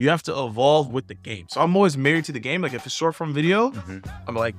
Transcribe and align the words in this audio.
You 0.00 0.08
have 0.08 0.24
to 0.24 0.36
evolve 0.44 0.92
with 0.92 1.06
the 1.06 1.14
game. 1.14 1.46
So 1.50 1.60
I'm 1.60 1.76
always 1.76 1.96
married 1.96 2.24
to 2.24 2.32
the 2.32 2.40
game. 2.40 2.62
Like 2.62 2.74
if 2.74 2.84
it's 2.84 2.92
short 2.92 3.14
form 3.14 3.32
video, 3.32 3.70
Mhm. 3.70 4.04
I'm 4.26 4.34
like, 4.34 4.56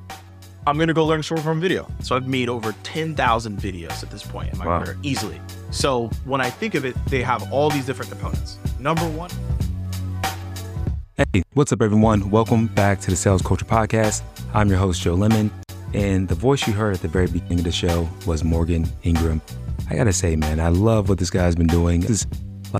I'm 0.66 0.78
gonna 0.78 0.94
go 0.94 1.06
learn 1.06 1.22
short 1.24 1.42
form 1.42 1.60
video. 1.60 1.90
So 2.02 2.16
I've 2.16 2.26
made 2.26 2.48
over 2.48 2.74
10,000 2.84 3.60
videos 3.60 4.02
at 4.02 4.10
this 4.12 4.24
point 4.24 4.54
in 4.54 4.58
my 4.58 4.66
Wow. 4.66 4.84
career 4.84 4.98
easily. 5.04 5.42
So 5.72 6.10
when 6.24 6.40
I 6.40 6.50
think 6.50 6.74
of 6.74 6.86
it, 6.86 6.96
they 7.08 7.22
have 7.22 7.52
all 7.52 7.70
these 7.70 7.86
different 7.86 8.12
components. 8.12 8.58
Number 8.80 9.06
one, 9.10 9.30
Hey, 11.18 11.44
what's 11.54 11.72
up, 11.74 11.82
everyone? 11.82 12.30
Welcome 12.30 12.68
back 12.68 13.00
to 13.02 13.10
the 13.10 13.16
Sales 13.18 13.42
Culture 13.42 13.66
Podcast. 13.66 14.22
I'm 14.54 14.70
your 14.70 14.78
host, 14.78 15.02
Joe 15.02 15.16
Lemon, 15.16 15.52
and 15.94 16.28
the 16.30 16.36
voice 16.36 16.66
you 16.66 16.72
heard 16.74 16.94
at 16.96 17.02
the 17.02 17.08
very 17.10 17.28
beginning 17.28 17.60
of 17.60 17.66
the 17.66 17.72
show 17.74 18.08
was 18.26 18.44
Morgan 18.46 18.88
Ingram. 19.04 19.42
I 19.90 19.96
gotta 19.96 20.12
say, 20.14 20.36
man, 20.38 20.60
I 20.62 20.70
love 20.70 21.08
what 21.10 21.18
this 21.18 21.30
guy's 21.30 21.56
been 21.56 21.68
doing. 21.68 22.00
This 22.02 22.10
is 22.10 22.28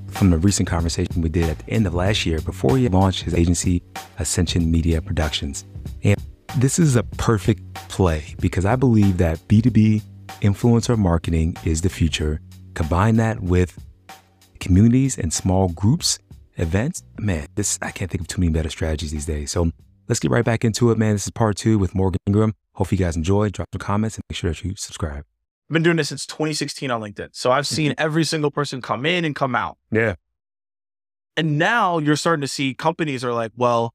from 0.08 0.30
the 0.30 0.38
recent 0.38 0.68
conversation 0.68 1.22
we 1.22 1.30
did 1.30 1.50
at 1.50 1.60
the 1.60 1.70
end 1.70 1.88
of 1.88 1.94
last 1.94 2.26
year 2.26 2.40
before 2.42 2.78
he 2.78 2.88
launched 2.88 3.24
his 3.24 3.34
agency, 3.34 3.82
Ascension 4.20 4.72
Media 4.72 5.02
Productions. 5.02 5.66
And 6.04 6.22
this 6.58 6.80
is 6.80 6.96
a 6.96 7.04
perfect 7.04 7.74
play 7.90 8.36
because 8.40 8.66
I 8.66 8.76
believe 8.76 9.18
that 9.18 9.40
B2B 9.48 10.02
influencer 10.42 10.98
marketing 10.98 11.56
is 11.66 11.82
the 11.82 11.90
future. 11.90 12.42
Combine 12.74 13.18
that 13.18 13.42
with 13.42 13.78
communities 14.60 15.18
and 15.18 15.32
small 15.32 15.70
groups 15.70 16.20
events, 16.58 17.04
man, 17.20 17.48
this 17.56 17.78
I 17.82 17.92
can't 17.92 18.10
think 18.10 18.22
of 18.22 18.28
too 18.28 18.42
many 18.42 18.52
better 18.52 18.70
strategies 18.70 19.12
these 19.12 19.26
days. 19.26 19.52
So 19.52 19.72
let's 20.08 20.20
get 20.20 20.32
right 20.32 20.46
back 20.46 20.64
into 20.64 20.92
it, 20.92 20.98
man. 20.98 21.14
This 21.14 21.26
is 21.26 21.32
part 21.32 21.58
two 21.58 21.78
with 21.78 21.96
Morgan 21.96 22.20
Ingram. 22.28 22.54
Hope 22.74 22.92
you 22.92 22.98
guys 22.98 23.16
enjoyed. 23.16 23.54
Drop 23.54 23.68
some 23.74 23.80
comments 23.80 24.18
and 24.18 24.24
make 24.30 24.38
sure 24.38 24.52
that 24.52 24.64
you 24.64 24.74
subscribe. 24.78 25.26
I've 25.70 25.74
been 25.74 25.84
doing 25.84 25.98
this 25.98 26.10
since 26.10 26.26
2016 26.28 26.92
on 26.92 27.02
LinkedIn. 27.02 27.30
So 27.32 27.52
I've 27.52 27.66
seen 27.66 27.96
every 27.98 28.24
single 28.24 28.52
person 28.52 28.82
come 28.82 29.06
in 29.06 29.26
and 29.26 29.36
come 29.36 29.56
out. 29.56 29.78
Yeah. 29.92 30.16
And 31.36 31.58
now 31.58 31.98
you're 31.98 32.16
starting 32.16 32.42
to 32.42 32.48
see 32.48 32.74
companies 32.74 33.24
are 33.24 33.34
like, 33.34 33.52
well, 33.56 33.94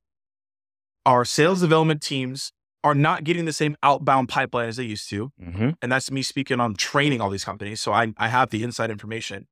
our 1.07 1.25
sales 1.25 1.61
development 1.61 2.03
teams 2.03 2.53
are 2.83 2.95
not 2.95 3.25
getting 3.25 3.45
the 3.45 3.53
same 3.53 3.77
outbound 3.83 4.29
pipeline 4.29 4.69
as 4.69 4.77
they 4.77 4.85
used 4.85 5.09
to. 5.11 5.31
Mm-hmm. 5.41 5.71
And 5.81 5.93
that's 5.93 6.11
me 6.11 6.23
speaking 6.23 6.61
on 6.61 6.75
training 6.75 7.21
all 7.21 7.31
these 7.31 7.45
companies. 7.45 7.81
So 7.81 7.93
I, 7.93 8.13
I 8.17 8.29
have 8.29 8.51
the 8.51 8.63
inside 8.63 8.91
information. 8.91 9.47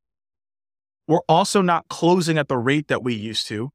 We're 1.06 1.20
also 1.28 1.62
not 1.62 1.88
closing 1.88 2.36
at 2.36 2.48
the 2.48 2.58
rate 2.58 2.88
that 2.88 3.02
we 3.02 3.14
used 3.14 3.46
to. 3.48 3.70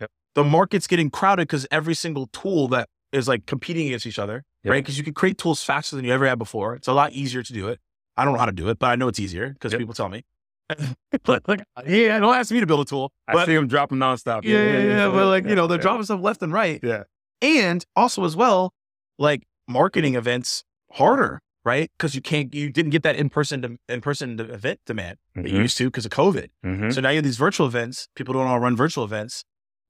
Yep. 0.00 0.10
The 0.34 0.44
market's 0.44 0.86
getting 0.86 1.10
crowded 1.10 1.48
because 1.48 1.66
every 1.70 1.94
single 1.94 2.26
tool 2.28 2.68
that 2.68 2.88
is 3.12 3.28
like 3.28 3.46
competing 3.46 3.86
against 3.86 4.06
each 4.06 4.18
other, 4.18 4.44
Yep. 4.64 4.70
right? 4.72 4.82
Because 4.82 4.96
you 4.98 5.04
can 5.04 5.14
create 5.14 5.38
tools 5.38 5.62
faster 5.62 5.94
than 5.96 6.04
you 6.04 6.12
ever 6.12 6.26
had 6.26 6.38
before. 6.38 6.74
It's 6.74 6.88
a 6.88 6.92
lot 6.92 7.12
easier 7.12 7.42
to 7.42 7.52
do 7.52 7.68
it. 7.68 7.78
I 8.16 8.24
don't 8.24 8.32
know 8.34 8.38
how 8.40 8.46
to 8.46 8.52
do 8.52 8.68
it, 8.68 8.78
but 8.78 8.86
I 8.88 8.96
know 8.96 9.08
it's 9.08 9.20
easier 9.20 9.50
because 9.50 9.72
Yep. 9.72 9.78
people 9.80 9.94
tell 9.94 10.08
me. 10.08 10.24
but 11.24 11.46
like, 11.46 11.62
yeah, 11.86 12.18
don't 12.18 12.34
ask 12.34 12.50
me 12.50 12.60
to 12.60 12.66
build 12.66 12.80
a 12.80 12.84
tool. 12.84 13.12
I 13.28 13.32
But 13.34 13.46
see 13.46 13.54
them 13.54 13.66
dropping 13.68 13.98
nonstop. 13.98 14.44
yeah, 14.44 14.62
yeah, 14.62 14.78
yeah, 14.82 15.08
But 15.08 15.26
like, 15.26 15.46
you 15.46 15.54
know, 15.54 15.66
they're 15.66 15.78
yeah. 15.78 15.82
dropping 15.82 16.04
stuff 16.04 16.20
left 16.20 16.42
and 16.42 16.52
right. 16.52 16.80
Yeah. 16.82 17.04
And 17.42 17.84
also 17.94 18.24
as 18.24 18.34
well, 18.36 18.72
like 19.18 19.42
marketing 19.68 20.14
events 20.14 20.64
harder, 20.92 21.40
right? 21.64 21.90
Because 21.98 22.14
you 22.14 22.20
can't, 22.22 22.54
you 22.54 22.70
didn't 22.70 22.90
get 22.92 23.02
that 23.02 23.16
in 23.16 23.28
person, 23.28 23.78
in 23.88 24.00
person 24.00 24.40
event 24.40 24.80
demand 24.86 25.18
that 25.34 25.48
you 25.50 25.58
Mhm. 25.58 25.62
used 25.62 25.76
to 25.78 25.86
because 25.86 26.06
of 26.06 26.12
COVID. 26.12 26.48
Mhm. 26.64 26.94
So 26.94 27.00
now 27.02 27.10
you 27.10 27.16
have 27.16 27.24
these 27.24 27.36
virtual 27.36 27.66
events. 27.66 28.08
People 28.16 28.32
don't 28.32 28.46
to 28.50 28.58
run 28.58 28.76
virtual 28.76 29.04
events. 29.04 29.44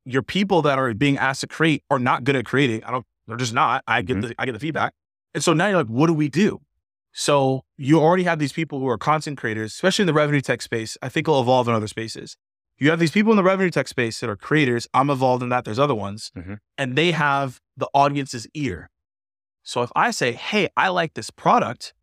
Your 0.05 0.22
people 0.22 0.61
that 0.62 0.78
are 0.78 0.92
being 0.94 1.16
asked 1.16 1.42
to 1.42 1.47
create 1.47 1.83
are 1.91 1.98
not 1.98 2.25
good 2.25 2.36
at 2.36 2.44
creating. 2.44 2.83
I 2.84 2.91
don't. 2.91 3.06
They're 3.27 3.36
just 3.36 3.55
not. 3.55 3.83
I 3.86 4.03
get 4.03 4.17
Mhm. 4.19 4.28
the 4.28 4.34
I 4.39 4.47
get 4.47 4.53
the 4.53 4.58
feedback. 4.58 4.92
And 5.34 5.42
so 5.42 5.53
now 5.53 5.67
you're 5.69 5.78
like, 5.78 5.86
what 5.86 6.06
do 6.06 6.14
we 6.14 6.28
do? 6.28 6.61
So 7.12 7.64
you 7.77 8.00
already 8.00 8.25
have 8.25 8.39
these 8.39 8.53
people 8.53 8.81
who 8.81 8.89
are 8.89 8.98
content 8.98 9.39
creators, 9.39 9.72
especially 9.72 10.03
in 10.03 10.06
the 10.06 10.12
revenue 10.14 10.41
tech 10.41 10.62
space. 10.62 10.97
I 11.00 11.08
think 11.08 11.27
it'll 11.28 11.41
evolve 11.41 11.69
in 11.69 11.75
other 11.75 11.86
spaces. 11.89 12.36
You 12.77 12.91
have 12.91 12.98
these 12.98 13.12
people 13.12 13.33
in 13.33 13.36
the 13.36 13.44
revenue 13.44 13.70
tech 13.70 13.86
space 13.89 14.19
that 14.20 14.28
are 14.28 14.36
creators. 14.36 14.89
I'm 14.92 15.08
involved 15.11 15.42
in 15.42 15.48
that. 15.50 15.64
There's 15.64 15.78
other 15.78 15.94
ones, 15.94 16.33
Mhm. 16.36 16.58
and 16.77 16.97
they 16.97 17.12
have 17.12 17.61
the 17.77 17.89
audience's 17.94 18.48
ear. 18.55 18.91
So 19.62 19.83
if 19.83 19.91
I 19.94 20.11
say, 20.11 20.33
"Hey, 20.33 20.69
I 20.77 20.88
like 20.88 21.14
this 21.14 21.31
product," 21.31 21.94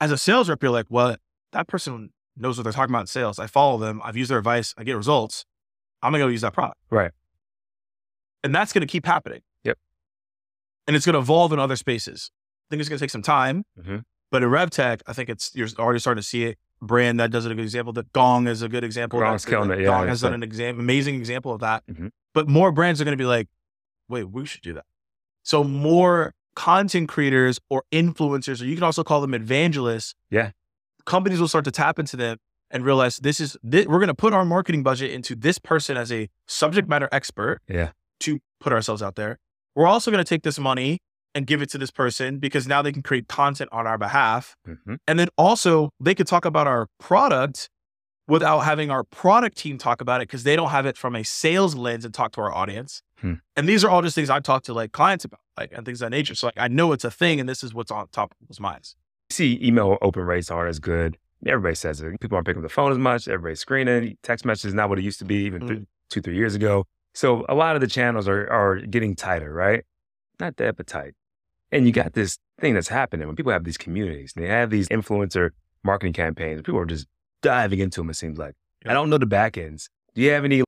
as 0.00 0.10
a 0.10 0.18
sales 0.18 0.48
rep, 0.48 0.62
you're 0.62 0.72
like, 0.72 0.86
"Well, 0.90 1.16
that 1.52 1.68
person 1.68 2.12
knows 2.36 2.56
what 2.58 2.64
they're 2.64 2.72
talking 2.72 2.92
about 2.92 3.02
in 3.02 3.06
sales. 3.06 3.38
I 3.38 3.46
follow 3.46 3.78
them. 3.78 4.00
I've 4.04 4.16
used 4.16 4.30
their 4.30 4.38
advice. 4.38 4.74
I 4.76 4.82
get 4.84 4.96
results. 4.96 5.44
I'm 6.02 6.12
gonna 6.12 6.24
go 6.24 6.28
use 6.28 6.40
that 6.42 6.54
product." 6.54 6.80
Right. 6.90 7.12
And 8.42 8.54
that's 8.54 8.72
gonna 8.72 8.86
keep 8.86 9.06
happening. 9.06 9.42
And 10.86 10.96
it's 10.96 11.06
gonna 11.06 11.18
evolve 11.20 11.52
in 11.52 11.58
other 11.58 11.76
spaces. 11.76 12.30
I 12.32 12.66
think 12.70 12.80
it's 12.80 12.88
gonna 12.88 12.98
take 12.98 13.10
some 13.10 13.22
time, 13.22 13.64
Mhm. 13.78 14.02
but 14.30 14.42
in 14.42 14.48
RevTech, 14.48 15.00
I 15.06 15.12
think 15.12 15.28
it's 15.28 15.52
you're 15.54 15.68
already 15.78 15.98
starting 16.00 16.20
to 16.22 16.26
see 16.26 16.44
it. 16.44 16.58
Brand 16.82 17.20
that 17.20 17.30
does 17.30 17.44
it 17.44 17.52
a 17.52 17.54
good 17.54 17.62
example. 17.64 17.92
The 17.92 18.04
Gong 18.14 18.46
is 18.48 18.62
a 18.62 18.68
good 18.68 18.84
example. 18.84 19.20
Gong's 19.20 19.44
killing 19.44 19.70
it, 19.70 19.80
yeah, 19.80 19.86
Gong 19.86 20.08
has 20.08 20.22
done 20.22 20.32
an 20.32 20.42
exam- 20.42 20.80
amazing 20.80 21.14
example 21.16 21.52
of 21.52 21.60
that. 21.60 21.86
Mhm. 21.86 22.10
But 22.32 22.48
more 22.48 22.72
brands 22.72 23.00
are 23.00 23.04
going 23.04 23.16
to 23.16 23.22
be 23.22 23.26
like, 23.26 23.48
wait, 24.08 24.24
we 24.24 24.46
should 24.46 24.62
do 24.62 24.72
that. 24.72 24.86
So 25.42 25.62
more 25.62 26.32
content 26.56 27.08
creators 27.08 27.60
or 27.68 27.84
influencers, 27.92 28.62
or 28.62 28.64
you 28.64 28.74
can 28.76 28.82
also 28.84 29.04
call 29.04 29.20
them 29.20 29.34
evangelists. 29.34 30.14
Yeah. 30.30 30.52
Companies 31.04 31.38
will 31.40 31.48
start 31.48 31.64
to 31.66 31.70
tap 31.70 31.98
into 31.98 32.16
them 32.16 32.38
and 32.70 32.84
realize 32.84 33.18
this 33.18 33.40
is 33.40 33.56
thi- 33.68 33.86
we're 33.86 33.98
going 33.98 34.08
to 34.08 34.14
put 34.14 34.32
our 34.32 34.44
marketing 34.46 34.82
budget 34.82 35.10
into 35.10 35.34
this 35.34 35.58
person 35.58 35.96
as 35.98 36.10
a 36.10 36.28
subject 36.46 36.88
matter 36.88 37.08
expert 37.12 37.60
Yeah. 37.68 37.90
to 38.20 38.38
put 38.58 38.72
ourselves 38.72 39.02
out 39.02 39.16
there. 39.16 39.38
We're 39.74 39.86
also 39.86 40.10
going 40.10 40.22
to 40.22 40.28
take 40.28 40.42
this 40.42 40.58
money 40.58 40.98
and 41.34 41.46
give 41.46 41.62
it 41.62 41.70
to 41.70 41.78
this 41.78 41.90
person 41.92 42.38
because 42.38 42.66
now 42.66 42.82
they 42.82 42.90
can 42.92 43.02
create 43.02 43.28
content 43.28 43.70
on 43.72 43.86
our 43.86 43.96
behalf. 43.98 44.56
Mhm. 44.68 44.98
And 45.06 45.18
then 45.18 45.28
also 45.38 45.90
they 46.00 46.14
could 46.14 46.26
talk 46.26 46.44
about 46.44 46.66
our 46.66 46.88
product 46.98 47.68
without 48.26 48.60
having 48.60 48.90
our 48.90 49.04
product 49.04 49.56
team 49.56 49.78
talk 49.78 50.00
about 50.00 50.20
it 50.20 50.28
because 50.28 50.44
they 50.44 50.54
don't 50.56 50.70
have 50.70 50.86
it 50.86 50.96
from 50.96 51.16
a 51.16 51.22
sales 51.24 51.74
lens 51.74 52.04
and 52.04 52.12
talk 52.14 52.32
to 52.32 52.40
our 52.40 52.52
audience. 52.52 53.02
Hmm. 53.20 53.34
And 53.56 53.68
these 53.68 53.84
are 53.84 53.90
all 53.90 54.02
just 54.02 54.14
things 54.14 54.30
I've 54.30 54.42
talked 54.44 54.66
to 54.66 54.72
like 54.72 54.92
clients 54.92 55.24
about, 55.24 55.40
like 55.56 55.72
and 55.72 55.84
things 55.84 56.00
of 56.00 56.06
that 56.10 56.16
nature. 56.16 56.34
So 56.34 56.46
like 56.48 56.58
I 56.58 56.68
know 56.68 56.92
it's 56.92 57.04
a 57.04 57.10
thing 57.10 57.38
and 57.40 57.48
this 57.48 57.62
is 57.62 57.74
what's 57.74 57.90
on 57.90 58.06
top 58.12 58.32
of 58.32 58.38
people's 58.38 58.60
minds. 58.60 58.96
see 59.30 59.58
email 59.62 59.98
open 60.02 60.24
rates 60.24 60.50
aren't 60.50 60.68
as 60.70 60.78
good. 60.80 61.16
Everybody 61.46 61.74
says 61.76 62.00
it. 62.00 62.20
People 62.20 62.36
aren't 62.36 62.46
picking 62.46 62.60
up 62.62 62.68
the 62.68 62.74
phone 62.74 62.90
as 62.92 62.98
much. 62.98 63.28
Everybody's 63.28 63.60
screening. 63.60 64.16
Text 64.24 64.44
message 64.44 64.68
is 64.68 64.74
not 64.74 64.88
what 64.88 64.98
it 64.98 65.02
used 65.04 65.20
to 65.20 65.24
be 65.24 65.36
even 65.46 65.62
Mm. 65.62 65.68
th- 65.68 65.82
two, 66.10 66.20
three 66.20 66.34
years 66.36 66.54
ago. 66.56 66.84
So 67.14 67.44
a 67.48 67.54
lot 67.54 67.74
of 67.74 67.80
the 67.80 67.86
channels 67.86 68.28
are, 68.28 68.48
are 68.50 68.76
getting 68.80 69.16
tighter, 69.16 69.52
right? 69.52 69.84
Not 70.38 70.56
that, 70.56 70.76
but 70.76 70.86
tight. 70.86 71.14
And 71.72 71.86
you 71.86 71.92
got 71.92 72.14
this 72.14 72.38
thing 72.60 72.74
that's 72.74 72.88
happening 72.88 73.26
when 73.26 73.36
people 73.36 73.52
have 73.52 73.64
these 73.64 73.78
communities, 73.78 74.32
they 74.34 74.46
have 74.46 74.70
these 74.70 74.88
influencer 74.88 75.50
marketing 75.82 76.12
campaigns. 76.12 76.62
People 76.62 76.80
are 76.80 76.86
just 76.86 77.06
diving 77.42 77.78
into 77.78 78.00
them, 78.00 78.10
it 78.10 78.14
seems 78.14 78.38
like. 78.38 78.54
I 78.86 78.92
don't 78.92 79.10
know 79.10 79.18
the 79.18 79.26
back 79.26 79.58
ends. 79.58 79.88
Do 80.14 80.22
you 80.22 80.30
have 80.30 80.44
any 80.44 80.62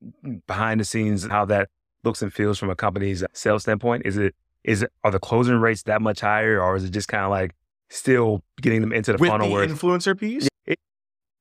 behind 0.47 0.81
the 0.81 0.85
scenes 0.85 1.27
how 1.27 1.45
that 1.47 1.69
looks 2.05 2.23
and 2.23 2.33
feels 2.33 2.59
from 2.59 2.71
a 2.71 2.77
company's 2.77 3.25
sales 3.33 3.63
standpoint? 3.63 4.03
Is 4.05 4.17
it 4.17 4.35
is 4.65 4.83
it 4.83 4.93
are 5.03 5.11
the 5.11 5.19
closing 5.19 5.57
rates 5.57 5.83
that 5.85 6.01
much 6.01 6.21
higher, 6.21 6.61
or 6.63 6.77
is 6.77 6.85
it 6.85 6.91
just 6.91 7.09
kind 7.09 7.25
of 7.25 7.31
like 7.31 7.55
still 7.89 8.43
getting 8.61 8.81
them 8.81 8.93
into 8.93 9.13
the 9.13 9.19
With 9.19 9.31
funnel 9.31 9.49
the 9.49 9.53
where 9.53 9.67
influencer 9.67 10.19
piece. 10.19 10.49
it, 10.67 10.79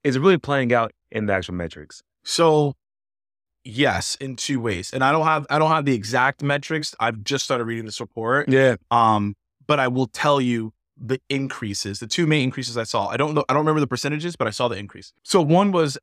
is 0.04 0.16
it 0.16 0.20
really 0.20 0.38
playing 0.38 0.74
out 0.74 0.92
in 1.12 1.28
the 1.28 1.34
actual 1.34 1.54
metrics? 1.54 2.02
So 2.24 2.74
yes, 3.64 4.16
in 4.16 4.36
two 4.36 4.60
ways. 4.60 4.92
And 4.94 5.04
I 5.04 5.12
don't 5.12 5.26
have 5.26 5.46
I 5.50 5.60
don't 5.60 5.72
have 5.72 5.86
the 5.86 5.94
exact 5.94 6.42
metrics. 6.44 6.96
I've 7.00 7.24
just 7.24 7.44
started 7.46 7.66
reading 7.66 7.86
this 7.86 8.00
report. 8.00 8.50
Yeah. 8.50 8.76
Um, 8.92 9.36
but 9.68 9.80
I 9.80 9.88
will 9.88 10.08
tell 10.08 10.42
you 10.42 10.74
the 10.98 11.20
increases, 11.30 12.00
the 12.00 12.08
two 12.08 12.28
main 12.28 12.44
increases 12.44 12.78
I 12.78 12.84
saw. 12.84 13.08
I 13.08 13.18
don't 13.18 13.34
know, 13.34 13.44
I 13.50 13.54
don't 13.54 13.62
remember 13.62 13.80
the 13.80 13.88
percentages, 13.88 14.36
but 14.36 14.48
I 14.48 14.52
saw 14.52 14.68
the 14.68 14.76
increase. 14.78 15.14
So 15.24 15.42
one 15.42 15.72
was 15.72 15.98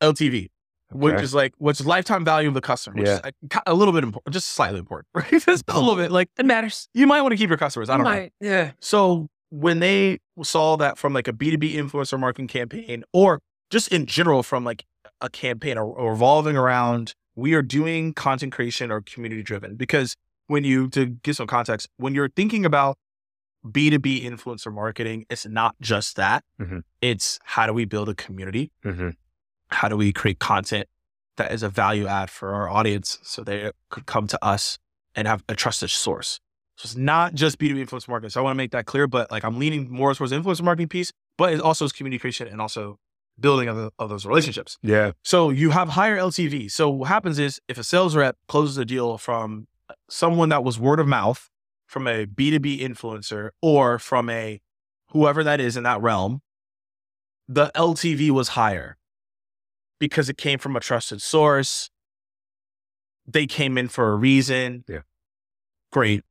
LTV, 0.00 0.48
which 0.92 1.14
Okay. 1.14 1.22
is 1.22 1.34
like 1.34 1.52
what's 1.58 1.84
lifetime 1.84 2.24
value 2.24 2.48
of 2.48 2.54
the 2.54 2.60
customer, 2.60 2.96
which 2.96 3.08
is 3.08 3.20
a, 3.24 3.32
a 3.66 3.74
little 3.74 3.92
bit 3.92 4.04
important, 4.04 4.32
just 4.32 4.48
slightly 4.50 4.78
important, 4.78 5.08
right? 5.14 5.30
Just 5.30 5.64
a 5.68 5.78
little 5.78 5.96
bit. 5.96 6.10
Like 6.10 6.28
It 6.38 6.46
matters. 6.46 6.88
you 6.94 7.06
might 7.06 7.20
want 7.22 7.32
to 7.32 7.36
keep 7.36 7.48
your 7.50 7.58
customers. 7.58 7.90
I 7.90 7.96
don't 7.96 8.04
know. 8.04 8.28
Yeah. 8.40 8.72
So 8.80 9.28
when 9.50 9.80
they 9.80 10.18
saw 10.42 10.76
that 10.76 10.98
from 10.98 11.12
like 11.14 11.26
a 11.28 11.32
B2B 11.32 11.74
influencer 11.74 12.18
marketing 12.18 12.48
campaign 12.48 13.02
or 13.12 13.40
just 13.70 13.88
in 13.92 14.06
general 14.06 14.42
from 14.42 14.64
like 14.64 14.84
a 15.20 15.28
campaign 15.28 15.76
or, 15.78 15.84
or 15.84 16.12
revolving 16.12 16.56
around, 16.56 17.14
we 17.34 17.54
are 17.54 17.62
doing 17.62 18.12
content 18.14 18.52
creation 18.52 18.90
or 18.90 19.00
community 19.00 19.42
driven 19.42 19.76
because 19.76 20.14
when 20.46 20.64
you, 20.64 20.88
to 20.90 21.06
give 21.06 21.36
some 21.36 21.46
context, 21.46 21.88
when 21.96 22.14
you're 22.14 22.28
thinking 22.28 22.64
about 22.64 22.96
B2B 23.66 24.24
influencer 24.24 24.72
marketing, 24.72 25.26
it's 25.28 25.46
not 25.46 25.74
just 25.80 26.16
that. 26.16 26.44
Mhm. 26.60 26.82
It's 27.00 27.38
how 27.44 27.66
do 27.66 27.72
we 27.72 27.84
build 27.84 28.08
a 28.08 28.14
community? 28.14 28.70
hmm 28.82 29.10
How 29.70 29.88
do 29.88 29.96
we 29.96 30.12
create 30.12 30.38
content 30.38 30.88
that 31.36 31.52
is 31.52 31.62
a 31.62 31.68
value 31.68 32.06
add 32.06 32.30
for 32.30 32.54
our 32.54 32.68
audience 32.68 33.18
so 33.22 33.42
they 33.44 33.70
could 33.90 34.06
come 34.06 34.26
to 34.28 34.42
us 34.44 34.78
and 35.14 35.28
have 35.28 35.42
a 35.48 35.54
trusted 35.54 35.90
source? 35.90 36.40
So 36.76 36.86
it's 36.86 36.96
not 36.96 37.34
just 37.34 37.58
B2B 37.58 37.84
influencer 37.86 38.08
marketing. 38.08 38.30
So 38.30 38.40
I 38.40 38.44
want 38.44 38.54
to 38.54 38.56
make 38.58 38.70
that 38.70 38.86
clear, 38.86 39.06
but 39.08 39.30
like 39.32 39.44
I'm 39.44 39.58
leaning 39.58 39.90
more 39.90 40.14
towards 40.14 40.30
the 40.30 40.38
influencer 40.40 40.62
marketing 40.62 40.88
piece, 40.88 41.12
but 41.36 41.52
it 41.52 41.60
also 41.60 41.84
is 41.84 41.92
community 41.92 42.20
creation 42.20 42.46
and 42.46 42.60
also 42.60 42.98
building 43.40 43.68
of, 43.68 43.92
of 43.98 44.08
those 44.08 44.26
relationships. 44.26 44.78
Yeah. 44.82 45.12
So 45.22 45.50
you 45.50 45.70
have 45.70 45.90
higher 45.90 46.16
LTV. 46.16 46.70
So 46.70 46.90
what 46.90 47.08
happens 47.08 47.38
is 47.38 47.60
if 47.68 47.78
a 47.78 47.84
sales 47.84 48.16
rep 48.16 48.36
closes 48.48 48.78
a 48.78 48.84
deal 48.84 49.18
from 49.18 49.66
someone 50.10 50.48
that 50.48 50.64
was 50.64 50.78
word 50.78 51.00
of 51.00 51.06
mouth, 51.06 51.50
from 51.86 52.06
a 52.06 52.26
B2B 52.26 52.80
influencer, 52.80 53.50
or 53.62 53.98
from 53.98 54.28
a 54.28 54.60
whoever 55.12 55.42
that 55.42 55.60
is 55.60 55.76
in 55.76 55.84
that 55.84 56.00
realm, 56.02 56.40
the 57.48 57.70
LTV 57.74 58.30
was 58.30 58.48
higher 58.48 58.98
because 59.98 60.28
it 60.28 60.36
came 60.36 60.58
from 60.58 60.76
a 60.76 60.80
trusted 60.80 61.22
source. 61.22 61.90
they 63.26 63.46
came 63.46 63.76
in 63.76 63.88
for 63.88 64.12
a 64.12 64.16
reason. 64.16 64.84
Yeah. 64.88 65.00
Great. 65.92 66.24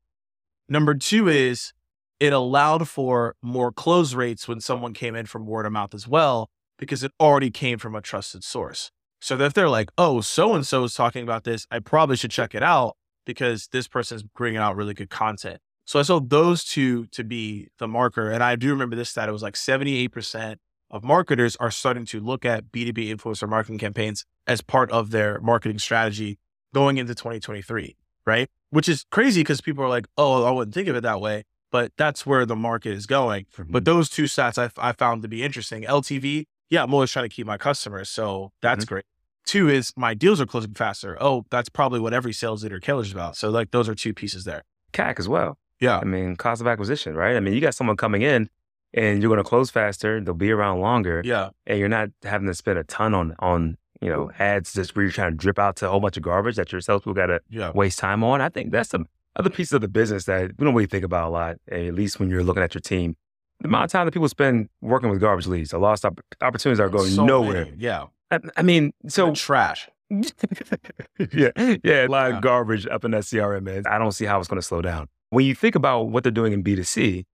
Number 0.70 0.96
two 0.96 1.28
is 1.28 1.74
it 2.20 2.34
allowed 2.34 2.88
for 2.88 3.36
more 3.42 3.72
close 3.72 4.14
rates 4.14 4.48
when 4.48 4.60
someone 4.60 4.94
came 4.94 5.16
in 5.16 5.26
from 5.26 5.46
word 5.46 5.66
of 5.66 5.72
mouth 5.72 5.94
as 5.94 6.08
well, 6.08 6.50
because 6.78 7.04
it 7.04 7.12
already 7.20 7.52
came 7.52 7.78
from 7.78 7.96
a 7.96 8.02
trusted 8.02 8.44
source. 8.44 8.92
So 9.20 9.36
that 9.38 9.46
if 9.46 9.54
they're 9.54 9.70
like, 9.70 9.90
oh, 9.98 10.22
so 10.22 10.54
and 10.54 10.66
so 10.66 10.84
is 10.84 10.94
talking 10.94 11.24
about 11.24 11.44
this, 11.44 11.66
I 11.72 11.80
probably 11.80 12.16
should 12.16 12.32
check 12.32 12.54
it 12.54 12.64
out 12.64 12.96
because 13.26 13.68
this 13.72 13.88
person's 13.88 14.24
bringing 14.24 14.60
out 14.60 14.76
really 14.76 14.94
good 14.94 15.10
content. 15.10 15.60
So 15.86 16.00
I 16.00 16.02
saw 16.02 16.20
those 16.20 16.64
two 16.64 17.06
to 17.08 17.24
be 17.24 17.70
the 17.80 17.88
marker. 17.88 18.30
And 18.30 18.44
I 18.44 18.56
do 18.56 18.70
remember 18.70 18.96
this 18.96 19.10
stat. 19.10 19.30
It 19.30 19.32
was 19.32 19.42
like 19.42 19.56
78% 19.56 20.58
of 20.92 21.04
marketers 21.04 21.56
are 21.58 21.72
starting 21.72 22.06
to 22.08 22.20
look 22.20 22.46
at 22.46 22.72
B2B 22.72 23.10
influencer 23.10 23.48
marketing 23.48 23.78
campaigns 23.78 24.26
as 24.46 24.62
part 24.62 24.92
of 24.92 25.12
their 25.12 25.40
marketing 25.40 25.80
strategy 25.80 26.40
going 26.74 26.98
into 26.98 27.16
2023, 27.16 27.96
right? 28.26 28.50
Which 28.70 28.90
is 28.90 29.06
crazy 29.12 29.42
because 29.42 29.62
people 29.62 29.84
are 29.84 29.90
like, 29.90 30.08
oh, 30.18 30.44
I 30.44 30.52
wouldn't 30.52 30.74
think 30.74 30.88
of 30.88 30.96
it 30.96 31.02
that 31.02 31.22
way. 31.22 31.44
But 31.72 31.92
that's 31.98 32.26
where 32.26 32.46
the 32.46 32.56
market 32.56 32.94
is 32.94 33.06
going. 33.06 33.46
But 33.56 33.66
mm-hmm. 33.68 33.80
those 33.84 34.10
two 34.10 34.24
stats 34.24 34.58
I, 34.58 34.70
I 34.90 34.94
found 34.94 35.22
to 35.24 35.28
be 35.28 35.44
interesting. 35.44 35.84
LTV, 35.84 36.46
yeah, 36.70 36.84
I'm 36.84 36.94
always 36.94 37.12
trying 37.12 37.26
to 37.30 37.34
keep 37.36 37.46
my 37.48 37.58
customers. 37.58 38.10
So 38.10 38.52
that's 38.62 38.86
Mhm. 38.86 38.90
great. 38.90 39.06
Two 39.46 39.70
is 39.70 39.94
my 39.96 40.14
deals 40.14 40.42
are 40.42 40.46
closing 40.46 40.74
faster. 40.74 41.18
Oh, 41.22 41.46
that's 41.50 41.70
probably 41.70 42.00
what 42.00 42.14
every 42.14 42.34
sales 42.34 42.64
leader 42.64 42.80
cares 42.80 43.12
about. 43.12 43.38
So 43.38 43.50
like 43.50 43.72
those 43.72 43.88
are 43.88 43.96
two 43.96 44.14
pieces 44.14 44.44
there. 44.44 44.64
CAC 44.94 45.20
as 45.20 45.30
well. 45.30 45.58
Yeah. 45.80 46.00
I 46.00 46.04
mean, 46.04 46.36
cost 46.36 46.60
of 46.60 46.68
acquisition, 46.68 47.16
right? 47.16 47.36
I 47.38 47.40
mean, 47.40 47.54
you 47.54 47.62
got 47.62 47.74
someone 47.76 47.96
coming 47.98 48.24
in 48.24 48.50
and 48.94 49.22
you're 49.22 49.30
going 49.30 49.44
to 49.44 49.48
close 49.48 49.70
faster. 49.70 50.20
They'll 50.20 50.34
be 50.34 50.52
around 50.52 50.82
longer, 50.82 51.22
Yeah. 51.24 51.50
and 51.66 51.78
you're 51.80 51.88
not 51.90 52.10
having 52.24 52.48
to 52.48 52.54
spend 52.54 52.78
a 52.80 52.84
ton 52.84 53.14
on 53.14 53.36
on 53.40 53.78
you 54.02 54.10
know 54.10 54.30
ads 54.38 54.74
just 54.74 54.96
where 54.96 55.04
you're 55.06 55.12
trying 55.12 55.32
to 55.32 55.38
drip 55.38 55.58
out 55.58 55.76
to 55.78 55.88
a 55.88 55.90
whole 55.90 56.00
bunch 56.00 56.18
of 56.18 56.24
garbage 56.24 56.56
that 56.58 56.72
your 56.72 56.82
salespeople 56.82 57.14
got 57.14 57.28
to 57.28 57.40
Yeah. 57.50 57.72
waste 57.74 58.00
time 58.00 58.24
on. 58.24 58.42
I 58.42 58.50
think 58.50 58.72
that's 58.72 58.90
some 58.90 59.08
other 59.36 59.50
pieces 59.50 59.74
of 59.74 59.82
the 59.82 59.88
business 59.88 60.26
that 60.26 60.52
we 60.58 60.66
don't 60.66 60.74
really 60.76 60.86
think 60.88 61.04
about 61.06 61.28
a 61.28 61.32
lot, 61.32 61.56
at 61.72 61.94
least 61.94 62.20
when 62.20 62.30
you're 62.30 62.44
looking 62.44 62.62
at 62.64 62.74
your 62.76 62.82
team. 62.82 63.16
The 63.62 63.68
amount 63.68 63.86
of 63.86 63.92
time 63.92 64.06
that 64.06 64.12
people 64.12 64.30
spend 64.30 64.70
working 64.82 65.10
with 65.10 65.20
garbage 65.20 65.48
leads, 65.48 65.72
the 65.72 65.80
lost 65.80 66.06
opp- 66.06 66.20
opportunities 66.42 66.80
are 66.80 66.90
going 66.90 67.10
So 67.10 67.26
nowhere. 67.26 67.66
many. 67.66 67.78
Yeah. 67.80 68.06
I, 68.30 68.40
I 68.58 68.62
mean, 68.62 68.94
So 69.08 69.34
trash. 69.34 69.90
yeah, 70.10 71.50
yeah, 71.84 72.06
a 72.06 72.08
lot 72.08 72.30
Yeah. 72.30 72.38
of 72.38 72.42
garbage 72.42 72.88
up 72.88 73.04
in 73.04 73.12
that 73.12 73.24
CRM, 73.24 73.64
man. 73.64 73.84
I 73.88 73.98
don't 73.98 74.12
see 74.12 74.26
how 74.26 74.40
it's 74.40 74.48
going 74.48 74.62
to 74.62 74.66
slow 74.66 74.82
down. 74.82 75.08
When 75.30 75.46
you 75.46 75.56
think 75.56 75.76
about 75.76 76.04
what 76.10 76.24
they're 76.24 76.32
doing 76.32 76.54
in 76.54 76.64
B2C, 76.64 77.26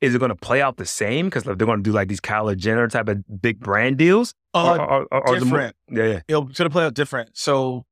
is 0.00 0.14
it 0.14 0.18
going 0.18 0.30
to 0.30 0.34
play 0.36 0.60
out 0.60 0.76
the 0.76 0.84
same? 0.86 1.26
Because 1.26 1.44
they're 1.44 1.54
going 1.54 1.78
to 1.78 1.82
do 1.82 1.92
like 1.92 2.08
these 2.08 2.20
Kylie 2.20 2.56
Jenner 2.56 2.88
type 2.88 3.08
of 3.08 3.22
big 3.40 3.60
brand 3.60 3.96
deals? 3.98 4.34
Uh, 4.54 4.76
or, 4.78 5.06
or- 5.12 5.28
or 5.28 5.38
different. 5.38 5.76
yeah, 5.90 6.04
yeah. 6.04 6.20
It'll 6.28 6.48
it's 6.48 6.58
gonna 6.58 6.70
play 6.70 6.84
out 6.84 6.94
different. 6.94 7.36
So 7.36 7.84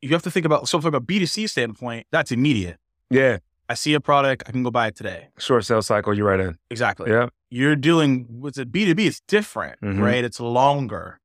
you 0.00 0.08
have 0.10 0.22
to 0.22 0.30
think 0.30 0.46
about 0.46 0.68
so 0.68 0.80
from 0.80 0.94
a 0.94 1.00
B2C 1.00 1.48
standpoint, 1.48 2.06
that's 2.10 2.32
immediate. 2.32 2.78
Yeah. 3.10 3.38
I 3.70 3.74
see 3.74 3.94
a 3.94 4.00
product, 4.00 4.42
I 4.48 4.50
can 4.50 4.64
go 4.64 4.70
buy 4.72 4.88
it 4.88 4.96
today. 4.96 5.28
Short 5.38 5.64
sales 5.64 5.86
cycle, 5.86 6.12
you're 6.12 6.26
right 6.26 6.40
in. 6.40 6.58
Exactly. 6.70 7.08
Yeah. 7.10 7.28
You're 7.50 7.76
dealing 7.76 8.26
with 8.40 8.58
a 8.58 8.64
B2B, 8.66 9.06
it's 9.06 9.20
different, 9.28 9.80
Mhm. 9.80 10.00
right? 10.02 10.24
It's 10.24 10.40
longer, 10.40 11.20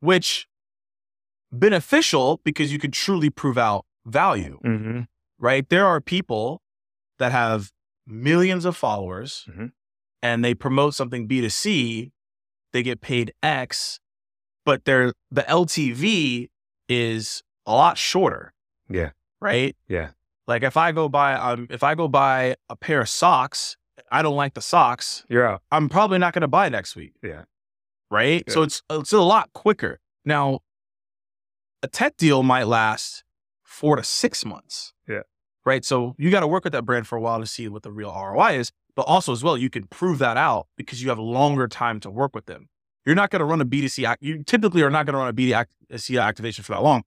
which 0.00 0.48
beneficial 1.52 2.40
because 2.44 2.72
you 2.72 2.78
can 2.80 2.90
truly 2.90 3.30
prove 3.30 3.56
out 3.56 3.84
value, 4.04 4.58
Mm-hmm. 4.64 5.02
right? 5.38 5.68
There 5.68 5.86
are 5.86 6.00
people 6.00 6.62
that 7.18 7.30
have 7.32 7.70
millions 8.06 8.64
of 8.64 8.76
followers 8.76 9.46
Mhm. 9.48 9.70
and 10.20 10.44
they 10.44 10.52
promote 10.54 10.94
something 10.94 11.28
B2C, 11.28 12.10
they 12.72 12.82
get 12.82 13.00
paid 13.00 13.32
X, 13.42 14.00
but 14.64 14.84
their 14.84 15.12
the 15.30 15.48
LTV 15.48 16.50
is 16.88 17.42
a 17.66 17.72
lot 17.72 17.96
shorter. 17.98 18.52
Yeah. 18.88 19.10
Right? 19.40 19.76
Yeah. 19.86 20.10
Like 20.46 20.62
if 20.62 20.76
I 20.76 20.92
go 20.92 21.08
buy 21.08 21.34
um 21.34 21.66
if 21.70 21.82
I 21.82 21.94
go 21.94 22.08
buy 22.08 22.56
a 22.68 22.76
pair 22.76 23.00
of 23.00 23.08
socks, 23.08 23.76
I 24.10 24.22
don't 24.22 24.36
like 24.36 24.54
the 24.54 24.60
socks, 24.60 25.24
out. 25.46 25.62
I'm 25.70 25.88
probably 25.88 26.18
not 26.18 26.34
going 26.34 26.42
to 26.42 26.48
buy 26.48 26.68
next 26.68 26.96
week. 26.96 27.14
Yeah. 27.22 27.44
Right? 28.10 28.44
Yeah. 28.46 28.54
So 28.54 28.62
it's 28.62 28.82
it's 28.90 29.12
a 29.12 29.20
lot 29.20 29.52
quicker. 29.52 30.00
Now 30.24 30.60
a 31.82 31.88
tech 31.88 32.16
deal 32.16 32.42
might 32.42 32.66
last 32.66 33.24
4 33.62 33.96
to 33.96 34.02
6 34.02 34.44
months. 34.44 34.92
Yeah. 35.08 35.22
Right? 35.64 35.84
So 35.84 36.14
you 36.18 36.30
got 36.30 36.40
to 36.40 36.46
work 36.46 36.64
with 36.64 36.72
that 36.72 36.84
brand 36.84 37.06
for 37.06 37.16
a 37.16 37.20
while 37.20 37.40
to 37.40 37.46
see 37.46 37.68
what 37.68 37.82
the 37.82 37.92
real 37.92 38.10
ROI 38.10 38.58
is, 38.58 38.72
but 38.94 39.02
also 39.02 39.32
as 39.32 39.42
well 39.42 39.56
you 39.56 39.70
can 39.70 39.84
prove 39.84 40.18
that 40.18 40.36
out 40.36 40.66
because 40.76 41.02
you 41.02 41.08
have 41.08 41.18
longer 41.18 41.68
time 41.68 42.00
to 42.00 42.10
work 42.10 42.34
with 42.34 42.46
them. 42.46 42.68
You're 43.04 43.14
not 43.14 43.30
going 43.30 43.40
to 43.40 43.44
run 43.44 43.60
a 43.60 43.66
B2C 43.66 44.06
act- 44.06 44.22
you 44.22 44.42
typically 44.44 44.82
are 44.82 44.90
not 44.90 45.04
going 45.04 45.12
to 45.12 45.18
run 45.18 45.28
a 45.28 45.32
B2C 45.34 46.22
activation 46.22 46.64
for 46.64 46.72
that 46.72 46.82
long. 46.82 47.02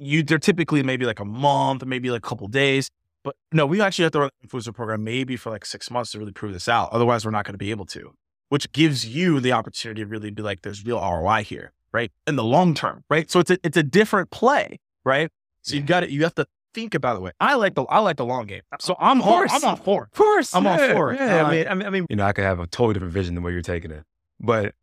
Like 0.00 0.08
you 0.08 0.22
they're 0.22 0.38
typically 0.38 0.82
maybe 0.82 1.06
like 1.06 1.20
a 1.20 1.24
month, 1.24 1.84
maybe 1.84 2.10
like 2.10 2.24
a 2.24 2.28
couple 2.28 2.48
days. 2.48 2.90
But 3.22 3.36
no, 3.52 3.66
we 3.66 3.80
actually 3.80 4.04
have 4.04 4.12
to 4.12 4.20
run 4.20 4.30
an 4.40 4.48
influencer 4.48 4.74
program 4.74 5.04
maybe 5.04 5.36
for 5.36 5.50
like 5.50 5.66
six 5.66 5.90
months 5.90 6.12
to 6.12 6.18
really 6.18 6.32
prove 6.32 6.52
this 6.52 6.68
out. 6.68 6.90
Otherwise, 6.92 7.24
we're 7.24 7.30
not 7.30 7.44
going 7.44 7.54
to 7.54 7.58
be 7.58 7.70
able 7.70 7.84
to, 7.86 8.14
which 8.48 8.72
gives 8.72 9.06
you 9.06 9.40
the 9.40 9.52
opportunity 9.52 10.00
to 10.00 10.06
really 10.06 10.30
be 10.30 10.42
like, 10.42 10.62
there's 10.62 10.84
real 10.84 10.98
ROI 10.98 11.42
here, 11.42 11.72
right? 11.92 12.10
In 12.26 12.36
the 12.36 12.44
long 12.44 12.74
term, 12.74 13.04
right? 13.10 13.30
So 13.30 13.40
it's 13.40 13.50
a, 13.50 13.58
it's 13.62 13.76
a 13.76 13.82
different 13.82 14.30
play, 14.30 14.80
right? 15.04 15.30
So 15.62 15.76
you 15.76 15.82
got 15.82 16.02
it. 16.02 16.10
You 16.10 16.22
have 16.22 16.34
to 16.36 16.46
think 16.72 16.94
about 16.94 17.14
the 17.14 17.20
way. 17.20 17.32
I 17.40 17.54
like 17.54 17.74
the 17.74 17.82
I 17.84 17.98
like 17.98 18.16
the 18.16 18.24
long 18.24 18.46
game. 18.46 18.62
So 18.80 18.96
I'm 18.98 19.20
Of 19.20 19.28
all. 19.28 19.46
I'm 19.50 19.64
on 19.64 19.76
four. 19.76 20.04
Of 20.04 20.12
course. 20.12 20.54
I'm 20.54 20.66
all 20.66 20.78
yeah, 20.78 20.94
for 20.94 21.12
it. 21.12 21.20
Yeah. 21.20 21.42
Uh, 21.42 21.46
I 21.46 21.50
mean, 21.50 21.68
I 21.68 21.74
mean, 21.74 21.86
I 21.86 21.90
mean, 21.90 22.06
you 22.08 22.16
know, 22.16 22.24
I 22.24 22.32
could 22.32 22.44
have 22.44 22.60
a 22.60 22.66
totally 22.66 22.94
different 22.94 23.12
vision 23.12 23.34
than 23.34 23.44
where 23.44 23.52
you're 23.52 23.62
taking 23.62 23.90
it. 23.90 24.04
But 24.38 24.74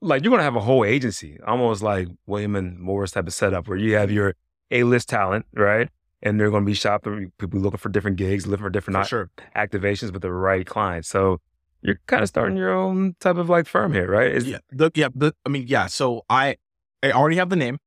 like 0.00 0.22
you're 0.22 0.30
gonna 0.30 0.42
have 0.42 0.56
a 0.56 0.60
whole 0.60 0.84
agency, 0.84 1.38
almost 1.46 1.82
like 1.82 2.08
William 2.26 2.54
and 2.54 2.78
Morris 2.78 3.12
type 3.12 3.26
of 3.26 3.34
setup 3.34 3.66
where 3.68 3.78
you 3.78 3.96
have 3.96 4.10
your 4.10 4.34
A-list 4.72 5.08
talent, 5.08 5.46
right? 5.54 5.88
And 6.22 6.38
they're 6.40 6.50
gonna 6.50 6.64
be 6.64 6.74
shopping, 6.74 7.32
people 7.38 7.60
looking 7.60 7.78
for 7.78 7.88
different 7.88 8.16
gigs, 8.16 8.46
looking 8.46 8.64
for 8.64 8.70
different 8.70 8.98
For 9.00 9.04
sure. 9.08 9.30
activations 9.56 10.12
with 10.12 10.22
the 10.22 10.32
right 10.32 10.64
clients. 10.66 11.08
So 11.08 11.40
you're 11.82 11.98
kind 12.06 12.22
of 12.22 12.28
starting 12.28 12.56
your 12.56 12.72
own 12.72 13.16
type 13.20 13.36
of 13.36 13.48
like 13.48 13.66
firm 13.66 13.92
here, 13.92 14.08
right? 14.10 14.30
Is, 14.30 14.46
Yeah. 14.48 14.58
The, 14.70 14.90
yeah. 14.94 15.08
The, 15.14 15.34
I 15.44 15.48
mean, 15.48 15.66
yeah. 15.66 15.86
So 15.86 16.24
I 16.30 16.56
I 17.02 17.10
already 17.12 17.36
have 17.36 17.48
the 17.50 17.56
name. 17.56 17.78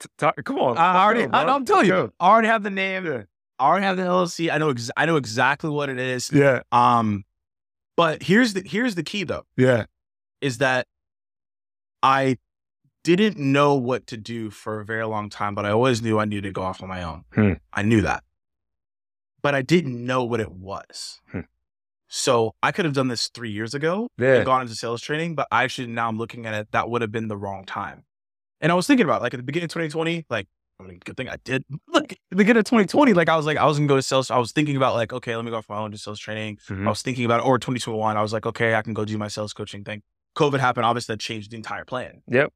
t- 0.00 0.08
talk- 0.16 0.42
come 0.44 0.58
on. 0.58 0.78
I 0.78 1.04
already. 1.04 1.26
Go, 1.26 1.32
I, 1.36 1.44
I'm 1.44 1.64
telling 1.66 1.86
you. 1.86 2.12
I 2.18 2.28
already 2.30 2.48
have 2.48 2.62
the 2.62 2.70
name. 2.70 3.06
I 3.58 3.64
already 3.66 3.84
have 3.84 3.98
the 3.98 4.04
LLC. 4.04 4.50
I 4.50 4.56
know. 4.58 4.70
Ex- 4.70 4.90
I 4.96 5.04
know 5.04 5.16
exactly 5.16 5.68
what 5.68 5.90
it 5.90 5.98
is. 5.98 6.30
Yeah. 6.32 6.62
Um, 6.72 7.24
but 7.96 8.22
here's 8.22 8.54
the 8.54 8.62
here's 8.64 8.94
the 8.94 9.02
key 9.02 9.24
though 9.24 9.44
Yeah. 9.58 9.84
is 10.40 10.58
that 10.58 10.86
I 12.02 12.38
didn't 13.04 13.36
know 13.38 13.74
what 13.74 14.06
to 14.08 14.16
do 14.16 14.50
for 14.50 14.80
a 14.80 14.84
very 14.84 15.04
long 15.04 15.28
time, 15.28 15.54
but 15.54 15.66
I 15.66 15.70
always 15.70 16.02
knew 16.02 16.18
I 16.18 16.24
needed 16.24 16.44
to 16.44 16.52
go 16.52 16.62
off 16.62 16.82
on 16.82 16.88
my 16.88 17.02
own. 17.02 17.24
Hmm. 17.34 17.52
I 17.72 17.82
knew 17.82 18.00
that, 18.02 18.22
but 19.42 19.54
I 19.54 19.62
didn't 19.62 20.04
know 20.04 20.24
what 20.24 20.40
it 20.40 20.52
was. 20.52 21.20
Hmm. 21.30 21.40
So 22.08 22.54
I 22.62 22.72
could 22.72 22.84
have 22.84 22.94
done 22.94 23.08
this 23.08 23.28
three 23.28 23.50
years 23.50 23.74
ago 23.74 24.08
Yeah. 24.18 24.36
and 24.36 24.44
gone 24.44 24.62
into 24.62 24.74
sales 24.74 25.00
training, 25.00 25.34
but 25.34 25.48
I 25.50 25.64
actually 25.64 25.88
now 25.88 26.08
I'm 26.08 26.18
looking 26.18 26.44
at 26.46 26.54
it, 26.54 26.68
that 26.72 26.90
would 26.90 27.00
have 27.02 27.10
been 27.10 27.28
the 27.28 27.36
wrong 27.36 27.64
time. 27.64 28.04
And 28.60 28.70
I 28.70 28.74
was 28.74 28.86
thinking 28.86 29.04
about 29.04 29.20
it, 29.20 29.22
like 29.24 29.34
at 29.34 29.38
the 29.38 29.42
beginning 29.42 29.64
of 29.64 29.70
2020, 29.70 30.26
like 30.30 30.46
I 30.80 30.84
mean, 30.84 31.00
good 31.04 31.16
thing 31.16 31.28
I 31.28 31.36
did. 31.44 31.64
Like 31.88 32.12
at 32.12 32.18
the 32.30 32.36
beginning 32.36 32.60
of 32.60 32.64
2020, 32.64 33.12
like 33.14 33.28
I 33.28 33.36
was 33.36 33.46
like, 33.46 33.56
I 33.58 33.64
was 33.66 33.78
gonna 33.78 33.86
go 33.88 33.96
to 33.96 34.02
sales. 34.02 34.30
I 34.30 34.38
was 34.38 34.52
thinking 34.52 34.76
about 34.76 34.94
like, 34.94 35.12
okay, 35.12 35.34
let 35.36 35.44
me 35.44 35.50
go 35.50 35.58
off 35.58 35.68
my 35.68 35.76
own 35.78 35.90
do 35.90 35.96
sales 35.96 36.18
training. 36.18 36.58
Mhm. 36.68 36.86
I 36.86 36.88
was 36.88 37.02
thinking 37.02 37.24
about 37.24 37.40
it, 37.40 37.46
or 37.46 37.58
2021. 37.58 38.16
I 38.16 38.22
was 38.22 38.32
like, 38.32 38.46
okay, 38.46 38.74
I 38.74 38.82
can 38.82 38.94
go 38.94 39.04
do 39.04 39.16
my 39.18 39.28
sales 39.28 39.52
coaching 39.52 39.84
thing. 39.84 40.02
COVID 40.36 40.58
happened, 40.60 40.86
obviously 40.86 41.12
that 41.14 41.20
changed 41.20 41.50
the 41.52 41.56
entire 41.56 41.84
plan. 41.84 42.22
Yep. 42.28 42.52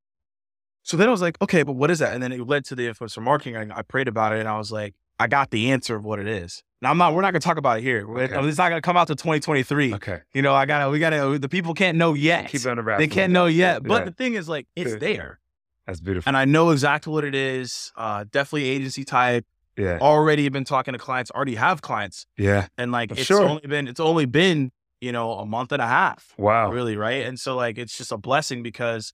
So 0.86 0.96
then 0.96 1.08
I 1.08 1.10
was 1.10 1.20
like, 1.20 1.36
okay, 1.42 1.64
but 1.64 1.72
what 1.72 1.90
is 1.90 1.98
that? 1.98 2.14
And 2.14 2.22
then 2.22 2.30
it 2.30 2.46
led 2.46 2.64
to 2.66 2.76
the 2.76 2.86
influencer 2.86 3.20
marketing. 3.20 3.56
I, 3.56 3.78
I 3.78 3.82
prayed 3.82 4.06
about 4.06 4.32
it 4.32 4.38
and 4.38 4.48
I 4.48 4.56
was 4.56 4.70
like, 4.70 4.94
I 5.18 5.26
got 5.26 5.50
the 5.50 5.72
answer 5.72 5.96
of 5.96 6.04
what 6.04 6.20
it 6.20 6.28
is. 6.28 6.62
Now 6.80 6.90
I'm 6.92 6.98
not, 6.98 7.12
we're 7.12 7.22
not 7.22 7.32
gonna 7.32 7.40
talk 7.40 7.56
about 7.56 7.78
it 7.78 7.82
here. 7.82 8.08
Okay. 8.08 8.46
It's 8.48 8.56
not 8.58 8.68
gonna 8.68 8.80
come 8.80 8.96
out 8.96 9.08
to 9.08 9.16
2023. 9.16 9.94
Okay. 9.94 10.20
You 10.32 10.42
know, 10.42 10.54
I 10.54 10.64
gotta, 10.64 10.88
we 10.88 11.00
gotta, 11.00 11.40
the 11.40 11.48
people 11.48 11.74
can't 11.74 11.98
know 11.98 12.14
yet. 12.14 12.48
Keep 12.50 12.60
it 12.60 12.66
under 12.68 12.82
wraps. 12.82 13.00
they 13.00 13.08
can't 13.08 13.32
know 13.32 13.46
yet. 13.46 13.82
But 13.82 13.98
Yeah. 13.98 14.04
the 14.04 14.10
thing 14.12 14.34
is, 14.34 14.48
like, 14.48 14.68
it's 14.76 14.94
there. 14.94 15.40
That's 15.88 16.00
beautiful. 16.00 16.28
And 16.28 16.36
I 16.36 16.44
know 16.44 16.70
exactly 16.70 17.12
what 17.12 17.24
it 17.24 17.34
is. 17.34 17.90
Uh, 17.96 18.24
definitely 18.30 18.68
agency 18.68 19.04
type. 19.04 19.44
Yeah. 19.76 19.98
Already 20.00 20.48
been 20.50 20.64
talking 20.64 20.92
to 20.92 20.98
clients, 20.98 21.32
already 21.32 21.56
have 21.56 21.82
clients. 21.82 22.26
Yeah. 22.38 22.68
And 22.78 22.92
like, 22.92 23.10
I'm 23.10 23.18
it's 23.18 23.26
sure. 23.26 23.42
only 23.42 23.66
been, 23.66 23.88
it's 23.88 23.98
only 24.00 24.26
been, 24.26 24.70
you 25.00 25.10
know, 25.10 25.32
a 25.32 25.46
month 25.46 25.72
and 25.72 25.82
a 25.82 25.86
half. 25.88 26.32
Wow. 26.38 26.70
really 26.70 26.96
right 26.96 27.26
and 27.26 27.40
so 27.40 27.56
like 27.56 27.76
it's 27.76 27.98
just 27.98 28.12
a 28.12 28.16
blessing 28.16 28.62
because 28.62 29.12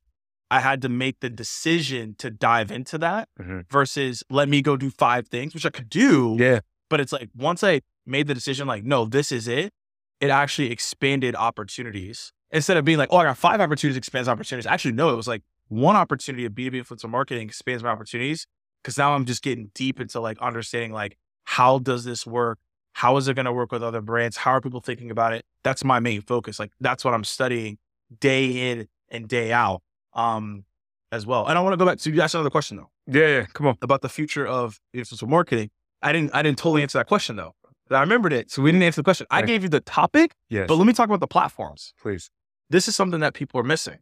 i 0.52 0.60
had 0.60 0.80
to 0.82 0.88
make 0.88 1.16
the 1.20 1.30
decision 1.30 2.14
to 2.18 2.30
dive 2.30 2.70
into 2.70 2.96
that 2.98 3.28
Mhm. 3.40 3.64
versus 3.70 4.22
let 4.30 4.48
me 4.48 4.62
go 4.62 4.76
do 4.76 4.90
five 4.90 5.26
things 5.28 5.54
which 5.54 5.66
i 5.66 5.70
could 5.70 5.88
do 5.88 6.36
Yeah. 6.38 6.60
but 6.90 7.00
it's 7.00 7.12
like 7.12 7.30
once 7.36 7.64
i 7.64 7.80
made 8.06 8.26
the 8.26 8.34
decision 8.34 8.66
like 8.66 8.84
no 8.84 9.04
this 9.04 9.32
is 9.32 9.48
it 9.48 9.72
it 10.20 10.30
actually 10.30 10.70
expanded 10.70 11.34
opportunities. 11.34 12.32
Instead 12.52 12.76
of 12.76 12.84
being 12.84 12.98
like 12.98 13.08
oh 13.12 13.16
i 13.18 13.24
got 13.24 13.38
five 13.38 13.60
opportunities 13.60 13.96
expands 13.96 14.28
opportunities 14.28 14.66
actually 14.66 14.92
no 14.92 15.08
it 15.10 15.16
was 15.16 15.26
like 15.28 15.42
one 15.68 15.96
opportunity 15.96 16.44
of 16.44 16.52
b2b 16.52 16.74
influencer 16.82 17.08
marketing 17.08 17.48
expands 17.48 17.82
my 17.82 17.90
opportunities 17.90 18.46
because 18.82 18.98
now 18.98 19.14
i'm 19.14 19.24
just 19.24 19.42
getting 19.42 19.70
deep 19.74 20.00
into 20.00 20.20
like 20.20 20.38
understanding 20.38 20.92
like 20.92 21.16
how 21.44 21.78
does 21.80 22.04
this 22.04 22.24
work? 22.26 22.58
How 22.92 23.16
is 23.16 23.26
it 23.26 23.34
going 23.34 23.46
to 23.46 23.52
work 23.52 23.72
with 23.72 23.82
other 23.82 24.00
brands? 24.00 24.36
How 24.36 24.52
are 24.52 24.60
people 24.60 24.80
thinking 24.80 25.10
about 25.10 25.32
it? 25.32 25.44
That's 25.64 25.82
my 25.82 25.98
main 25.98 26.20
focus 26.20 26.58
like 26.58 26.72
that's 26.80 27.04
what 27.04 27.14
i'm 27.14 27.24
studying 27.24 27.78
day 28.20 28.70
in 28.70 28.86
and 29.08 29.26
day 29.28 29.50
out 29.52 29.80
um 30.14 30.64
as 31.10 31.26
well. 31.26 31.46
And 31.46 31.58
I 31.58 31.60
want 31.60 31.74
to 31.74 31.76
go 31.76 31.84
back 31.86 31.98
to 31.98 32.10
you 32.10 32.20
asked 32.22 32.34
another 32.34 32.50
question 32.50 32.76
though 32.78 32.90
Yeah, 33.06 33.26
yeah. 33.28 33.46
Come 33.52 33.66
on. 33.66 33.76
about 33.82 34.00
the 34.02 34.08
future 34.08 34.46
of 34.46 34.80
influencer 34.94 35.28
marketing. 35.28 35.70
I 36.00 36.12
didn't 36.12 36.34
I 36.34 36.42
didn't 36.42 36.58
totally 36.58 36.82
answer 36.82 36.98
that 36.98 37.06
question 37.06 37.36
though. 37.36 37.54
I 37.90 38.00
remembered 38.00 38.32
it, 38.32 38.50
so 38.50 38.62
we 38.62 38.72
didn't 38.72 38.84
answer 38.84 39.00
the 39.00 39.04
question. 39.04 39.26
I 39.30 39.42
gave 39.42 39.62
you 39.62 39.68
the 39.68 39.80
topic, 39.80 40.32
Yes. 40.48 40.66
but 40.66 40.76
let 40.76 40.86
me 40.86 40.94
talk 40.94 41.06
about 41.06 41.20
the 41.20 41.26
platforms. 41.26 41.92
please. 42.00 42.30
This 42.70 42.88
is 42.88 42.96
something 42.96 43.20
that 43.20 43.34
people 43.34 43.60
are 43.60 43.64
missing. 43.64 43.98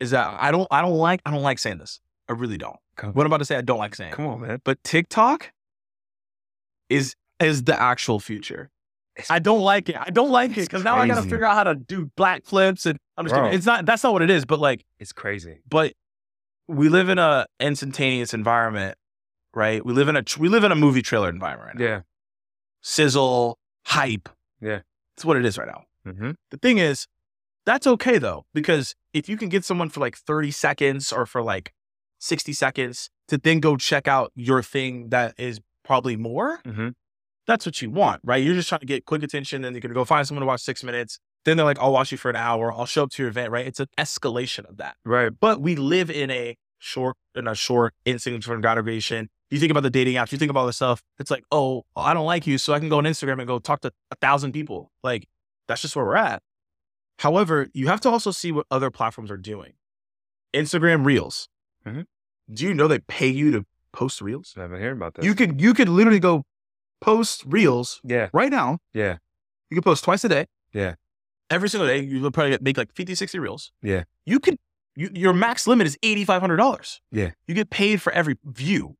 Is 0.00 0.10
that 0.10 0.36
I 0.38 0.50
don't 0.50 0.68
I 0.70 0.82
don't 0.82 0.98
like 0.98 1.20
I 1.24 1.30
don't 1.30 1.42
like 1.42 1.58
saying 1.58 1.78
this. 1.78 2.00
I 2.28 2.32
really 2.32 2.58
don't. 2.58 2.76
What 3.00 3.22
I'm 3.22 3.26
about 3.26 3.38
to 3.38 3.44
say, 3.44 3.56
I 3.56 3.60
don't 3.62 3.78
like 3.78 3.94
saying. 3.94 4.12
come 4.12 4.26
on, 4.26 4.40
man. 4.42 4.60
But 4.64 4.82
TikTok 4.84 5.52
is 6.90 7.14
is 7.40 7.64
the 7.64 7.80
actual 7.80 8.20
future. 8.20 8.70
I 9.30 9.38
don't 9.38 9.60
like 9.60 9.88
it. 9.88 9.96
I 9.98 10.10
don't 10.10 10.30
like 10.30 10.52
it 10.52 10.62
because 10.68 10.82
now 10.84 10.96
I 10.96 11.06
got 11.06 11.16
to 11.16 11.22
figure 11.22 11.44
out 11.44 11.54
how 11.54 11.64
to 11.64 11.74
do 11.76 12.10
black 12.16 12.44
flips 12.44 12.84
and 12.86 12.98
I'm 13.16 13.24
just 13.26 13.34
Bro. 13.34 13.44
kidding. 13.44 13.56
It's 13.58 13.66
not 13.66 13.86
that's 13.86 14.02
not 14.02 14.12
what 14.12 14.22
it 14.22 14.30
is. 14.30 14.44
But 14.44 14.58
like, 14.58 14.84
It's 14.98 15.12
crazy. 15.12 15.60
but 15.68 15.92
we 16.66 16.88
live 16.88 17.08
in 17.08 17.18
a 17.18 17.46
instantaneous 17.60 18.34
environment, 18.34 18.96
right? 19.54 19.84
We 19.84 19.92
live 19.92 20.08
in 20.08 20.16
a 20.16 20.24
we 20.38 20.48
live 20.48 20.64
in 20.64 20.72
a 20.72 20.76
movie 20.76 21.02
trailer 21.02 21.28
environment. 21.28 21.78
Right 21.78 21.78
now. 21.78 21.84
Yeah. 21.96 22.00
Sizzle, 22.82 23.58
hype. 23.86 24.28
Yeah. 24.60 24.80
it's 25.16 25.24
what 25.24 25.36
it 25.36 25.44
is 25.44 25.58
right 25.58 25.68
now. 25.68 25.84
Mm-hmm. 26.06 26.32
The 26.50 26.56
thing 26.58 26.78
is, 26.78 27.06
that's 27.66 27.86
okay 27.86 28.18
though, 28.18 28.44
because 28.52 28.94
if 29.12 29.28
you 29.28 29.36
can 29.36 29.48
get 29.48 29.64
someone 29.64 29.88
for 29.88 30.00
like 30.00 30.16
30 30.16 30.50
seconds 30.50 31.12
or 31.12 31.24
for 31.26 31.42
like 31.42 31.72
60 32.18 32.52
seconds 32.52 33.10
to 33.28 33.38
then 33.38 33.60
go 33.60 33.76
check 33.76 34.06
out 34.08 34.32
your 34.34 34.62
thing 34.62 35.08
that 35.10 35.34
is 35.38 35.60
probably 35.84 36.16
more, 36.16 36.60
Mm-hmm. 36.64 36.88
That's 37.46 37.66
what 37.66 37.80
you 37.82 37.90
want, 37.90 38.20
right? 38.24 38.42
You're 38.42 38.54
just 38.54 38.68
trying 38.68 38.80
to 38.80 38.86
get 38.86 39.04
quick 39.04 39.22
attention 39.22 39.64
and 39.64 39.74
you're 39.74 39.80
going 39.80 39.90
to 39.90 39.94
go 39.94 40.04
find 40.04 40.26
someone 40.26 40.40
to 40.42 40.46
watch 40.46 40.62
six 40.62 40.82
minutes. 40.82 41.18
Then 41.44 41.56
they're 41.56 41.66
like, 41.66 41.78
I'll 41.78 41.92
watch 41.92 42.10
you 42.10 42.18
for 42.18 42.30
an 42.30 42.36
hour. 42.36 42.72
I'll 42.72 42.86
show 42.86 43.02
up 43.02 43.10
to 43.10 43.22
your 43.22 43.28
event, 43.28 43.50
right? 43.50 43.66
It's 43.66 43.80
an 43.80 43.88
escalation 43.98 44.68
of 44.68 44.78
that. 44.78 44.96
Right. 45.04 45.30
But 45.38 45.60
we 45.60 45.76
live 45.76 46.10
in 46.10 46.30
a 46.30 46.56
short, 46.78 47.16
in 47.34 47.46
a 47.46 47.54
short 47.54 47.92
instant 48.06 48.44
for 48.44 48.56
gratification. 48.58 49.28
You 49.50 49.58
think 49.60 49.70
about 49.70 49.82
the 49.82 49.90
dating 49.90 50.14
apps, 50.16 50.32
you 50.32 50.38
think 50.38 50.50
about 50.50 50.60
all 50.60 50.66
this 50.66 50.76
stuff. 50.76 51.02
It's 51.18 51.30
like, 51.30 51.44
oh, 51.52 51.84
I 51.94 52.14
don't 52.14 52.26
like 52.26 52.46
you. 52.46 52.56
So 52.56 52.72
I 52.72 52.78
can 52.78 52.88
go 52.88 52.98
on 52.98 53.04
Instagram 53.04 53.38
and 53.38 53.46
go 53.46 53.58
talk 53.58 53.82
to 53.82 53.92
a 54.10 54.16
thousand 54.16 54.52
people. 54.52 54.90
Like, 55.02 55.28
that's 55.68 55.82
just 55.82 55.94
where 55.94 56.04
we're 56.04 56.16
at. 56.16 56.42
However, 57.18 57.68
you 57.74 57.88
have 57.88 58.00
to 58.00 58.08
also 58.08 58.30
see 58.30 58.50
what 58.52 58.66
other 58.70 58.90
platforms 58.90 59.30
are 59.30 59.36
doing. 59.36 59.74
Instagram 60.54 61.04
Reels. 61.04 61.48
Mhm. 61.86 62.06
Do 62.52 62.64
you 62.64 62.74
know 62.74 62.88
they 62.88 62.98
pay 63.00 63.28
you 63.28 63.50
to 63.52 63.66
post 63.92 64.20
Reels? 64.20 64.54
I've 64.56 64.70
been 64.70 64.80
hearing 64.80 64.96
about 64.96 65.14
this. 65.14 65.24
You 65.24 65.34
could 65.34 65.60
you 65.60 65.74
could 65.74 65.88
literally 65.88 66.20
go 66.20 66.44
post 67.04 67.44
Reels 67.46 68.00
yeah. 68.02 68.30
right 68.32 68.50
now. 68.50 68.78
Yeah. 68.94 69.18
You 69.70 69.76
can 69.76 69.82
post 69.82 70.04
twice 70.04 70.24
a 70.24 70.28
day. 70.28 70.46
Yeah. 70.72 70.94
Every 71.50 71.68
single 71.68 71.86
day, 71.86 72.00
you 72.00 72.20
will 72.22 72.30
probably 72.30 72.56
make 72.62 72.78
like 72.78 72.94
50, 72.94 73.14
60 73.14 73.38
Reels. 73.38 73.72
Yeah. 73.82 74.04
You 74.24 74.40
could 74.40 74.56
you, 74.96 75.10
your 75.12 75.34
max 75.34 75.66
limit 75.66 75.86
is 75.86 75.98
$8,500. 76.02 77.00
Yeah. 77.10 77.32
You 77.46 77.54
get 77.54 77.68
paid 77.68 78.00
for 78.00 78.10
every 78.12 78.36
view. 78.44 78.96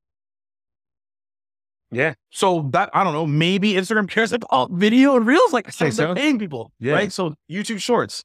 Yeah. 1.90 2.14
So 2.30 2.68
that 2.73 2.90
I 2.92 3.04
don't 3.04 3.14
know, 3.14 3.26
maybe 3.26 3.73
Instagram 3.73 4.08
cares 4.08 4.32
about 4.32 4.70
video 4.73 5.16
and 5.16 5.26
reels 5.26 5.52
like 5.52 5.66
think 5.66 5.94
they're 5.94 6.08
so. 6.08 6.14
paying 6.14 6.38
people, 6.38 6.73
Yeah. 6.80 6.94
right? 6.94 7.12
So 7.12 7.34
YouTube 7.50 7.80
Shorts, 7.80 8.23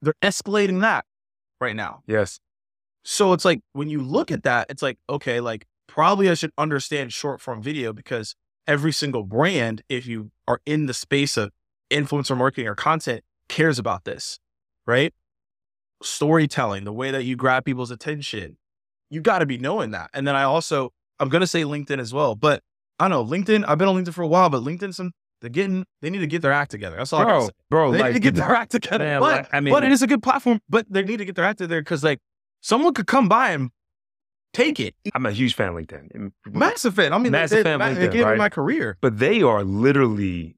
they're 0.00 0.14
escalating 0.22 0.82
that 0.82 1.04
right 1.60 1.74
now. 1.74 2.02
Yes. 2.06 2.38
So 3.02 3.32
it's 3.32 3.44
like 3.44 3.60
when 3.72 3.88
you 3.88 4.02
look 4.02 4.30
at 4.30 4.42
that, 4.44 4.66
it's 4.68 4.82
like 4.82 4.98
okay, 5.08 5.40
like 5.40 5.64
probably 5.88 6.28
I 6.28 6.34
should 6.34 6.52
understand 6.58 7.12
short 7.12 7.40
form 7.40 7.62
video 7.62 7.92
because 7.92 8.36
every 8.66 8.92
single 8.92 9.22
brand, 9.22 9.82
if 9.88 10.06
you 10.06 10.30
are 10.48 10.60
in 10.66 10.86
the 10.86 10.94
space 10.94 11.36
of 11.36 11.50
influencer 11.90 12.36
marketing 12.36 12.68
or 12.68 12.74
content, 12.74 13.22
cares 13.48 13.78
about 13.78 14.04
this, 14.04 14.38
right? 14.86 15.14
Storytelling, 16.02 16.84
the 16.84 16.92
way 16.92 17.10
that 17.10 17.24
you 17.24 17.36
grab 17.36 17.64
people's 17.64 17.90
attention, 17.90 18.58
you 19.10 19.20
got 19.20 19.38
to 19.38 19.46
be 19.46 19.56
knowing 19.58 19.92
that. 19.92 20.10
And 20.12 20.26
then 20.26 20.36
I 20.36 20.42
also, 20.42 20.92
I'm 21.18 21.28
gonna 21.28 21.46
say 21.46 21.62
LinkedIn 21.62 21.98
as 21.98 22.12
well, 22.12 22.34
but 22.34 22.62
I 22.98 23.08
don't 23.08 23.10
know 23.10 23.36
LinkedIn. 23.36 23.64
I've 23.66 23.78
been 23.78 23.88
on 23.88 23.96
LinkedIn 23.96 24.12
for 24.14 24.22
a 24.22 24.26
while, 24.28 24.50
but 24.50 24.62
LinkedIn, 24.62 24.94
some 24.94 25.12
they're 25.40 25.50
getting, 25.50 25.84
they 26.02 26.10
need 26.10 26.18
to 26.20 26.26
get 26.26 26.42
their 26.42 26.52
act 26.52 26.70
together. 26.70 26.96
That's 26.96 27.12
all 27.12 27.20
I 27.20 27.24
Bro, 27.24 27.40
gotta 27.40 27.52
bro, 27.70 27.92
They 27.92 27.98
like 27.98 28.06
need 28.08 28.14
to 28.14 28.20
get 28.20 28.34
their 28.34 28.54
act 28.54 28.72
together. 28.72 29.04
Man, 29.04 29.20
but, 29.20 29.36
like, 29.36 29.54
I 29.54 29.60
mean- 29.60 29.72
but 29.72 29.84
it 29.84 29.92
is 29.92 30.02
a 30.02 30.06
good 30.06 30.22
platform. 30.22 30.60
But 30.68 30.86
they 30.90 31.02
need 31.02 31.18
to 31.18 31.24
get 31.24 31.34
their 31.34 31.44
act 31.44 31.58
together 31.58 31.80
because 31.80 32.02
like 32.02 32.18
someone 32.62 32.94
could 32.94 33.06
come 33.06 33.28
by 33.28 33.50
and 33.52 33.70
take 34.56 34.80
it. 34.80 34.94
I'm 35.14 35.26
a 35.26 35.32
huge 35.32 35.54
fan 35.54 35.68
of 35.68 35.74
LinkedIn. 35.74 36.32
Massive 36.46 36.94
fan. 36.94 37.12
I 37.12 37.18
mean, 37.18 37.32
Massive 37.32 37.58
they, 37.58 37.62
fan 37.64 37.78
they, 37.78 37.94
they 37.94 38.08
LinkedIn, 38.08 38.12
gave 38.12 38.26
me 38.28 38.36
my 38.36 38.48
career. 38.48 38.96
but 39.00 39.18
they 39.18 39.42
are 39.42 39.62
literally 39.64 40.56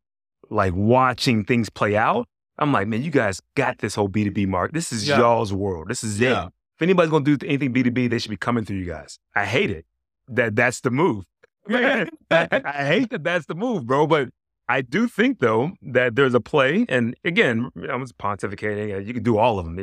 like 0.51 0.73
watching 0.75 1.45
things 1.45 1.69
play 1.69 1.97
out. 1.97 2.27
I'm 2.59 2.73
like, 2.73 2.89
man, 2.89 3.03
you 3.03 3.11
guys 3.11 3.41
got 3.55 3.79
this 3.79 3.95
whole 3.95 4.09
B2B 4.09 4.47
market. 4.49 4.75
This 4.75 4.93
is 4.93 5.07
Yeah. 5.09 5.19
y'all's 5.19 5.53
world. 5.53 5.89
This 5.89 6.03
is 6.03 6.21
it. 6.21 6.33
If 6.33 6.83
anybody's 6.83 7.11
gonna 7.11 7.25
do 7.25 7.37
anything 7.47 7.73
B2B, 7.75 8.09
they 8.11 8.19
should 8.19 8.31
be 8.31 8.37
coming 8.37 8.65
through 8.65 8.77
you 8.79 8.87
guys. 8.87 9.19
I 9.35 9.45
hate 9.45 9.71
it. 9.71 9.85
That 10.29 10.55
that's 10.57 10.81
the 10.81 10.91
move. 10.91 11.25
I, 11.69 12.07
I 12.31 12.87
hate 12.87 13.11
that 13.11 13.25
that's 13.25 13.47
the 13.47 13.55
move, 13.55 13.87
bro. 13.87 14.07
But 14.07 14.29
I 14.69 14.83
do 14.83 15.09
think 15.09 15.39
though 15.41 15.73
that 15.83 16.15
there's 16.17 16.35
a 16.35 16.41
play, 16.41 16.85
and 16.89 17.15
again, 17.25 17.71
I 17.91 17.97
was 17.97 18.13
pontificating. 18.13 19.07
You 19.07 19.13
can 19.15 19.23
do 19.23 19.39
all 19.39 19.59
of 19.59 19.65
them. 19.67 19.77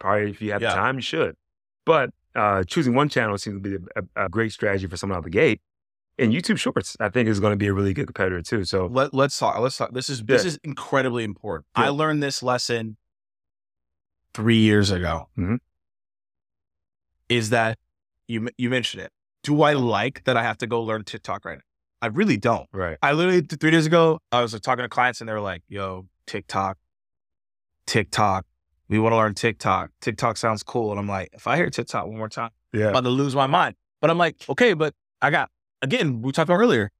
Probably 0.00 0.30
if 0.30 0.42
you 0.42 0.52
have 0.52 0.60
Yeah. 0.62 0.70
the 0.70 0.74
time, 0.76 0.96
you 0.96 1.02
should. 1.02 1.36
But 1.86 2.10
uh, 2.34 2.64
choosing 2.64 2.94
one 2.94 3.08
channel 3.08 3.36
seems 3.38 3.62
to 3.62 3.78
be 3.78 3.84
a, 3.96 4.24
a, 4.24 4.28
great 4.28 4.52
strategy 4.52 4.86
for 4.86 4.96
someone 4.96 5.16
out 5.18 5.24
the 5.24 5.30
gate. 5.30 5.60
And 6.18 6.32
YouTube 6.32 6.58
Shorts, 6.58 6.96
I 7.00 7.08
think, 7.08 7.28
is 7.28 7.40
going 7.40 7.52
to 7.52 7.56
be 7.56 7.66
a 7.66 7.72
really 7.72 7.94
good 7.94 8.06
competitor 8.06 8.42
too. 8.42 8.64
So 8.64 8.86
Let, 8.86 9.14
let's 9.14 9.38
talk. 9.38 9.58
Let's 9.58 9.76
talk. 9.76 9.92
This 9.92 10.08
is 10.08 10.22
this 10.22 10.42
Yeah. 10.42 10.48
is 10.48 10.58
incredibly 10.62 11.24
important. 11.24 11.66
Yeah. 11.76 11.84
I 11.84 11.88
learned 11.88 12.22
this 12.22 12.42
lesson 12.42 12.96
three 14.34 14.58
years 14.58 14.90
ago. 14.90 15.28
Mhm. 15.38 15.58
Is 17.28 17.50
that 17.50 17.78
you? 18.28 18.48
You 18.58 18.68
mentioned 18.70 19.02
it. 19.02 19.10
Do 19.42 19.62
I 19.62 19.72
like 19.72 20.24
that 20.24 20.36
I 20.36 20.42
have 20.42 20.58
to 20.58 20.66
go 20.66 20.82
learn 20.82 21.04
TikTok 21.04 21.44
right 21.44 21.58
now? 21.58 21.64
I 22.02 22.06
really 22.08 22.36
don't. 22.36 22.68
right, 22.72 22.98
I 23.02 23.12
literally 23.12 23.42
three 23.42 23.70
days 23.70 23.86
ago, 23.86 24.18
I 24.32 24.42
was 24.42 24.52
like, 24.52 24.62
talking 24.62 24.82
to 24.82 24.88
clients 24.88 25.20
and 25.20 25.28
they 25.28 25.32
were 25.32 25.40
like, 25.40 25.62
"Yo, 25.68 26.08
TikTok, 26.26 26.76
TikTok, 27.86 28.44
we 28.92 28.98
want 29.00 29.12
to 29.12 29.16
learn 29.16 29.34
TikTok. 29.34 29.90
TikTok 30.00 30.36
sounds 30.36 30.62
cool." 30.62 30.90
And 30.90 31.00
I'm 31.00 31.08
like, 31.08 31.30
if 31.32 31.46
I 31.46 31.56
hear 31.56 31.70
TikTok 31.70 32.06
one 32.06 32.16
more 32.18 32.28
time, 32.28 32.50
I'm 32.74 32.80
yeah, 32.80 32.86
about 32.88 33.04
to 33.04 33.10
lose 33.10 33.34
my 33.34 33.46
mind. 33.46 33.74
But 34.00 34.10
I'm 34.10 34.18
like, 34.18 34.36
okay, 34.48 34.74
but 34.74 34.94
I 35.20 35.30
got 35.30 35.50
again, 35.82 36.22
we 36.22 36.32
talked 36.32 36.48
about 36.48 36.58
earlier. 36.58 36.90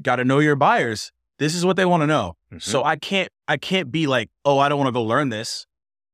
Got 0.00 0.16
to 0.16 0.24
know 0.24 0.38
your 0.38 0.56
buyers. 0.56 1.12
This 1.38 1.54
is 1.54 1.64
what 1.64 1.76
they 1.76 1.84
want 1.86 2.02
to 2.02 2.06
know. 2.06 2.36
Mhm. 2.52 2.62
So 2.62 2.84
I 2.84 2.96
can't, 2.96 3.30
I 3.48 3.56
can't 3.56 3.90
be 3.90 4.06
like, 4.06 4.28
oh, 4.44 4.58
I 4.58 4.68
don't 4.68 4.78
want 4.78 4.88
to 4.88 4.92
go 4.92 5.02
learn 5.02 5.30
this. 5.30 5.66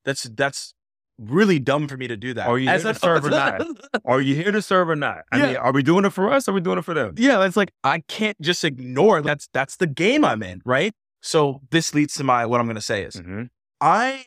That's 0.04 0.22
that's 0.24 0.72
really 1.18 1.58
dumb 1.58 1.88
for 1.88 1.96
me 1.96 2.06
to 2.08 2.16
do 2.16 2.34
that. 2.34 2.46
Are 2.46 2.58
you 2.58 2.68
As 2.68 2.82
here 2.82 2.90
a- 2.90 2.94
to 2.94 3.00
serve 3.00 3.24
or 3.24 3.30
not? 3.30 3.62
are 4.04 4.20
you 4.20 4.34
here 4.34 4.52
to 4.52 4.62
serve 4.62 4.88
or 4.88 4.96
not? 4.96 5.18
I 5.32 5.38
Yeah. 5.38 5.46
mean, 5.46 5.56
are 5.56 5.72
we 5.72 5.82
doing 5.82 6.04
it 6.04 6.10
for 6.10 6.32
us? 6.32 6.46
Or 6.46 6.50
are 6.52 6.54
we 6.54 6.60
doing 6.60 6.78
it 6.78 6.84
for 6.84 6.94
them? 6.94 7.14
yeah, 7.18 7.38
that's 7.38 7.56
like 7.56 7.72
I 7.82 8.00
can't 8.08 8.40
just 8.40 8.64
ignore. 8.64 9.20
That's 9.22 9.48
that's 9.52 9.76
the 9.76 9.86
game 9.86 10.24
I'm 10.24 10.42
in, 10.42 10.62
right? 10.64 10.94
So 11.22 11.60
this 11.70 11.92
leads 11.94 12.14
to 12.14 12.24
my 12.24 12.46
what 12.46 12.60
I'm 12.60 12.66
going 12.66 12.76
to 12.76 12.80
say 12.82 13.02
is 13.02 13.16
Mm-hmm. 13.16 13.44
I 13.80 14.26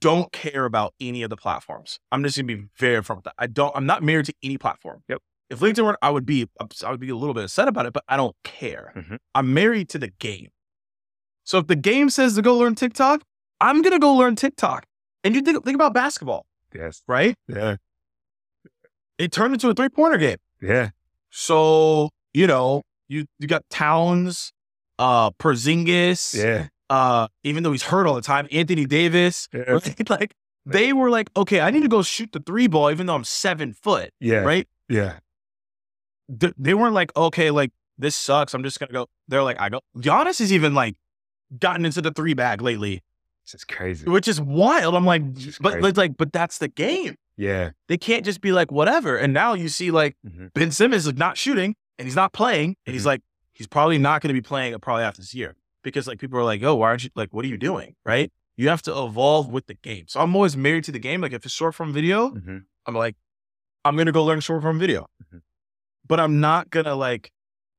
don't 0.00 0.32
care 0.32 0.64
about 0.64 0.94
any 1.00 1.22
of 1.22 1.30
the 1.30 1.36
platforms. 1.36 1.98
I'm 2.10 2.22
just 2.24 2.36
gonna 2.36 2.46
be 2.46 2.64
very 2.78 3.00
upfront 3.00 3.16
with 3.16 3.24
that. 3.24 3.34
I 3.38 3.46
don't. 3.46 3.74
I'm 3.76 3.86
not 3.86 4.02
married 4.02 4.26
to 4.26 4.34
any 4.42 4.58
platform. 4.58 5.02
Yep. 5.08 5.20
If 5.48 5.60
LinkedIn 5.60 5.84
were, 5.84 5.96
I 6.02 6.10
would 6.10 6.26
be. 6.26 6.48
I 6.84 6.90
would 6.90 7.00
be 7.00 7.10
a 7.10 7.16
little 7.16 7.34
bit 7.34 7.44
upset 7.44 7.68
about 7.68 7.86
it, 7.86 7.92
but 7.92 8.02
I 8.08 8.16
don't 8.16 8.34
care. 8.44 8.92
Mhm. 8.96 9.18
I'm 9.34 9.54
married 9.54 9.88
to 9.90 9.98
the 9.98 10.08
game. 10.08 10.48
So 11.44 11.58
if 11.58 11.68
the 11.68 11.76
game 11.76 12.10
says 12.10 12.34
to 12.34 12.42
go 12.42 12.56
learn 12.56 12.74
TikTok, 12.74 13.22
I'm 13.60 13.80
gonna 13.82 14.00
go 14.00 14.12
learn 14.14 14.34
TikTok. 14.36 14.86
And 15.22 15.34
you 15.34 15.40
think 15.42 15.64
think 15.64 15.74
about 15.76 15.94
basketball, 15.94 16.46
Yes. 16.74 17.02
right? 17.06 17.36
Yeah. 17.46 17.76
It 19.18 19.32
turned 19.32 19.54
into 19.54 19.68
a 19.68 19.74
three 19.74 19.88
pointer 19.88 20.18
game. 20.18 20.38
Yeah. 20.60 20.90
So 21.30 22.10
you 22.34 22.46
know 22.46 22.82
you 23.08 23.26
you 23.38 23.46
got 23.46 23.62
Towns, 23.70 24.52
uh, 24.98 25.30
Porzingis, 25.32 26.34
Yeah. 26.34 26.68
Uh, 26.90 27.28
even 27.42 27.62
though 27.62 27.72
he's 27.72 27.82
hurt 27.84 28.06
all 28.06 28.14
the 28.14 28.20
time, 28.22 28.46
Anthony 28.52 28.86
Davis. 28.86 29.48
Yeah. 29.52 29.60
Right? 29.72 30.10
Like 30.10 30.34
they 30.64 30.92
were 30.92 31.10
like, 31.10 31.30
okay, 31.36 31.60
I 31.60 31.70
need 31.70 31.82
to 31.82 31.88
go 31.88 32.02
shoot 32.02 32.30
the 32.32 32.40
three 32.40 32.66
ball, 32.66 32.90
even 32.90 33.06
though 33.06 33.14
I'm 33.14 33.24
seven 33.24 33.72
foot, 33.72 34.10
Yeah. 34.20 34.38
right? 34.38 34.66
Yeah. 34.88 35.18
Th- 36.40 36.54
they 36.58 36.74
weren't 36.74 36.94
like, 36.94 37.14
okay, 37.16 37.50
like 37.50 37.70
this 37.98 38.16
sucks. 38.16 38.52
I'm 38.54 38.62
just 38.62 38.78
gonna 38.80 38.92
go. 38.92 39.06
They're 39.28 39.42
like, 39.42 39.60
I 39.60 39.68
go. 39.68 39.80
Giannis 39.96 40.38
has 40.40 40.52
even 40.52 40.74
like 40.74 40.96
gotten 41.58 41.84
into 41.86 42.02
the 42.02 42.10
three 42.10 42.34
bag 42.34 42.60
lately, 42.60 43.02
This 43.44 43.54
is 43.54 43.64
crazy. 43.64 44.08
which 44.08 44.26
is 44.26 44.40
wild. 44.40 44.94
I'm 44.96 45.04
like, 45.06 45.22
but, 45.60 45.96
like, 45.96 46.16
but 46.16 46.32
that's 46.32 46.58
the 46.58 46.68
game. 46.68 47.14
Yeah. 47.36 47.70
They 47.88 47.96
can't 47.96 48.24
just 48.24 48.40
be 48.40 48.50
like 48.50 48.72
whatever. 48.72 49.16
And 49.16 49.32
now 49.32 49.54
you 49.54 49.68
see 49.68 49.90
like 49.92 50.16
Mhm. 50.26 50.52
Ben 50.52 50.70
Simmons 50.72 51.06
is 51.06 51.14
not 51.14 51.36
shooting 51.38 51.76
and 51.98 52.06
he's 52.06 52.16
not 52.16 52.32
playing, 52.32 52.76
and 52.86 52.92
he's 52.92 53.04
Mhm. 53.04 53.06
like, 53.06 53.20
he's 53.52 53.66
probably 53.68 53.98
not 53.98 54.20
going 54.20 54.28
to 54.28 54.34
be 54.34 54.42
playing 54.42 54.76
probably 54.80 55.04
after 55.04 55.20
this 55.22 55.32
year 55.34 55.54
because 55.86 56.06
like 56.06 56.18
people 56.18 56.38
are 56.38 56.44
like, 56.44 56.62
oh, 56.62 56.74
why 56.74 56.88
aren't 56.88 57.04
you 57.04 57.10
like, 57.14 57.30
what 57.32 57.44
are 57.44 57.48
you 57.48 57.56
doing, 57.56 57.94
right? 58.04 58.30
You 58.56 58.68
have 58.68 58.82
to 58.82 58.90
evolve 59.04 59.48
with 59.50 59.66
the 59.66 59.74
game. 59.74 60.04
So 60.08 60.20
I'm 60.20 60.34
always 60.34 60.56
married 60.56 60.84
to 60.84 60.92
the 60.92 60.98
game. 60.98 61.20
Like 61.20 61.32
if 61.32 61.44
it's 61.46 61.54
short 61.54 61.74
form 61.74 61.92
video, 61.92 62.30
Mhm. 62.30 62.64
I'm 62.86 62.94
like, 62.94 63.16
I'm 63.84 63.96
gonna 63.96 64.12
go 64.12 64.24
learn 64.24 64.40
short 64.40 64.62
form 64.62 64.78
video, 64.78 65.06
Mhm. 65.32 65.40
but 66.06 66.20
I'm 66.20 66.40
not 66.40 66.70
gonna 66.70 66.94
like 66.94 67.30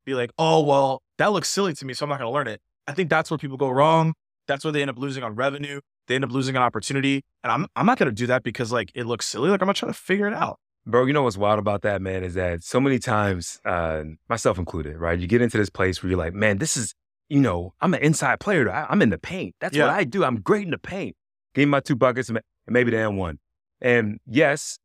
be 0.06 0.14
like, 0.14 0.32
oh 0.38 0.64
well, 0.64 1.02
that 1.18 1.28
looks 1.34 1.50
silly 1.50 1.74
to 1.74 1.86
me, 1.86 1.94
so 1.94 2.06
I'm 2.06 2.10
not 2.10 2.20
gonna 2.20 2.32
learn 2.32 2.48
it. 2.48 2.62
I 2.88 2.94
think 2.94 3.10
that's 3.10 3.30
where 3.30 3.38
people 3.38 3.58
go 3.58 3.70
wrong. 3.70 4.14
That's 4.48 4.64
where 4.64 4.72
they 4.72 4.82
end 4.82 4.90
up 4.90 4.98
losing 4.98 5.24
on 5.24 5.36
revenue. 5.36 5.82
They 6.08 6.16
end 6.16 6.24
up 6.24 6.32
losing 6.32 6.56
an 6.56 6.62
opportunity, 6.62 7.24
and 7.44 7.52
I'm 7.52 7.68
I'm 7.76 7.86
not 7.86 7.98
gonna 8.00 8.12
do 8.12 8.28
that 8.28 8.44
because 8.44 8.72
like 8.72 8.92
it 8.96 9.06
looks 9.06 9.26
silly. 9.26 9.50
Like 9.50 9.62
I'm 9.62 9.66
gonna 9.66 9.74
try 9.74 9.88
to 9.90 9.94
figure 9.94 10.28
it 10.28 10.34
out. 10.34 10.58
Bro, 10.86 11.06
you 11.08 11.12
know 11.14 11.24
what's 11.24 11.36
wild 11.38 11.60
about 11.60 11.82
that, 11.82 12.02
man, 12.02 12.24
is 12.24 12.36
that 12.36 12.64
so 12.64 12.80
many 12.80 12.98
times, 12.98 13.60
uh, 13.66 14.04
myself 14.30 14.58
included, 14.58 14.96
right? 14.96 15.20
You 15.20 15.28
get 15.28 15.42
into 15.42 15.58
this 15.58 15.70
place 15.70 16.02
where 16.02 16.10
you're 16.10 16.18
like, 16.18 16.34
man, 16.34 16.60
this 16.60 16.78
is, 16.78 16.96
you 17.30 17.40
know, 17.42 17.74
I'm 17.82 17.94
an 17.94 18.02
inside 18.02 18.40
player. 18.40 18.70
I, 18.72 18.92
am 18.92 19.02
in 19.02 19.10
the 19.10 19.18
paint. 19.18 19.56
That's 19.60 19.76
Yeah. 19.76 19.86
what 19.86 19.94
I 19.94 20.04
do. 20.04 20.24
I'm 20.24 20.42
great 20.42 20.64
in 20.66 20.72
the 20.72 20.78
paint. 20.78 21.16
Give 21.54 21.68
me 21.68 21.72
my 21.72 21.80
two 21.80 21.96
buckets 21.96 22.30
and 22.30 22.40
maybe 22.68 22.92
the 22.92 22.98
and 23.00 23.18
one. 23.18 23.40
And 23.82 24.20
yes, 24.26 24.80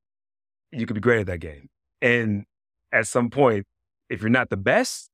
you 0.71 0.87
could 0.87 0.95
be 0.95 1.01
great 1.01 1.21
at 1.21 1.27
that 1.27 1.39
game. 1.39 1.69
And 2.01 2.45
at 2.93 3.07
some 3.07 3.31
point, 3.31 3.67
if 4.09 4.21
you're 4.21 4.31
not 4.31 4.51
the 4.51 4.57
best, 4.57 5.09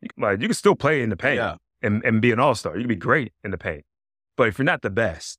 you 0.00 0.08
can, 0.08 0.22
like, 0.22 0.40
you 0.40 0.48
can 0.48 0.54
still 0.54 0.74
play 0.74 1.02
in 1.02 1.10
the 1.10 1.16
paint 1.16 1.36
Yeah. 1.36 1.56
and, 1.82 2.04
and 2.04 2.20
be 2.22 2.32
an 2.32 2.40
all 2.40 2.54
star. 2.54 2.74
You 2.74 2.82
can 2.82 2.88
be 2.88 2.96
great 2.96 3.32
in 3.44 3.50
the 3.50 3.58
paint. 3.58 3.84
But 4.36 4.48
if 4.48 4.58
you're 4.58 4.64
not 4.64 4.82
the 4.82 4.90
best, 4.90 5.38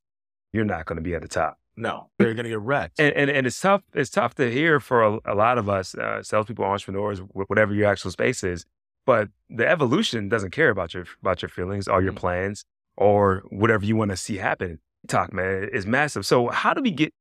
you're 0.53 0.65
not 0.65 0.85
going 0.85 0.97
to 0.97 1.01
be 1.01 1.15
at 1.15 1.21
the 1.21 1.27
top. 1.27 1.57
No, 1.75 2.11
they're 2.19 2.35
going 2.35 2.43
to 2.43 2.51
get 2.51 2.59
wrecked. 2.59 2.99
And, 2.99 3.11
and 3.15 3.31
and 3.31 3.47
it's 3.47 3.59
tough. 3.59 3.81
It's 3.95 4.11
tough 4.11 4.35
to 4.35 4.51
hear 4.51 4.79
for 4.79 5.01
a, 5.01 5.17
a 5.25 5.33
lot 5.33 5.57
of 5.57 5.67
us, 5.69 5.95
uh, 5.95 6.21
salespeople, 6.21 6.63
entrepreneurs, 6.63 7.17
whatever 7.19 7.73
your 7.73 7.87
actual 7.87 8.11
space 8.11 8.43
is. 8.43 8.63
But 9.05 9.29
the 9.50 9.67
evolution 9.67 10.29
doesn't 10.29 10.51
care 10.51 10.69
about 10.69 10.93
your 10.93 11.05
about 11.22 11.41
your 11.41 11.50
feelings, 11.50 11.88
or 11.88 12.01
your 12.01 12.13
Mhm. 12.13 12.17
plans, 12.17 12.65
or 12.98 13.43
whatever 13.50 13.86
you 13.86 13.95
want 13.95 14.12
to 14.12 14.17
see 14.17 14.38
happen. 14.38 14.79
TikTok, 15.03 15.33
man, 15.33 15.69
is 15.74 15.86
massive. 15.86 16.25
So 16.25 16.48
how 16.50 16.74
do 16.74 16.81
we 16.81 16.91
get 16.91 17.12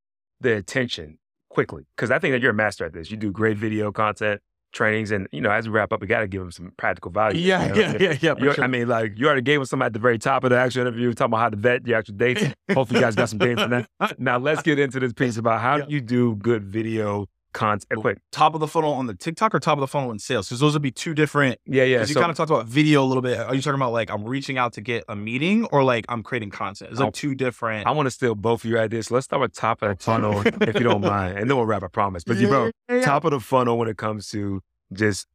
the 0.40 0.56
attention 0.56 1.18
quickly? 1.50 1.84
Because 1.96 2.10
I 2.12 2.18
think 2.20 2.32
that 2.32 2.40
you're 2.40 2.52
a 2.52 2.54
master 2.54 2.84
at 2.84 2.92
this. 2.92 3.10
You 3.10 3.16
do 3.16 3.32
great 3.32 3.56
video 3.56 3.90
content, 3.90 4.40
trainings, 4.72 5.10
and 5.10 5.26
you 5.32 5.40
know, 5.40 5.50
as 5.50 5.68
we 5.68 5.74
wrap 5.74 5.92
up, 5.92 6.00
we 6.00 6.06
got 6.06 6.20
to 6.20 6.28
give 6.28 6.40
them 6.40 6.52
some 6.52 6.72
practical 6.78 7.10
value. 7.10 7.40
yeah, 7.40 7.62
you 7.66 7.68
know? 7.70 7.74
yeah, 7.80 7.92
yeah, 7.98 8.34
yeah. 8.38 8.52
sure. 8.52 8.62
I 8.64 8.68
mean, 8.68 8.86
like 8.86 9.14
you 9.16 9.26
already 9.26 9.42
gave 9.42 9.60
us 9.60 9.68
some 9.70 9.82
at 9.82 9.92
the 9.92 9.98
very 9.98 10.18
top 10.18 10.44
of 10.44 10.50
the 10.50 10.56
actual 10.58 10.82
interview, 10.82 11.12
talking 11.12 11.30
about 11.32 11.38
how 11.40 11.48
to 11.50 11.56
vet 11.56 11.84
your 11.86 11.98
actual 11.98 12.14
dates. 12.14 12.42
Hopefully, 12.72 13.00
you 13.00 13.04
guys 13.04 13.16
got 13.16 13.28
some 13.28 13.40
dates 13.40 13.60
on 13.60 13.70
that. 13.70 13.88
Now, 14.18 14.38
let's 14.38 14.62
get 14.62 14.78
into 14.78 15.00
this 15.00 15.12
piece 15.12 15.36
about 15.36 15.60
how 15.60 15.76
Yeah. 15.78 15.86
do 15.86 15.92
you 15.92 16.00
do 16.00 16.36
good 16.36 16.62
video 16.62 17.26
content. 17.52 18.00
Quick, 18.00 18.18
top 18.30 18.54
of 18.54 18.60
the 18.60 18.66
funnel 18.66 18.92
on 18.92 19.06
the 19.06 19.14
TikTok 19.14 19.54
or 19.54 19.60
top 19.60 19.78
of 19.78 19.80
the 19.80 19.86
funnel 19.86 20.10
in 20.10 20.18
sales? 20.18 20.48
Because 20.48 20.60
those 20.60 20.72
would 20.72 20.82
be 20.82 20.90
two 20.90 21.14
different. 21.14 21.58
yeah, 21.66 21.84
yeah. 21.84 21.96
Because 21.98 22.10
you 22.10 22.16
kind 22.16 22.30
of 22.30 22.36
talked 22.36 22.50
about 22.50 22.66
video 22.66 23.02
a 23.02 23.06
little 23.06 23.22
bit. 23.22 23.38
Are 23.38 23.54
you 23.54 23.62
talking 23.62 23.76
about 23.80 23.92
like 23.92 24.10
I'm 24.10 24.24
reaching 24.24 24.58
out 24.58 24.72
to 24.74 24.80
get 24.80 25.04
a 25.08 25.16
meeting 25.16 25.64
or 25.66 25.84
like 25.84 26.04
I'm 26.08 26.22
creating 26.22 26.50
content? 26.50 26.90
It's 26.90 27.00
like 27.00 27.06
I'll- 27.06 27.12
two 27.12 27.34
different. 27.34 27.86
I 27.86 27.90
want 27.92 28.06
to 28.06 28.10
steal 28.10 28.34
both 28.34 28.64
of 28.64 28.70
your 28.70 28.80
ideas. 28.80 29.06
So 29.08 29.14
let's 29.14 29.24
start 29.26 29.40
with 29.42 29.52
top 29.54 29.82
of 29.82 29.96
the 29.96 30.02
funnel, 30.02 30.42
if 30.44 30.74
you 30.74 30.80
don't 30.84 31.00
mind, 31.02 31.38
and 31.38 31.48
then 31.48 31.56
we'll 31.56 31.66
wrap. 31.66 31.82
I 31.82 31.88
promise. 31.88 32.24
But 32.24 32.36
you, 32.38 32.48
bro, 32.48 32.70
top 33.02 33.24
of 33.24 33.30
the 33.32 33.40
funnel 33.40 33.78
when 33.78 33.88
it 33.88 33.96
comes 33.96 34.28
to 34.30 34.60
just 34.92 35.26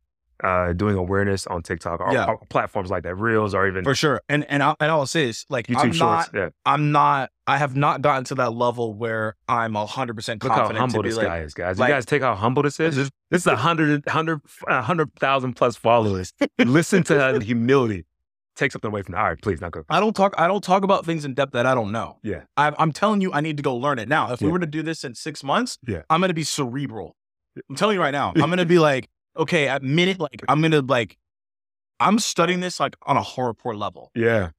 uh, 0.44 0.72
doing 0.74 0.96
awareness 0.96 1.48
on 1.48 1.64
TikTok 1.64 2.00
or, 2.00 2.14
Yeah. 2.14 2.26
or 2.26 2.38
platforms 2.50 2.92
like 2.92 3.02
that, 3.04 3.16
Reels, 3.16 3.56
or 3.56 3.68
even 3.68 3.84
for 3.84 3.96
sure. 3.96 4.22
And 4.30 4.46
and 4.50 4.62
I, 4.62 4.76
and 4.80 4.92
I'll 4.92 5.08
say 5.08 5.26
this, 5.26 5.46
like 5.50 5.66
YouTube 5.68 5.78
I'm 5.78 5.92
Shorts. 5.94 6.32
not, 6.32 6.36
yeah, 6.36 6.50
I'm 6.66 6.92
not, 6.92 7.32
I 7.50 7.58
have 7.58 7.76
not 7.78 8.02
gotten 8.02 8.26
to 8.26 8.36
that 8.36 8.52
level 8.54 8.94
where 8.94 9.36
I'm 9.48 9.74
hundred 9.76 10.16
percent 10.16 10.44
look 10.44 10.52
how 10.52 10.58
confident 10.60 10.80
humble 10.80 11.00
to 11.00 11.04
be 11.04 11.10
this 11.10 11.18
like, 11.18 11.28
guy 11.28 11.40
is, 11.40 11.54
guys. 11.54 11.80
like- 11.80 11.88
you 11.90 11.96
guys 11.96 12.06
take 12.06 12.22
how 12.22 12.36
humble 12.36 12.62
this 12.64 12.80
is. 12.80 12.96
This- 12.98 13.10
This 13.32 13.42
is 13.42 13.48
a 13.48 13.56
hundred, 13.56 14.08
hundred, 14.08 14.42
a 14.68 14.82
hundred 14.82 15.14
thousand 15.20 15.54
plus 15.56 15.76
followers. 15.78 16.34
Listen 16.60 17.04
to 17.04 17.14
the 17.14 17.40
humility. 17.46 18.06
Take 18.56 18.72
something 18.72 18.90
away 18.90 19.02
from 19.04 19.14
that. 19.14 19.20
All 19.20 19.28
right, 19.30 19.42
please, 19.42 19.62
not 19.62 19.72
go. 19.72 19.84
I 19.90 20.00
don't 20.00 20.16
talk. 20.16 20.34
I 20.38 20.48
don't 20.48 20.64
talk 20.64 20.84
about 20.84 21.06
things 21.06 21.26
in 21.26 21.34
depth 21.36 21.54
that 21.54 21.66
I 21.66 21.76
don't 21.76 21.92
know. 21.92 22.18
Yeah. 22.24 22.42
I, 22.58 22.74
I'm 22.80 22.92
telling 22.92 23.22
you, 23.22 23.32
I 23.32 23.40
need 23.42 23.56
to 23.58 23.64
go 23.64 23.76
learn 23.76 24.00
it 24.00 24.08
now. 24.10 24.34
If 24.34 24.42
we 24.42 24.50
were 24.50 24.60
to 24.60 24.66
do 24.66 24.82
this 24.82 25.04
in 25.04 25.14
six 25.16 25.44
months, 25.44 25.78
Yeah. 25.88 26.02
I'm 26.10 26.22
gonna 26.22 26.34
be 26.34 26.44
cerebral. 26.44 27.16
I'm 27.70 27.76
telling 27.76 27.96
you 27.96 28.02
right 28.02 28.12
now. 28.12 28.34
I'm 28.36 28.50
gonna 28.50 28.66
be 28.78 28.80
like, 28.80 29.10
okay, 29.38 29.68
at 29.68 29.84
minute, 29.84 30.20
like 30.20 30.42
I'm 30.48 30.62
gonna 30.62 30.82
like, 30.82 31.18
I'm 32.00 32.18
studying 32.20 32.60
this 32.60 32.80
like 32.80 32.96
on 33.06 33.16
a 33.18 33.22
horror 33.22 33.54
level, 33.76 34.12
Yeah, 34.16 34.50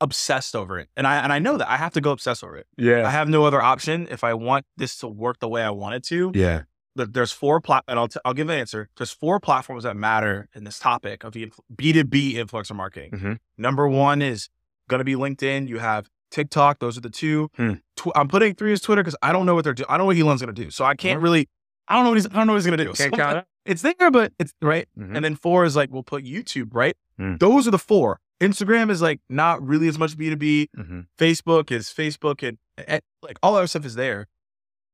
obsessed 0.00 0.54
over 0.56 0.78
it, 0.78 0.88
and 0.96 1.06
I 1.06 1.16
and 1.18 1.32
I 1.32 1.38
know 1.38 1.56
that 1.56 1.70
I 1.70 1.76
have 1.76 1.92
to 1.94 2.00
go 2.00 2.10
obsess 2.12 2.42
over 2.42 2.56
it. 2.56 2.66
yeah, 2.76 3.06
I 3.06 3.10
have 3.10 3.28
no 3.28 3.44
other 3.44 3.62
option 3.62 4.06
if 4.10 4.22
I 4.24 4.34
want 4.34 4.64
this 4.76 4.96
to 4.98 5.08
work 5.08 5.38
the 5.40 5.48
way 5.48 5.62
I 5.62 5.70
want 5.70 5.94
it 5.94 6.04
to. 6.04 6.32
yeah. 6.34 6.62
There's 6.96 7.32
four 7.32 7.60
plat, 7.60 7.82
and 7.88 7.98
I'll 7.98 8.06
t- 8.06 8.20
I'll 8.24 8.34
give 8.34 8.48
an 8.48 8.56
answer. 8.56 8.88
There's 8.96 9.10
four 9.10 9.40
platforms 9.40 9.82
that 9.82 9.96
matter 9.96 10.48
in 10.54 10.62
this 10.62 10.78
topic 10.78 11.24
of 11.24 11.32
the 11.32 11.52
B 11.74 11.92
two 11.92 12.04
B 12.04 12.34
influencer 12.34 12.76
marketing. 12.76 13.10
Mhm. 13.10 13.38
Number 13.58 13.88
one 13.88 14.22
is 14.22 14.48
going 14.88 15.00
to 15.00 15.04
be 15.04 15.14
LinkedIn. 15.16 15.66
You 15.68 15.78
have 15.80 16.08
TikTok. 16.30 16.78
Those 16.78 16.96
are 16.96 17.00
the 17.00 17.10
two. 17.10 17.50
Hmm. 17.56 17.72
Tw- 17.96 18.12
I'm 18.14 18.28
putting 18.28 18.54
three 18.54 18.72
as 18.72 18.80
Twitter 18.80 19.02
because 19.02 19.16
I 19.22 19.32
don't 19.32 19.44
know 19.44 19.56
what 19.56 19.64
they're 19.64 19.72
doing. 19.74 19.86
I 19.88 19.94
don't 19.96 20.02
know 20.04 20.06
what 20.06 20.16
Elon's 20.16 20.40
going 20.40 20.54
to 20.54 20.64
do. 20.64 20.70
So 20.70 20.84
I 20.84 20.94
can't 20.94 21.20
really. 21.20 21.48
I 21.88 21.94
don't 21.96 22.04
know 22.04 22.10
what 22.10 22.16
he's. 22.18 22.26
I 22.26 22.30
don't 22.34 22.46
know 22.46 22.52
what 22.52 22.58
he's 22.58 22.66
going 22.66 22.78
to 22.78 22.84
do. 22.84 22.92
Can't 22.92 23.10
So 23.12 23.16
count. 23.16 23.46
It's 23.64 23.82
there, 23.82 24.10
but 24.10 24.32
it's 24.38 24.52
right. 24.62 24.88
Mhm. 24.98 25.16
And 25.16 25.24
then 25.24 25.36
four 25.36 25.64
is 25.64 25.74
like 25.76 25.90
we'll 25.90 26.02
put 26.02 26.24
YouTube. 26.24 26.70
Right. 26.72 26.96
Hmm. 27.18 27.36
Those 27.38 27.66
are 27.66 27.70
the 27.70 27.78
four. 27.78 28.20
Instagram 28.40 28.90
is 28.90 29.00
like 29.00 29.20
not 29.28 29.62
really 29.66 29.88
as 29.88 29.98
much 29.98 30.16
B 30.16 30.28
two 30.30 30.36
B. 30.36 30.68
Mhm. 30.76 31.06
Facebook 31.18 31.70
is 31.70 31.88
Facebook 31.88 32.46
and, 32.46 32.58
and 32.76 33.00
like 33.22 33.38
all 33.42 33.56
other 33.56 33.66
stuff 33.66 33.84
is 33.86 33.94
there. 33.94 34.26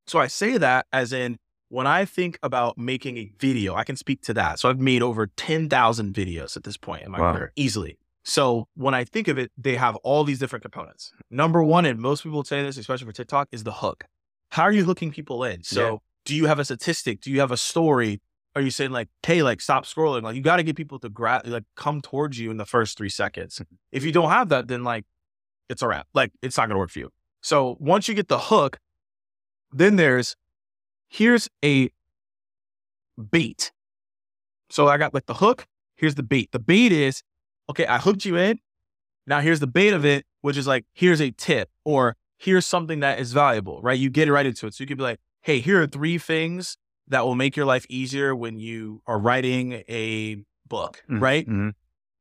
So 0.06 0.18
I 0.18 0.26
say 0.28 0.56
that 0.58 0.86
as 0.92 1.12
in 1.12 1.38
when 1.68 1.86
I 1.86 2.04
think 2.04 2.38
about 2.42 2.76
making 2.78 3.16
a 3.16 3.30
video, 3.38 3.74
I 3.74 3.84
can 3.84 3.96
speak 3.96 4.22
to 4.22 4.34
that. 4.34 4.58
So 4.58 4.68
I've 4.68 4.80
made 4.80 5.02
over 5.02 5.28
10,000 5.28 6.12
videos 6.14 6.56
at 6.56 6.64
this 6.64 6.76
point 6.76 7.02
in 7.04 7.10
my 7.12 7.20
Wow. 7.20 7.32
career 7.32 7.52
easily. 7.56 7.96
So 8.24 8.68
when 8.74 8.92
I 8.94 9.04
think 9.04 9.28
of 9.28 9.38
it, 9.38 9.50
they 9.56 9.76
have 9.76 9.96
all 9.96 10.24
these 10.24 10.38
different 10.38 10.62
components. 10.62 11.12
Number 11.30 11.62
one, 11.62 11.86
and 11.86 11.98
most 11.98 12.22
people 12.22 12.44
say 12.44 12.62
this, 12.62 12.76
especially 12.76 13.06
for 13.06 13.12
TikTok, 13.12 13.48
is 13.52 13.64
the 13.64 13.72
hook. 13.72 14.04
How 14.50 14.64
are 14.64 14.72
you 14.72 14.84
hooking 14.84 15.10
people 15.12 15.42
in? 15.44 15.62
So 15.62 15.80
Yeah. 15.92 15.96
do 16.24 16.34
you 16.36 16.46
have 16.46 16.58
a 16.58 16.64
statistic? 16.64 17.20
Do 17.20 17.30
you 17.30 17.40
have 17.40 17.50
a 17.52 17.56
story? 17.56 18.20
Are 18.56 18.62
you 18.62 18.70
saying 18.70 18.90
like, 18.90 19.08
hey, 19.24 19.42
like 19.42 19.60
stop 19.60 19.84
scrolling? 19.86 20.22
Like 20.22 20.34
you 20.34 20.42
got 20.42 20.56
to 20.56 20.62
get 20.62 20.76
people 20.76 20.98
to 21.00 21.08
grab, 21.08 21.46
like 21.46 21.64
come 21.76 22.00
towards 22.00 22.38
you 22.38 22.50
in 22.50 22.56
the 22.56 22.66
first 22.66 22.98
three 22.98 23.08
seconds. 23.08 23.56
Mm-hmm. 23.56 23.74
if 23.92 24.04
you 24.04 24.12
don't 24.12 24.30
have 24.30 24.48
that, 24.48 24.68
then 24.68 24.84
like 24.84 25.04
it's 25.68 25.82
a 25.82 25.88
wrap. 25.88 26.08
Like 26.14 26.32
it's 26.42 26.56
not 26.56 26.68
gonna 26.68 26.78
work 26.78 26.90
for 26.90 26.98
you. 26.98 27.10
So 27.42 27.76
once 27.78 28.08
you 28.08 28.14
get 28.14 28.28
the 28.28 28.38
hook, 28.38 28.78
then 29.72 29.96
there's 29.96 30.36
here's 31.08 31.48
a 31.64 31.90
bait. 33.30 33.72
So 34.68 34.88
I 34.88 34.98
got 34.98 35.14
like 35.14 35.26
the 35.26 35.34
hook, 35.34 35.66
here's 35.96 36.16
the 36.16 36.22
bait. 36.22 36.50
The 36.52 36.58
bait 36.58 36.92
is 36.92 37.22
okay, 37.68 37.86
I 37.86 37.98
hooked 37.98 38.24
you 38.24 38.36
in. 38.36 38.58
Now 39.26 39.40
here's 39.40 39.60
the 39.60 39.68
bait 39.68 39.92
of 39.92 40.04
it, 40.04 40.26
which 40.40 40.56
is 40.56 40.66
like 40.66 40.86
here's 40.92 41.20
a 41.20 41.30
tip 41.30 41.70
or 41.84 42.16
here's 42.36 42.66
something 42.66 43.00
that 43.00 43.20
is 43.20 43.32
valuable, 43.32 43.80
right? 43.80 43.98
You 43.98 44.10
get 44.10 44.26
it 44.26 44.32
right 44.32 44.46
into 44.46 44.66
it. 44.66 44.74
So 44.74 44.82
you 44.82 44.88
could 44.88 44.98
be 44.98 45.04
like, 45.04 45.20
hey, 45.42 45.60
here 45.60 45.80
are 45.80 45.86
three 45.86 46.18
things 46.18 46.76
that 47.10 47.24
will 47.26 47.34
make 47.34 47.56
your 47.56 47.66
life 47.66 47.84
easier 47.90 48.34
when 48.34 48.58
you 48.58 49.02
are 49.06 49.18
writing 49.18 49.84
a 49.88 50.42
book, 50.66 51.02
Mhm. 51.10 51.20
right? 51.20 51.46
Mhm. 51.46 51.74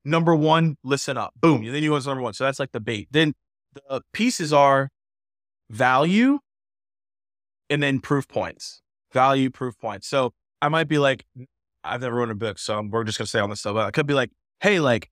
number 0.05 0.33
one, 0.35 0.75
listen 0.83 1.17
up. 1.17 1.33
Boom. 1.35 1.63
Then 1.63 1.83
you 1.83 1.89
go 1.89 1.99
to 1.99 2.07
number 2.07 2.23
one. 2.23 2.33
So 2.33 2.43
that's 2.45 2.57
like 2.59 2.71
the 2.71 2.79
bait. 2.79 3.09
Then 3.11 3.33
the 3.73 4.01
pieces 4.13 4.51
are 4.51 4.89
value 5.69 6.39
and 7.69 7.83
then 7.83 7.99
proof 7.99 8.27
points. 8.27 8.81
Value, 9.13 9.49
proof 9.51 9.77
points. 9.77 10.07
So 10.07 10.33
I 10.61 10.69
might 10.69 10.87
be 10.87 10.97
like, 10.97 11.25
I've 11.83 12.01
never 12.01 12.15
written 12.15 12.31
a 12.31 12.35
book, 12.35 12.57
so 12.59 12.81
we're 12.81 13.03
just 13.03 13.17
gonna 13.17 13.27
say 13.27 13.39
on 13.39 13.49
this 13.49 13.59
stuff. 13.59 13.73
But 13.75 13.85
I 13.85 13.91
could 13.91 14.07
be 14.07 14.13
like, 14.13 14.31
hey, 14.61 14.79
like, 14.79 15.11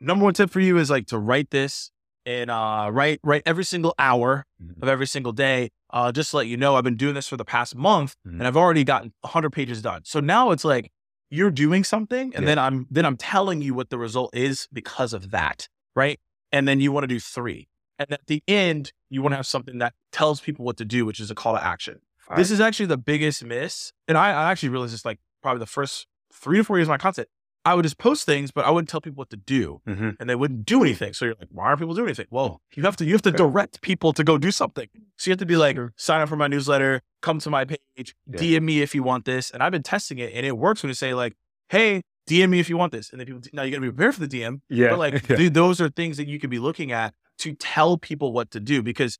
number 0.00 0.24
one 0.24 0.34
tip 0.34 0.50
for 0.50 0.60
you 0.60 0.78
is 0.78 0.90
like 0.90 1.06
to 1.08 1.18
write 1.18 1.50
this 1.50 1.90
and 2.26 2.50
uh 2.50 2.88
write 2.92 3.20
write 3.24 3.42
every 3.46 3.64
single 3.64 3.94
hour 3.98 4.44
Mhm. 4.62 4.82
of 4.82 4.88
every 4.88 5.06
single 5.06 5.32
day. 5.32 5.70
Uh 5.92 6.12
just 6.12 6.30
to 6.30 6.36
let 6.38 6.46
you 6.46 6.56
know, 6.56 6.76
I've 6.76 6.84
been 6.84 6.96
doing 6.96 7.14
this 7.14 7.28
for 7.28 7.36
the 7.36 7.44
past 7.44 7.74
month 7.74 8.14
Mhm. 8.26 8.32
and 8.38 8.46
I've 8.46 8.56
already 8.56 8.84
gotten 8.84 9.12
100 9.22 9.50
pages 9.50 9.82
done. 9.82 10.02
So 10.04 10.20
now 10.20 10.50
it's 10.50 10.64
like 10.64 10.90
you're 11.30 11.50
doing 11.50 11.84
something 11.84 12.32
and 12.34 12.42
Yeah. 12.42 12.46
then 12.46 12.58
I'm 12.58 12.86
then 12.90 13.06
I'm 13.06 13.16
telling 13.16 13.62
you 13.62 13.74
what 13.74 13.90
the 13.90 13.98
result 13.98 14.34
is 14.34 14.68
because 14.72 15.12
of 15.12 15.30
that, 15.30 15.68
right? 15.94 16.20
And 16.52 16.66
then 16.68 16.80
you 16.80 16.92
want 16.92 17.04
to 17.04 17.08
do 17.08 17.20
3. 17.20 17.68
And 17.98 18.10
at 18.12 18.26
the 18.26 18.42
end, 18.48 18.92
you 19.10 19.22
want 19.22 19.32
to 19.32 19.36
have 19.36 19.46
something 19.46 19.78
that 19.78 19.94
tells 20.10 20.40
people 20.40 20.64
what 20.64 20.76
to 20.78 20.84
do, 20.84 21.04
which 21.06 21.20
is 21.20 21.30
a 21.30 21.34
call 21.34 21.54
to 21.54 21.62
action. 21.64 22.00
This 22.36 22.50
is 22.52 22.60
actually 22.60 22.86
the 22.86 22.96
biggest 22.96 23.42
miss. 23.44 23.92
And 24.06 24.16
I, 24.16 24.30
I 24.30 24.50
actually 24.52 24.68
realized 24.68 24.94
this 24.94 25.04
like 25.04 25.18
probably 25.42 25.58
the 25.58 25.66
first 25.66 26.06
3 26.32 26.58
to 26.58 26.64
4 26.64 26.78
years 26.78 26.86
of 26.86 26.90
my 26.90 26.96
content. 26.98 27.28
I 27.64 27.74
would 27.74 27.82
just 27.82 27.98
post 27.98 28.24
things, 28.24 28.50
but 28.50 28.64
I 28.64 28.70
wouldn't 28.70 28.88
tell 28.88 29.02
people 29.02 29.18
what 29.18 29.28
to 29.30 29.36
do 29.36 29.82
Mhm. 29.86 30.16
and 30.18 30.30
they 30.30 30.34
wouldn't 30.34 30.64
do 30.64 30.80
anything. 30.82 31.12
So 31.12 31.26
you're 31.26 31.34
like, 31.38 31.48
why 31.52 31.64
aren't 31.66 31.80
people 31.80 31.94
doing 31.94 32.08
anything? 32.08 32.26
Well, 32.30 32.62
you 32.74 32.82
have 32.84 32.96
to 32.96 33.04
you 33.04 33.12
have 33.12 33.22
to 33.22 33.30
direct 33.32 33.82
people 33.82 34.12
to 34.14 34.24
go 34.24 34.38
do 34.38 34.50
something. 34.50 34.88
So 35.18 35.28
you 35.28 35.32
have 35.32 35.38
to 35.40 35.46
be 35.46 35.56
like, 35.56 35.76
sign 35.96 36.22
up 36.22 36.28
for 36.30 36.36
my 36.36 36.46
newsletter, 36.48 37.02
come 37.20 37.38
to 37.40 37.50
my 37.50 37.66
page, 37.66 38.14
Yeah. 38.26 38.38
DM 38.40 38.62
me 38.64 38.80
if 38.80 38.94
you 38.94 39.02
want 39.02 39.26
this. 39.26 39.50
And 39.50 39.62
I've 39.62 39.72
been 39.72 39.82
testing 39.82 40.18
it, 40.18 40.32
and 40.32 40.46
it 40.46 40.56
works 40.56 40.82
when 40.82 40.88
you 40.88 40.94
say 40.94 41.12
like, 41.12 41.36
hey, 41.68 42.00
DM 42.26 42.48
me 42.50 42.60
if 42.60 42.70
you 42.70 42.78
want 42.78 42.92
this. 42.92 43.10
And 43.10 43.20
then 43.20 43.26
people 43.26 43.42
now 43.52 43.62
you 43.62 43.70
got 43.72 43.76
to 43.76 43.80
be 43.82 43.88
prepared 43.90 44.14
for 44.14 44.20
the 44.26 44.28
DM. 44.28 44.62
Yeah. 44.70 44.90
But 44.90 44.98
like, 44.98 45.28
yeah. 45.28 45.48
those 45.50 45.80
are 45.82 45.90
things 45.90 46.16
that 46.16 46.28
you 46.28 46.38
could 46.40 46.50
be 46.50 46.58
looking 46.58 46.92
at 46.92 47.14
to 47.38 47.52
tell 47.54 47.98
people 47.98 48.32
what 48.32 48.50
to 48.52 48.60
do 48.60 48.82
because 48.82 49.18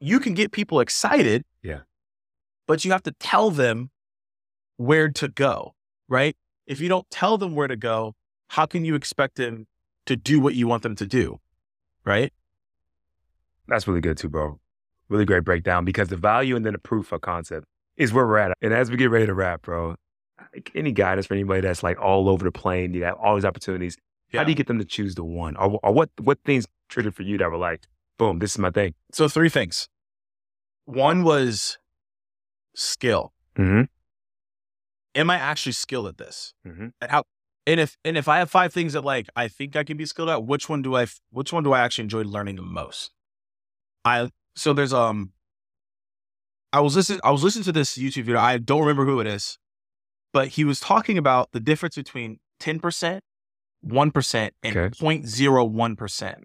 you 0.00 0.18
can 0.18 0.34
get 0.34 0.50
people 0.50 0.80
excited. 0.80 1.44
Yeah. 1.62 1.80
But 2.66 2.84
you 2.84 2.90
have 2.90 3.02
to 3.04 3.12
tell 3.20 3.50
them 3.52 3.90
where 4.76 5.08
to 5.10 5.28
go, 5.28 5.74
right? 6.08 6.36
If 6.66 6.80
you 6.80 6.88
don't 6.88 7.08
tell 7.10 7.38
them 7.38 7.54
where 7.54 7.68
to 7.68 7.76
go, 7.76 8.14
how 8.48 8.66
can 8.66 8.84
you 8.84 8.94
expect 8.94 9.36
them 9.36 9.66
to 10.06 10.16
do 10.16 10.40
what 10.40 10.54
you 10.54 10.66
want 10.66 10.82
them 10.82 10.96
to 10.96 11.06
do? 11.06 11.40
Right? 12.04 12.32
That's 13.68 13.86
really 13.86 14.00
good 14.00 14.16
too, 14.16 14.28
bro. 14.28 14.60
Really 15.08 15.24
great 15.24 15.44
breakdown 15.44 15.84
because 15.84 16.08
the 16.08 16.16
value 16.16 16.56
and 16.56 16.64
then 16.64 16.72
the 16.72 16.78
proof 16.78 17.12
of 17.12 17.20
concept 17.20 17.66
is 17.96 18.12
where 18.12 18.26
we're 18.26 18.38
at. 18.38 18.56
And 18.60 18.72
as 18.72 18.90
we 18.90 18.96
get 18.96 19.10
ready 19.10 19.26
to 19.26 19.34
wrap, 19.34 19.62
bro, 19.62 19.96
any 20.74 20.92
guidance 20.92 21.26
for 21.26 21.34
anybody 21.34 21.60
that's 21.60 21.82
like 21.82 22.00
all 22.00 22.28
over 22.28 22.44
the 22.44 22.52
plane, 22.52 22.94
you 22.94 23.04
have 23.04 23.16
all 23.16 23.34
these 23.34 23.44
opportunities. 23.44 23.96
How 24.32 24.44
do 24.44 24.50
you 24.50 24.56
get 24.56 24.66
them 24.66 24.78
to 24.78 24.84
choose 24.84 25.14
the 25.14 25.24
one? 25.24 25.56
Or, 25.56 25.78
or 25.82 25.92
what 25.92 26.10
what 26.20 26.38
things 26.44 26.66
triggered 26.88 27.14
for 27.14 27.22
you 27.22 27.38
that 27.38 27.50
were 27.50 27.56
like, 27.56 27.86
boom, 28.18 28.38
this 28.38 28.52
is 28.52 28.58
my 28.58 28.70
thing? 28.70 28.94
So 29.12 29.28
three 29.28 29.48
things. 29.48 29.88
One 30.84 31.24
was 31.24 31.78
skill. 32.74 33.32
Mm-hmm. 33.56 33.82
Am 35.16 35.30
I 35.30 35.36
actually 35.36 35.72
skilled 35.72 36.06
at 36.06 36.18
this? 36.18 36.54
Mhm. 36.66 36.92
And 37.00 37.10
how 37.10 37.24
and 37.66 37.80
if 37.80 37.96
and 38.04 38.16
if 38.16 38.28
I 38.28 38.38
have 38.38 38.50
five 38.50 38.72
things 38.72 38.92
that 38.92 39.02
like 39.04 39.26
I 39.34 39.48
think 39.48 39.74
I 39.74 39.82
can 39.82 39.96
be 39.96 40.06
skilled 40.06 40.28
at, 40.28 40.44
which 40.44 40.68
one 40.68 40.82
do 40.82 40.94
I 40.96 41.06
which 41.30 41.52
one 41.52 41.64
do 41.64 41.72
I 41.72 41.80
actually 41.80 42.04
enjoy 42.04 42.22
learning 42.22 42.56
the 42.56 42.62
most? 42.62 43.10
I 44.04 44.30
so 44.54 44.72
there's 44.72 44.92
um 44.92 45.32
I 46.72 46.80
was 46.80 46.94
listening 46.96 47.20
I 47.24 47.30
was 47.30 47.42
listening 47.42 47.64
to 47.64 47.72
this 47.72 47.96
YouTube 47.96 48.24
video. 48.24 48.38
I 48.40 48.58
don't 48.58 48.80
remember 48.80 49.04
who 49.04 49.18
it 49.20 49.26
is, 49.26 49.58
but 50.32 50.48
he 50.48 50.64
was 50.64 50.78
talking 50.80 51.16
about 51.18 51.50
the 51.52 51.60
difference 51.60 51.96
between 51.96 52.38
10%, 52.60 53.20
1%, 53.84 54.50
and 54.62 54.76
Okay. 54.76 54.94
0.01%. 54.96 56.44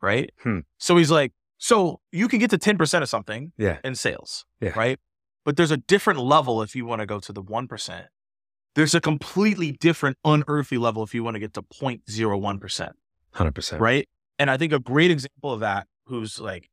Right? 0.00 0.30
Hmm. 0.42 0.60
So 0.78 0.96
he's 0.96 1.10
like, 1.10 1.32
so 1.58 2.00
you 2.12 2.28
can 2.28 2.38
get 2.38 2.50
to 2.50 2.58
10% 2.58 3.02
of 3.02 3.08
something 3.08 3.52
Yeah. 3.56 3.78
in 3.84 3.94
sales. 3.94 4.44
Yeah. 4.60 4.70
Right. 4.78 4.98
But 5.48 5.56
there's 5.56 5.70
a 5.70 5.78
different 5.78 6.20
level 6.20 6.60
if 6.60 6.76
you 6.76 6.84
want 6.84 7.00
to 7.00 7.06
go 7.06 7.20
to 7.20 7.32
the 7.32 7.42
1%. 7.42 8.04
There's 8.74 8.94
a 8.94 9.00
completely 9.00 9.72
different 9.72 10.18
unearthly 10.22 10.76
level 10.76 11.02
if 11.02 11.14
you 11.14 11.24
want 11.24 11.36
to 11.36 11.38
get 11.38 11.54
to 11.54 11.62
0.01%. 11.62 12.90
Hundred 13.30 13.54
percent. 13.54 13.80
Right. 13.80 14.06
And 14.38 14.50
I 14.50 14.58
think 14.58 14.74
a 14.74 14.78
great 14.78 15.10
example 15.10 15.50
of 15.50 15.60
that, 15.60 15.86
who's 16.04 16.38
like, 16.38 16.68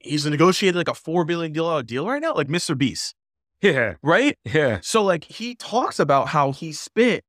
he's 0.00 0.26
negotiated 0.26 0.74
like 0.74 0.88
a 0.88 1.00
$4 1.00 1.28
billion 1.28 1.52
deal, 1.52 1.80
deal 1.82 2.08
right 2.08 2.20
now, 2.20 2.34
like 2.34 2.48
Mr. 2.48 2.76
Beast. 2.76 3.14
Yeah. 3.62 3.94
Right. 4.02 4.36
Yeah. 4.44 4.80
So, 4.82 5.04
like, 5.04 5.22
he 5.22 5.54
talks 5.54 6.00
about 6.00 6.26
how 6.26 6.50
he 6.50 6.72
spent 6.72 7.22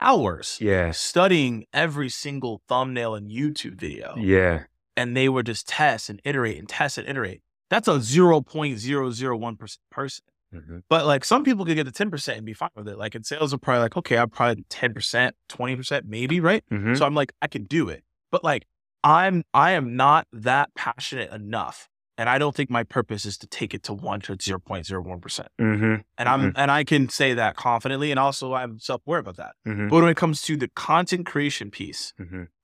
hours 0.00 0.58
Yeah. 0.60 0.90
studying 0.90 1.66
every 1.72 2.08
single 2.08 2.62
thumbnail 2.68 3.14
and 3.14 3.30
YouTube 3.30 3.78
video. 3.78 4.16
Yeah. 4.18 4.64
And 4.96 5.16
they 5.16 5.28
would 5.28 5.46
just 5.46 5.68
test 5.68 6.10
and 6.10 6.20
iterate 6.24 6.58
and 6.58 6.68
test 6.68 6.98
and 6.98 7.06
iterate. 7.08 7.42
That's 7.70 7.86
a 7.86 7.92
0.001% 7.92 9.76
person. 9.88 10.24
Hmm 10.52 10.78
But 10.88 11.06
like 11.06 11.24
some 11.24 11.44
people 11.44 11.64
could 11.64 11.74
get 11.76 11.86
to 11.86 11.92
10% 11.92 12.36
and 12.36 12.46
be 12.46 12.52
fine 12.52 12.70
with 12.76 12.88
it. 12.88 12.98
Like 12.98 13.14
in 13.14 13.24
sales 13.24 13.52
are 13.54 13.58
probably 13.58 13.82
like, 13.82 13.96
okay, 13.96 14.18
I'm 14.18 14.30
probably 14.30 14.64
10%, 14.70 15.32
20%, 15.48 16.04
maybe, 16.06 16.40
right? 16.40 16.62
hmm 16.68 16.94
So 16.94 17.06
I'm 17.06 17.14
like, 17.14 17.32
I 17.40 17.46
can 17.48 17.64
do 17.64 17.88
it. 17.88 18.04
But 18.30 18.44
like 18.44 18.66
I'm 19.04 19.44
I 19.52 19.72
am 19.72 19.96
not 19.96 20.26
that 20.32 20.74
passionate 20.74 21.32
enough. 21.32 21.88
And 22.18 22.28
I 22.28 22.36
don't 22.38 22.54
think 22.54 22.68
my 22.70 22.84
purpose 22.84 23.24
is 23.24 23.38
to 23.38 23.46
take 23.46 23.72
it 23.72 23.82
to 23.84 23.94
one 23.94 24.20
to 24.20 24.36
0.01%. 24.36 25.46
hmm 25.58 25.94
And 26.18 26.28
I'm 26.28 26.52
and 26.56 26.70
I 26.70 26.84
can 26.84 27.08
say 27.08 27.32
that 27.34 27.56
confidently. 27.56 28.10
And 28.10 28.20
also 28.20 28.52
I'm 28.52 28.78
self-aware 28.78 29.18
about 29.18 29.36
that. 29.38 29.52
hmm 29.64 29.88
But 29.88 30.02
when 30.02 30.10
it 30.10 30.16
comes 30.16 30.42
to 30.42 30.56
the 30.56 30.68
content 30.68 31.24
creation 31.26 31.70
piece, 31.70 32.12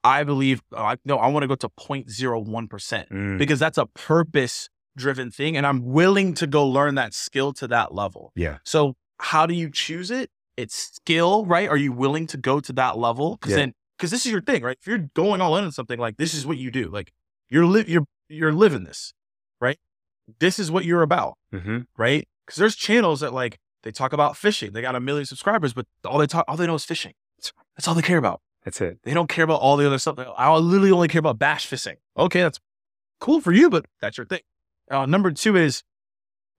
I 0.05 0.22
believe 0.24 0.62
oh, 0.72 0.85
I 0.85 0.96
no, 1.05 1.16
I 1.16 1.29
want 1.29 1.42
to 1.44 1.48
go 1.48 1.55
to 1.57 1.68
0.01% 1.70 3.09
mm 3.09 3.38
because 3.38 3.59
that's 3.59 3.79
a 3.79 3.87
purpose 3.87 4.68
driven 4.99 5.31
thing. 5.31 5.57
And 5.57 5.67
I'm 5.67 5.85
willing 5.85 6.35
to 6.35 6.47
go 6.47 6.67
learn 6.67 6.95
that 6.97 7.15
skill 7.15 7.53
to 7.55 7.67
that 7.69 7.95
level. 7.95 8.33
Yeah. 8.35 8.59
So 8.65 8.95
how 9.21 9.47
do 9.47 9.55
you 9.55 9.71
choose 9.71 10.11
it? 10.11 10.31
It's 10.57 10.75
skill, 10.75 11.47
right? 11.47 11.69
Are 11.69 11.77
you 11.77 11.93
willing 11.93 12.27
to 12.29 12.37
go 12.37 12.61
to 12.61 12.73
that 12.75 12.99
level? 12.99 13.37
Because 13.37 13.53
Yeah. 13.53 13.57
then, 13.59 13.75
because 13.97 14.11
this 14.11 14.27
is 14.27 14.33
your 14.33 14.41
thing, 14.43 14.63
right? 14.63 14.77
If 14.81 14.87
you're 14.87 15.09
going 15.15 15.41
all 15.41 15.57
in 15.57 15.65
on 15.65 15.73
something, 15.73 15.99
like 15.99 16.17
this 16.19 16.35
is 16.35 16.47
what 16.47 16.59
you 16.59 16.71
do. 16.71 16.89
Like 16.89 17.13
you're 17.49 17.65
li- 17.67 17.85
you're 17.89 18.05
you're 18.29 18.53
living 18.53 18.85
this, 18.85 19.15
right? 19.61 19.79
This 20.41 20.59
is 20.59 20.71
what 20.71 20.85
you're 20.85 21.03
about, 21.03 21.35
hmm 21.53 21.79
right? 21.97 22.29
Because 22.45 22.59
there's 22.59 22.77
channels 22.77 23.21
that 23.21 23.33
like 23.33 23.59
they 23.85 23.91
talk 23.93 24.13
about 24.13 24.37
fishing. 24.37 24.73
They 24.73 24.83
got 24.83 24.95
a 24.95 25.01
million 25.01 25.25
subscribers, 25.27 25.73
but 25.73 25.87
all 26.05 26.19
they 26.19 26.27
talk, 26.27 26.45
all 26.49 26.57
they 26.57 26.67
know 26.67 26.75
is 26.75 26.85
fishing. 26.85 27.15
That's 27.77 27.87
all 27.89 27.95
they 27.95 28.03
care 28.03 28.19
about. 28.19 28.41
That's 28.65 28.81
it. 28.81 28.99
They 29.05 29.15
don't 29.15 29.29
care 29.29 29.45
about 29.45 29.61
all 29.61 29.77
the 29.77 29.87
other 29.87 29.99
stuff. 29.99 30.19
I 30.37 30.53
literally 30.57 30.91
only 30.91 31.09
care 31.09 31.21
about 31.21 31.39
bass 31.39 31.65
fishing. 31.65 31.97
Okay, 32.17 32.43
that's 32.43 32.59
cool 33.21 33.41
for 33.41 33.53
you, 33.53 33.71
but 33.71 33.87
that's 34.01 34.19
your 34.19 34.27
thing. 34.27 34.41
Uh, 34.90 35.07
number 35.07 35.31
two 35.33 35.57
is 35.57 35.83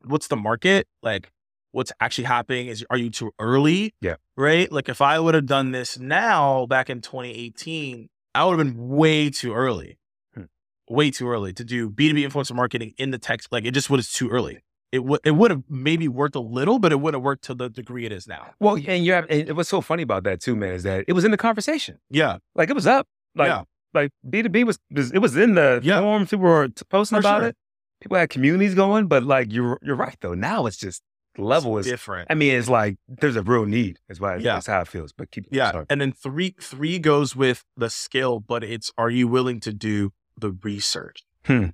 what's 0.05 0.27
the 0.27 0.35
market 0.35 0.87
like? 1.03 1.31
What's 1.71 1.91
actually 1.99 2.23
happening? 2.23 2.67
Is 2.67 2.83
are 2.89 2.97
you 2.97 3.11
too 3.11 3.31
early? 3.39 3.93
Yeah. 4.01 4.15
Right. 4.35 4.71
Like 4.71 4.89
if 4.89 5.01
I 5.01 5.19
would 5.19 5.35
have 5.35 5.45
done 5.45 5.71
this 5.71 5.99
now 5.99 6.65
back 6.65 6.89
in 6.89 6.99
2018, 7.01 8.09
I 8.33 8.45
would 8.45 8.57
have 8.57 8.65
been 8.67 8.87
way 8.89 9.29
too 9.29 9.53
early, 9.53 9.99
Hmm. 10.33 10.43
way 10.89 11.11
too 11.11 11.29
early 11.29 11.53
to 11.53 11.63
do 11.63 11.89
B2B 11.89 12.27
influencer 12.27 12.55
marketing 12.55 12.93
in 12.97 13.11
the 13.11 13.19
tech. 13.19 13.41
Like 13.51 13.65
it 13.65 13.71
just 13.71 13.89
was 13.89 14.11
too 14.11 14.29
early. 14.29 14.59
It 14.91 15.03
would 15.05 15.19
it 15.23 15.31
would 15.31 15.51
have 15.51 15.61
maybe 15.69 16.07
worked 16.07 16.35
a 16.35 16.39
little, 16.39 16.79
but 16.79 16.91
it 16.91 16.95
wouldn't 16.99 17.19
have 17.21 17.23
worked 17.23 17.43
to 17.45 17.53
the 17.53 17.69
degree 17.69 18.05
it 18.07 18.11
is 18.11 18.27
now. 18.27 18.51
Well, 18.59 18.73
and 18.87 19.05
you 19.05 19.13
have, 19.13 19.27
and 19.29 19.55
what's 19.55 19.69
so 19.69 19.81
funny 19.81 20.01
about 20.01 20.23
that 20.23 20.41
too, 20.41 20.55
man, 20.55 20.73
is 20.73 20.81
that 20.83 21.05
it 21.07 21.13
was 21.13 21.23
in 21.23 21.29
the 21.29 21.37
conversation. 21.37 21.99
Yeah. 22.09 22.37
Like 22.55 22.71
it 22.71 22.73
was 22.73 22.87
up. 22.87 23.05
Like, 23.35 23.49
yeah. 23.49 23.61
like 23.93 24.09
B 24.27 24.41
two 24.41 24.49
B 24.49 24.63
was, 24.63 24.79
was, 24.89 25.11
it 25.11 25.19
was 25.19 25.37
in 25.37 25.53
the 25.53 25.79
Yeah. 25.83 25.99
forums. 25.99 26.31
People 26.31 26.45
were 26.45 26.67
posting 26.89 27.17
For 27.17 27.19
about 27.19 27.41
sure. 27.41 27.49
it. 27.49 27.55
People 28.01 28.17
had 28.17 28.29
communities 28.29 28.75
going, 28.75 29.07
but 29.07 29.23
like 29.23 29.51
you're 29.51 29.77
you're 29.81 29.95
right 29.95 30.15
though. 30.21 30.33
Now 30.33 30.65
it's 30.65 30.77
just 30.77 31.01
the 31.35 31.43
level 31.43 31.77
is. 31.77 31.85
different. 31.85 32.27
I 32.29 32.33
mean, 32.33 32.55
it's 32.55 32.69
like 32.69 32.97
there's 33.07 33.35
a 33.35 33.43
real 33.43 33.65
need. 33.65 33.99
Is 34.09 34.19
why 34.19 34.35
Yeah. 34.37 34.55
that's 34.55 34.67
how 34.67 34.81
it 34.81 34.87
feels. 34.87 35.11
But 35.13 35.31
keep 35.31 35.45
Yeah. 35.51 35.71
sorry. 35.71 35.85
And 35.89 35.99
then 36.01 36.11
three 36.13 36.55
three 36.61 36.97
goes 36.99 37.35
with 37.35 37.63
the 37.77 37.89
skill, 37.89 38.39
but 38.39 38.63
it's 38.63 38.91
are 38.97 39.09
you 39.09 39.27
willing 39.27 39.59
to 39.61 39.73
do 39.73 40.11
the 40.37 40.51
research? 40.63 41.23
Hmm. 41.45 41.67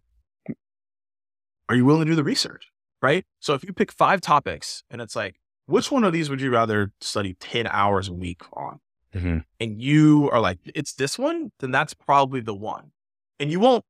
Are 1.70 1.76
you 1.76 1.86
willing 1.86 2.06
to 2.06 2.12
do 2.12 2.16
the 2.16 2.24
research? 2.24 2.72
Right? 3.02 3.26
So 3.40 3.54
if 3.54 3.64
you 3.64 3.74
pick 3.74 3.92
five 3.92 4.22
topics 4.22 4.84
and 4.90 5.02
it's 5.02 5.16
like, 5.16 5.36
which 5.68 5.92
one 5.92 6.04
of 6.04 6.14
these 6.14 6.30
would 6.30 6.42
you 6.42 6.52
rather 6.52 6.92
study 7.02 7.36
10 7.40 7.68
hours 7.68 8.08
a 8.08 8.14
week 8.14 8.42
on? 8.54 8.80
Mhm. 9.14 9.46
And 9.60 9.82
you 9.82 10.30
are 10.32 10.40
like, 10.40 10.60
it's 10.66 10.94
this 10.94 11.18
one, 11.18 11.52
then 11.60 11.72
that's 11.72 11.94
probably 11.94 12.40
the 12.40 12.54
one. 12.56 12.92
And 13.40 13.52
you 13.52 13.60
won't 13.60 13.86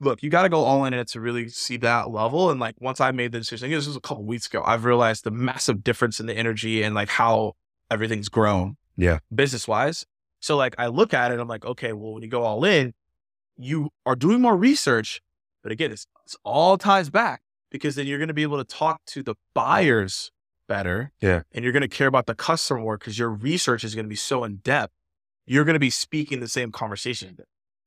look, 0.00 0.22
you 0.22 0.30
got 0.30 0.42
to 0.42 0.48
go 0.48 0.60
all 0.64 0.84
in 0.84 0.94
it 0.94 1.08
to 1.08 1.20
really 1.20 1.48
see 1.48 1.76
that 1.78 2.10
level. 2.10 2.50
And 2.50 2.60
like 2.60 2.76
once 2.80 3.00
I 3.00 3.10
made 3.10 3.32
the 3.32 3.38
decision, 3.38 3.70
this 3.70 3.86
was 3.86 3.96
a 3.96 4.00
couple 4.00 4.24
weeks 4.24 4.46
ago, 4.46 4.62
I've 4.64 4.84
realized 4.84 5.24
the 5.24 5.30
massive 5.30 5.82
difference 5.82 6.20
in 6.20 6.26
the 6.26 6.34
energy 6.34 6.82
and 6.82 6.94
like 6.94 7.08
how 7.08 7.54
everything's 7.90 8.28
grown 8.28 8.76
Yeah. 8.96 9.18
business 9.34 9.66
wise. 9.66 10.06
So 10.40 10.56
like 10.56 10.74
I 10.78 10.86
look 10.86 11.12
at 11.12 11.32
it, 11.32 11.40
I'm 11.40 11.48
like, 11.48 11.64
okay, 11.64 11.92
well, 11.92 12.14
when 12.14 12.22
you 12.22 12.28
go 12.28 12.42
all 12.44 12.64
in, 12.64 12.94
you 13.56 13.90
are 14.06 14.14
doing 14.14 14.40
more 14.40 14.56
research. 14.56 15.20
But 15.62 15.72
again, 15.72 15.90
it's, 15.90 16.06
it's 16.24 16.36
all 16.44 16.78
ties 16.78 17.10
back 17.10 17.42
because 17.70 17.96
then 17.96 18.06
you're 18.06 18.18
going 18.18 18.28
to 18.28 18.34
be 18.34 18.42
able 18.42 18.58
to 18.58 18.64
talk 18.64 19.04
to 19.06 19.22
the 19.22 19.34
buyers 19.54 20.30
better. 20.68 21.10
Yeah. 21.20 21.42
And 21.52 21.64
you're 21.64 21.72
going 21.72 21.82
to 21.82 21.88
care 21.88 22.06
about 22.06 22.26
the 22.26 22.34
customer 22.36 22.80
more 22.80 22.96
because 22.98 23.18
your 23.18 23.30
research 23.30 23.82
is 23.82 23.94
going 23.94 24.04
to 24.04 24.08
be 24.08 24.14
so 24.16 24.44
in 24.44 24.56
depth. 24.56 24.92
You're 25.46 25.64
going 25.64 25.74
to 25.74 25.80
be 25.80 25.90
speaking 25.90 26.40
the 26.40 26.48
same 26.48 26.70
conversation. 26.70 27.36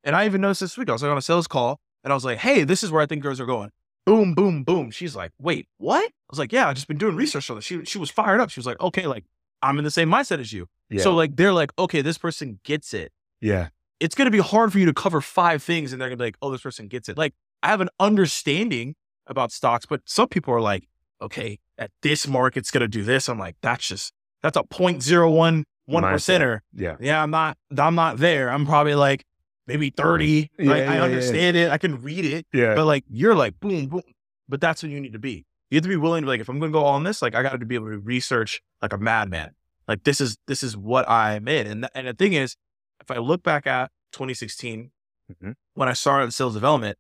And 0.04 0.16
I 0.16 0.26
even 0.26 0.42
noticed 0.42 0.62
this 0.62 0.78
week, 0.78 0.90
I 0.90 0.94
was 0.94 1.04
like 1.04 1.12
on 1.12 1.18
a 1.18 1.22
sales 1.22 1.48
call 1.48 1.80
and 2.04 2.12
I 2.12 2.16
was 2.16 2.26
like, 2.26 2.40
hey, 2.40 2.64
this 2.64 2.84
is 2.84 2.92
where 2.92 3.02
I 3.02 3.06
think 3.06 3.22
girls 3.24 3.40
are 3.40 3.46
going. 3.46 3.72
Boom, 4.06 4.34
boom, 4.34 4.64
boom. 4.64 4.90
She's 4.92 5.16
like, 5.16 5.32
wait, 5.40 5.68
what? 5.78 6.04
I 6.04 6.12
was 6.30 6.40
like, 6.40 6.52
yeah, 6.52 6.68
I've 6.68 6.76
just 6.76 6.88
been 6.88 6.98
doing 6.98 7.16
research 7.16 7.50
on 7.50 7.58
this. 7.58 7.66
She, 7.66 7.86
she 7.86 7.98
was 8.00 8.10
fired 8.10 8.42
up. 8.42 8.50
She 8.50 8.60
was 8.60 8.66
like, 8.66 8.80
okay, 8.82 9.06
like 9.06 9.26
I'm 9.62 9.78
in 9.78 9.84
the 9.84 9.92
same 9.92 10.10
mindset 10.10 10.40
as 10.40 10.52
you. 10.52 10.68
Yeah. 10.90 11.02
So 11.04 11.14
like 11.14 11.36
they're 11.36 11.54
like, 11.54 11.72
okay, 11.78 12.02
this 12.02 12.18
person 12.18 12.60
gets 12.64 12.94
it. 12.94 13.12
yeah. 13.40 13.70
It's 14.00 14.16
gonna 14.16 14.32
be 14.32 14.40
hard 14.40 14.72
for 14.72 14.80
you 14.80 14.88
to 14.88 14.94
cover 14.96 15.22
five 15.22 15.62
things, 15.62 15.94
and 15.94 16.02
they're 16.02 16.10
gonna 16.10 16.18
be 16.18 16.24
like, 16.24 16.38
oh, 16.42 16.50
this 16.50 16.62
person 16.62 16.88
gets 16.88 17.08
it. 17.08 17.20
Like 17.20 17.36
I 17.62 17.68
have 17.68 17.82
an 17.82 17.90
understanding 18.00 18.96
about 19.28 19.52
stocks, 19.52 19.86
but 19.86 20.02
some 20.06 20.28
people 20.28 20.52
are 20.56 20.60
like, 20.60 20.88
okay, 21.22 21.60
at 21.78 21.92
this 22.02 22.28
mark, 22.28 22.58
it's 22.58 22.72
gonna 22.72 22.88
do 22.88 23.04
this. 23.04 23.30
I'm 23.30 23.38
like, 23.38 23.58
that's 23.62 23.88
just 23.88 24.12
that's 24.42 24.58
a 24.58 24.64
0.01 24.64 25.64
one 25.86 26.04
percenter. 26.04 26.62
Yeah. 26.74 26.96
Yeah, 27.00 27.22
I'm 27.22 27.30
not 27.30 27.58
I'm 27.78 27.94
not 27.94 28.18
there. 28.18 28.50
I'm 28.50 28.66
probably 28.66 28.96
like 28.96 29.24
maybe 29.72 29.90
30. 29.92 30.50
Yeah, 30.60 30.70
like 30.70 30.78
yeah, 30.84 30.92
I 30.92 30.96
yeah, 30.96 31.04
understand 31.04 31.58
it. 31.58 31.72
I 31.72 31.78
can 31.78 32.02
read 32.02 32.26
it. 32.26 32.46
Yeah. 32.54 32.76
But 32.76 32.86
like 32.86 33.04
you're 33.10 33.36
like 33.36 33.60
boom, 33.60 33.88
boom. 33.88 34.02
But 34.50 34.62
that's 34.62 34.84
what 34.84 34.92
you 34.92 35.00
need 35.00 35.14
to 35.14 35.20
be. 35.20 35.46
You 35.70 35.78
have 35.78 35.84
to 35.84 35.90
be 35.90 35.96
willing 35.96 36.22
to 36.24 36.26
be 36.26 36.30
like, 36.32 36.42
if 36.42 36.50
I'm 36.50 36.60
gonna 36.60 36.72
go 36.72 36.84
all 36.84 36.96
on 36.96 37.04
this, 37.04 37.22
like 37.22 37.36
I 37.36 37.42
gotta 37.44 37.66
be 37.66 37.76
able 37.76 37.90
to 37.90 37.98
research 38.00 38.62
like 38.82 38.94
a 38.94 38.98
madman. 38.98 39.52
Like 39.88 40.04
this 40.04 40.20
is 40.22 40.38
this 40.48 40.64
is 40.64 40.76
what 40.78 41.10
I'm 41.10 41.48
in. 41.48 41.68
And 41.68 41.82
th- 41.84 41.92
and 41.96 42.08
the 42.08 42.14
thing 42.14 42.34
is, 42.34 42.56
if 43.00 43.10
I 43.12 43.18
look 43.18 43.44
back 43.44 43.66
at 43.68 43.92
2016, 44.14 44.92
Mhm. 45.32 45.56
when 45.76 45.88
I 45.90 45.94
started 45.94 46.34
sales 46.34 46.54
development, 46.56 46.98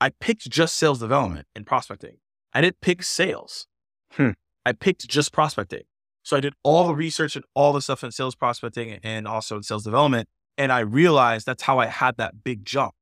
I 0.00 0.10
picked 0.10 0.48
just 0.50 0.76
sales 0.76 0.98
development 0.98 1.46
and 1.54 1.64
prospecting. 1.66 2.16
I 2.52 2.60
didn't 2.60 2.80
pick 2.80 3.02
sales. 3.02 3.66
Hmm. 4.12 4.30
I 4.66 4.72
picked 4.72 5.06
just 5.08 5.32
prospecting. 5.32 5.82
So 6.24 6.36
I 6.36 6.40
did 6.40 6.54
all 6.62 6.86
the 6.86 6.94
research 6.94 7.36
and 7.36 7.44
all 7.54 7.72
the 7.72 7.80
stuff 7.82 8.04
in 8.04 8.10
sales 8.12 8.34
prospecting 8.34 8.98
and 9.02 9.26
also 9.26 9.56
in 9.56 9.62
sales 9.62 9.84
development. 9.84 10.28
And 10.58 10.70
I 10.72 10.80
realized 10.80 11.46
that's 11.46 11.62
how 11.62 11.78
I 11.78 11.86
had 11.86 12.16
that 12.18 12.44
big 12.44 12.64
jump. 12.64 12.94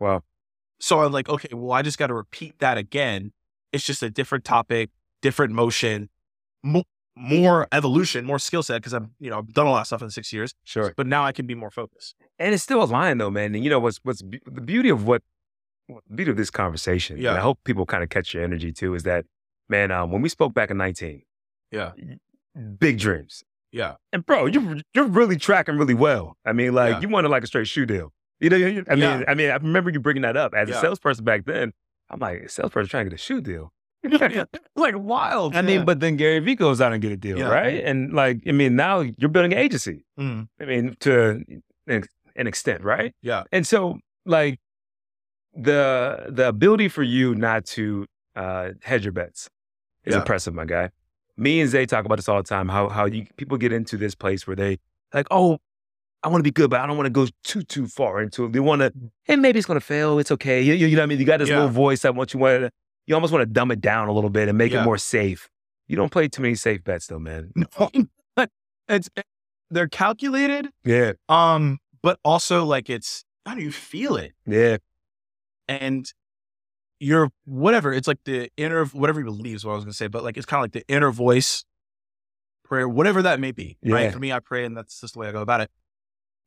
Wow. 0.00 0.22
So 0.80 1.00
I'm 1.00 1.12
like, 1.12 1.28
okay, 1.28 1.48
well, 1.52 1.72
I 1.72 1.82
just 1.82 1.98
got 1.98 2.06
to 2.06 2.14
repeat 2.14 2.58
that 2.60 2.78
again. 2.78 3.32
It's 3.72 3.84
just 3.84 4.02
a 4.02 4.10
different 4.10 4.44
topic, 4.44 4.90
different 5.22 5.52
motion, 5.52 6.08
mo- 6.62 6.84
more 7.16 7.66
evolution, 7.72 8.24
more 8.24 8.38
skill 8.38 8.62
set 8.62 8.76
because 8.76 8.92
I'm, 8.94 9.10
you 9.18 9.28
know, 9.28 9.38
I've 9.38 9.52
done 9.52 9.66
a 9.66 9.70
lot 9.70 9.80
of 9.82 9.86
stuff 9.88 10.02
in 10.02 10.10
six 10.10 10.32
years, 10.32 10.54
Sure. 10.64 10.94
but 10.96 11.06
now 11.06 11.24
I 11.24 11.32
can 11.32 11.46
be 11.46 11.54
more 11.54 11.70
focused. 11.70 12.14
And 12.38 12.54
it's 12.54 12.62
still 12.62 12.80
a 12.80 12.84
aligned 12.84 13.20
though, 13.20 13.30
man. 13.30 13.54
And 13.54 13.64
you 13.64 13.70
know 13.70 13.80
what's 13.80 13.98
what's 14.04 14.22
be- 14.22 14.40
the 14.46 14.60
beauty 14.60 14.88
of 14.88 15.06
what 15.06 15.22
what- 15.88 16.04
the 16.08 16.14
beauty 16.14 16.30
of 16.30 16.36
this 16.36 16.50
conversation. 16.50 17.16
and 17.16 17.24
Yeah. 17.24 17.34
I 17.34 17.40
hope 17.40 17.58
people 17.64 17.84
kind 17.86 18.02
of 18.04 18.08
catch 18.08 18.32
your 18.34 18.44
energy 18.44 18.72
too. 18.72 18.94
Is 18.94 19.02
that 19.02 19.24
man? 19.68 19.90
Um, 19.90 20.10
when 20.12 20.22
we 20.22 20.28
spoke 20.28 20.54
back 20.54 20.70
in 20.70 20.76
nineteen, 20.76 21.22
Yeah. 21.72 21.92
big 22.78 22.98
dreams. 22.98 23.42
Yeah. 23.72 23.96
And 24.12 24.24
bro, 24.24 24.46
you 24.46 24.80
you're 24.94 25.06
really 25.06 25.36
tracking 25.36 25.76
really 25.76 25.94
well. 25.94 26.36
I 26.44 26.52
mean, 26.52 26.72
like 26.74 26.94
Yeah. 26.94 27.00
you 27.00 27.08
wanted 27.08 27.28
like 27.28 27.44
a 27.44 27.46
straight 27.46 27.68
shoe 27.68 27.86
deal. 27.86 28.12
You 28.40 28.50
know, 28.50 28.56
you- 28.56 28.84
I 28.88 28.94
mean, 28.94 29.00
Yeah. 29.02 29.24
I 29.28 29.34
mean, 29.34 29.50
I 29.50 29.56
remember 29.56 29.90
you 29.90 30.00
bringing 30.00 30.22
that 30.22 30.36
up 30.36 30.54
as 30.54 30.68
Yeah. 30.68 30.78
a 30.78 30.80
salesperson 30.80 31.24
back 31.24 31.44
then. 31.44 31.72
I'm 32.10 32.20
like, 32.20 32.48
salesperson 32.48 32.88
trying 32.88 33.04
to 33.06 33.10
get 33.10 33.16
a 33.20 33.22
shoe 33.22 33.40
deal. 33.40 33.72
like 34.76 34.94
wild. 34.96 35.56
I 35.56 35.62
mean, 35.62 35.84
but 35.84 35.98
then 36.00 36.16
Gary 36.16 36.38
Vee 36.38 36.54
goes 36.54 36.80
out 36.80 36.92
and 36.92 37.02
get 37.02 37.10
a 37.12 37.16
deal, 37.16 37.38
right? 37.48 37.82
And 37.84 38.12
like, 38.12 38.40
I 38.46 38.52
mean, 38.52 38.76
now 38.76 39.00
you're 39.00 39.28
building 39.28 39.52
an 39.52 39.58
agency. 39.58 40.04
Mm, 40.18 40.48
I 40.60 40.64
mean, 40.64 40.96
to 41.00 41.42
an, 41.88 42.04
an 42.36 42.46
extent, 42.46 42.84
right? 42.84 43.12
yeah, 43.22 43.42
And 43.50 43.66
so, 43.66 43.98
like, 44.24 44.60
the 45.54 46.26
the 46.28 46.46
ability 46.48 46.88
for 46.88 47.02
you 47.02 47.34
not 47.34 47.64
to 47.64 48.06
uh, 48.36 48.70
hedge 48.82 49.04
your 49.04 49.12
bets 49.12 49.48
is 50.04 50.14
impressive, 50.14 50.54
my 50.54 50.64
guy. 50.64 50.90
Me 51.38 51.60
and 51.60 51.70
Zay 51.70 51.86
talk 51.86 52.04
about 52.04 52.16
this 52.16 52.28
all 52.28 52.36
the 52.36 52.42
time. 52.48 52.68
How 52.68 52.88
how 52.88 53.06
you 53.06 53.26
people 53.36 53.56
get 53.56 53.72
into 53.72 53.96
this 53.96 54.14
place 54.14 54.46
where 54.46 54.56
they 54.56 54.78
like, 55.14 55.26
oh, 55.30 55.58
I 56.22 56.28
want 56.28 56.40
to 56.40 56.42
be 56.42 56.50
good, 56.50 56.68
but 56.68 56.80
I 56.80 56.86
don't 56.86 56.96
want 56.96 57.06
to 57.06 57.10
go 57.10 57.28
too 57.44 57.62
too 57.62 57.86
far 57.86 58.20
into 58.20 58.44
it. 58.46 58.52
They 58.52 58.60
want 58.60 58.80
to, 58.80 58.92
and 59.28 59.40
maybe 59.40 59.58
it's 59.58 59.66
going 59.66 59.78
to 59.80 59.84
fail. 59.84 60.18
It's 60.18 60.32
okay. 60.32 60.60
You, 60.60 60.74
you, 60.74 60.88
know 60.96 61.02
what 61.02 61.04
I 61.04 61.06
mean? 61.06 61.18
You 61.20 61.24
got 61.24 61.38
this 61.38 61.48
Yeah. 61.48 61.56
little 61.56 61.70
voice 61.70 62.02
that 62.02 62.14
wants 62.16 62.34
you 62.34 62.40
want 62.40 62.62
to, 62.62 62.70
you 63.06 63.14
almost 63.14 63.32
want 63.32 63.42
to 63.42 63.46
dumb 63.46 63.70
it 63.70 63.80
down 63.80 64.08
a 64.08 64.12
little 64.12 64.30
bit 64.30 64.48
and 64.48 64.58
make 64.58 64.72
Yeah. 64.72 64.82
it 64.82 64.84
more 64.84 64.98
safe. 64.98 65.48
You 65.86 65.94
don't 65.96 66.10
play 66.10 66.26
too 66.28 66.42
many 66.42 66.56
safe 66.56 66.82
bets, 66.84 67.06
though, 67.06 67.20
man. 67.20 67.52
no, 67.56 67.88
it's 68.88 69.08
they're 69.70 69.88
calculated. 69.88 70.68
Yeah, 70.84 71.12
Um, 71.28 71.78
but 72.02 72.18
also 72.24 72.64
like 72.64 72.90
it's 72.90 73.24
how 73.46 73.54
do 73.54 73.62
you 73.62 73.70
feel 73.72 74.16
it? 74.16 74.32
yeah, 74.44 74.78
and 75.68 76.12
your 77.00 77.30
whatever 77.44 77.92
it's 77.92 78.08
like 78.08 78.18
the 78.24 78.50
inner 78.56 78.84
whatever 78.86 79.20
you 79.20 79.26
believe 79.26 79.56
is 79.56 79.64
what 79.64 79.72
I 79.72 79.74
was 79.76 79.84
gonna 79.84 79.92
say, 79.92 80.08
but 80.08 80.24
like 80.24 80.36
it's 80.36 80.46
kind 80.46 80.60
of 80.60 80.64
like 80.64 80.72
the 80.72 80.92
inner 80.92 81.10
voice 81.10 81.64
prayer, 82.64 82.88
whatever 82.88 83.22
that 83.22 83.40
may 83.40 83.52
be. 83.52 83.76
Yeah. 83.82 83.94
Right. 83.94 84.12
For 84.12 84.18
me, 84.18 84.32
I 84.32 84.40
pray, 84.40 84.64
and 84.64 84.76
that's 84.76 85.00
just 85.00 85.14
the 85.14 85.20
way 85.20 85.28
I 85.28 85.32
go 85.32 85.40
about 85.40 85.60
it. 85.60 85.70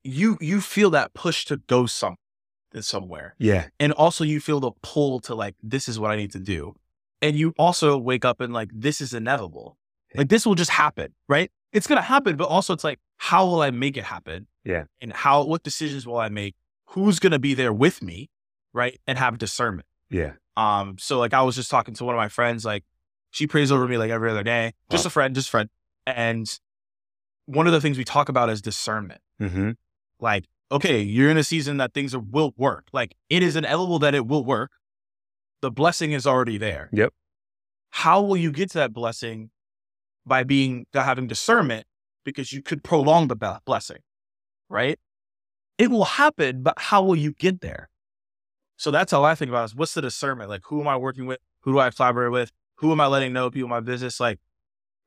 You 0.04 0.38
you 0.42 0.62
feel 0.62 0.90
that 0.92 1.14
push 1.14 1.46
to 1.46 1.58
go 1.58 1.86
some 1.86 2.16
somewhere, 2.80 3.36
yeah, 3.38 3.68
and 3.80 3.92
also 3.94 4.24
you 4.24 4.40
feel 4.40 4.60
the 4.60 4.72
pull 4.82 5.20
to 5.22 5.36
like 5.36 5.56
this 5.62 5.88
is 5.88 6.00
what 6.00 6.12
I 6.12 6.16
need 6.16 6.32
to 6.32 6.40
do, 6.40 6.76
and 7.22 7.36
you 7.36 7.54
also 7.58 7.98
wake 7.98 8.26
up 8.26 8.40
and 8.42 8.54
like 8.54 8.70
this 8.74 9.02
is 9.02 9.14
inevitable, 9.14 9.78
like 10.16 10.30
this 10.30 10.46
will 10.46 10.56
just 10.56 10.72
happen, 10.72 11.14
right? 11.28 11.52
It's 11.74 11.88
gonna 11.88 12.02
happen, 12.02 12.36
but 12.36 12.46
also 12.48 12.74
it's 12.74 12.84
like 12.84 13.00
how 13.18 13.46
will 13.46 13.62
I 13.62 13.72
make 13.72 13.98
it 13.98 14.04
happen? 14.04 14.48
Yeah. 14.64 14.84
and 15.02 15.12
how 15.12 15.44
what 15.44 15.64
decisions 15.64 16.06
will 16.06 16.18
I 16.18 16.30
make? 16.30 16.56
Who's 16.88 17.20
gonna 17.20 17.40
be 17.40 17.54
there 17.54 17.74
with 17.74 18.02
me, 18.02 18.30
right? 18.74 19.00
And 19.08 19.18
have 19.18 19.38
discernment. 19.38 19.88
yeah. 20.10 20.34
Um, 20.58 20.98
so 21.00 21.20
like 21.20 21.34
I 21.34 21.42
was 21.42 21.56
just 21.56 21.72
talking 21.72 21.94
to 21.96 22.04
one 22.04 22.16
of 22.16 22.20
my 22.20 22.30
friends, 22.30 22.66
like 22.66 22.84
she 23.32 23.48
prays 23.48 23.72
over 23.72 23.88
me 23.88 23.98
like 23.98 24.12
every 24.12 24.30
other 24.30 24.44
day, 24.44 24.74
just 24.90 25.06
Wow. 25.06 25.08
a 25.08 25.12
friend, 25.12 25.36
just 25.36 25.48
a 25.48 25.52
friend. 25.52 25.70
And 26.06 26.60
one 27.46 27.68
of 27.68 27.74
the 27.74 27.82
things 27.82 27.98
we 27.98 28.04
talk 28.04 28.30
about 28.30 28.50
is 28.50 28.62
discernment. 28.62 29.22
Mm-hmm. 29.42 29.72
Like, 30.20 30.46
okay, 30.72 31.02
you're 31.02 31.30
in 31.30 31.38
a 31.38 31.44
season 31.44 31.78
that 31.78 31.94
things 31.94 32.14
are, 32.14 32.20
will 32.20 32.54
work. 32.58 32.88
Like 32.92 33.16
it 33.30 33.44
is 33.44 33.56
inevitable 33.56 34.00
that 34.00 34.14
it 34.14 34.28
will 34.28 34.44
work. 34.44 34.72
The 35.62 35.72
blessing 35.72 36.12
is 36.12 36.26
already 36.28 36.58
there. 36.58 36.90
Yep. 36.92 37.14
How 37.92 38.22
will 38.22 38.38
you 38.38 38.52
get 38.52 38.72
to 38.72 38.78
that 38.80 38.94
blessing? 38.94 39.52
By 40.24 40.44
being 40.44 40.86
having 40.94 41.26
discernment, 41.26 41.88
because 42.24 42.54
you 42.54 42.62
could 42.62 42.84
prolong 42.84 43.28
the 43.28 43.60
blessing, 43.66 43.98
right? 44.70 45.00
It 45.80 45.90
will 45.90 46.06
happen, 46.06 46.62
but 46.62 46.76
how 46.78 47.02
will 47.02 47.16
you 47.16 47.34
get 47.34 47.62
there? 47.62 47.90
So 48.82 48.90
that's 48.90 49.12
how 49.12 49.24
I 49.24 49.36
think 49.36 49.50
about 49.50 49.62
it. 49.62 49.66
Is 49.66 49.76
what's 49.76 49.94
the 49.94 50.02
discernment? 50.02 50.50
Like, 50.50 50.62
who 50.66 50.82
am 50.82 50.88
I 50.88 50.98
working 50.98 51.28
with? 51.28 51.38
Who 51.60 51.72
do 51.72 51.78
I 51.78 51.92
collaborate 51.92 52.32
with? 52.32 52.52
Who 52.78 52.92
am 52.92 53.00
I 53.00 53.06
letting 53.06 53.32
know 53.32 53.52
people 53.52 53.68
in 53.68 53.70
my 53.70 53.80
business? 53.80 54.20
Like, 54.20 54.40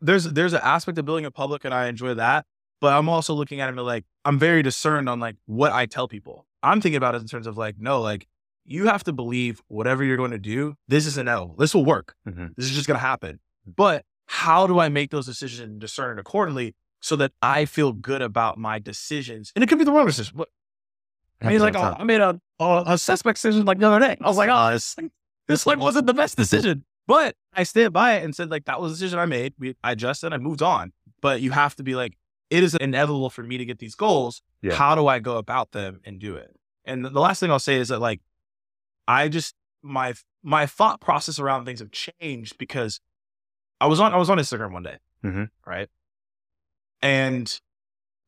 there's 0.00 0.22
there's 0.26 0.52
an 0.52 0.60
aspect 0.62 0.96
of 0.96 1.04
building 1.04 1.24
a 1.24 1.32
public, 1.32 1.64
and 1.64 1.74
I 1.74 1.88
enjoy 1.88 2.14
that. 2.14 2.46
But 2.80 2.92
I'm 2.92 3.08
also 3.08 3.34
looking 3.34 3.60
at 3.60 3.68
it 3.68 3.82
like 3.82 4.04
I'm 4.24 4.38
very 4.38 4.62
discerned 4.62 5.08
on 5.08 5.18
like 5.18 5.34
what 5.46 5.72
I 5.72 5.86
tell 5.86 6.06
people. 6.06 6.46
I'm 6.62 6.80
thinking 6.80 6.98
about 6.98 7.16
it 7.16 7.22
in 7.22 7.26
terms 7.26 7.48
of 7.48 7.56
like, 7.56 7.74
no, 7.76 8.00
like 8.00 8.28
you 8.64 8.86
have 8.86 9.02
to 9.04 9.12
believe 9.12 9.60
whatever 9.66 10.04
you're 10.04 10.16
going 10.16 10.30
to 10.30 10.38
do. 10.38 10.76
This 10.86 11.04
is 11.04 11.18
an 11.18 11.26
L. 11.26 11.56
This 11.58 11.74
will 11.74 11.84
work. 11.84 12.14
Mm-hmm. 12.28 12.46
This 12.56 12.66
is 12.66 12.76
just 12.76 12.86
going 12.86 13.00
to 13.00 13.04
happen. 13.04 13.40
But 13.66 14.04
how 14.26 14.68
do 14.68 14.78
I 14.78 14.88
make 14.88 15.10
those 15.10 15.26
decisions 15.26 15.68
and 15.68 15.80
discern 15.80 16.20
accordingly 16.20 16.76
so 17.00 17.16
that 17.16 17.32
I 17.42 17.64
feel 17.64 17.92
good 17.92 18.22
about 18.22 18.56
my 18.56 18.78
decisions? 18.78 19.50
And 19.56 19.64
it 19.64 19.66
could 19.66 19.78
be 19.78 19.84
the 19.84 19.90
wrong 19.90 20.06
decision. 20.06 20.34
But 20.36 20.48
I 21.42 21.48
mean, 21.48 21.60
like, 21.60 21.76
oh, 21.76 21.94
I 21.98 22.04
made 22.04 22.20
a, 22.20 22.40
a, 22.58 22.84
a 22.86 22.98
suspect 22.98 23.36
decision 23.36 23.64
like 23.64 23.78
the 23.78 23.88
other 23.88 24.00
day. 24.00 24.16
I 24.20 24.26
was 24.26 24.36
like, 24.36 24.48
oh, 24.50 24.70
this, 24.72 24.96
this 25.46 25.66
like 25.66 25.78
wasn't 25.78 26.06
the 26.06 26.14
best 26.14 26.36
decision. 26.36 26.84
But 27.06 27.36
I 27.52 27.64
stand 27.64 27.92
by 27.92 28.14
it 28.14 28.24
and 28.24 28.34
said, 28.34 28.50
like, 28.50 28.64
that 28.64 28.80
was 28.80 28.92
a 28.92 28.94
decision 28.94 29.18
I 29.18 29.26
made. 29.26 29.52
We, 29.58 29.76
I 29.84 29.92
adjusted, 29.92 30.32
I 30.32 30.38
moved 30.38 30.62
on. 30.62 30.92
But 31.20 31.42
you 31.42 31.50
have 31.50 31.76
to 31.76 31.82
be 31.82 31.94
like, 31.94 32.16
it 32.48 32.62
is 32.62 32.74
inevitable 32.76 33.28
for 33.30 33.42
me 33.42 33.58
to 33.58 33.64
get 33.64 33.78
these 33.78 33.94
goals. 33.94 34.40
Yeah. 34.62 34.74
How 34.74 34.94
do 34.94 35.06
I 35.06 35.18
go 35.18 35.36
about 35.36 35.72
them 35.72 36.00
and 36.04 36.18
do 36.18 36.36
it? 36.36 36.56
And 36.86 37.04
the 37.04 37.10
the 37.10 37.20
last 37.20 37.40
thing 37.40 37.50
I'll 37.50 37.58
say 37.58 37.76
is 37.76 37.88
that, 37.88 37.98
like, 38.00 38.20
I 39.06 39.28
just, 39.28 39.54
my, 39.82 40.14
my 40.42 40.64
thought 40.64 41.00
process 41.00 41.38
around 41.38 41.66
things 41.66 41.80
have 41.80 41.90
changed 41.90 42.56
because 42.56 43.00
I 43.80 43.86
was 43.86 44.00
on, 44.00 44.14
I 44.14 44.16
was 44.16 44.30
on 44.30 44.38
Instagram 44.38 44.72
one 44.72 44.82
day. 44.82 44.96
Mhm. 45.22 45.50
Right. 45.66 45.88
And 47.02 47.60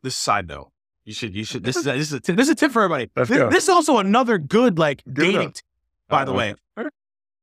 this 0.03 0.17
side 0.17 0.49
note, 0.49 0.71
you 1.07 1.15
should, 1.15 1.35
you 1.35 1.45
should, 1.45 1.65
this 1.69 1.77
is, 1.77 1.87
a, 1.87 1.93
this 1.93 2.09
is 2.09 2.13
a 2.13 2.21
tip, 2.21 2.37
this 2.37 2.49
is 2.49 2.53
a 2.53 2.55
tip 2.55 2.73
for 2.73 2.83
everybody. 2.83 3.11
Let's 3.17 3.31
this, 3.31 3.39
go. 3.39 3.49
this 3.49 3.63
is 3.65 3.69
also 3.71 3.97
another 3.99 4.37
good, 4.37 4.79
like, 4.79 5.01
it 5.07 5.15
dating 5.15 5.53
tip, 5.53 5.65
by 6.09 6.25
the 6.27 6.33
way. 6.35 6.55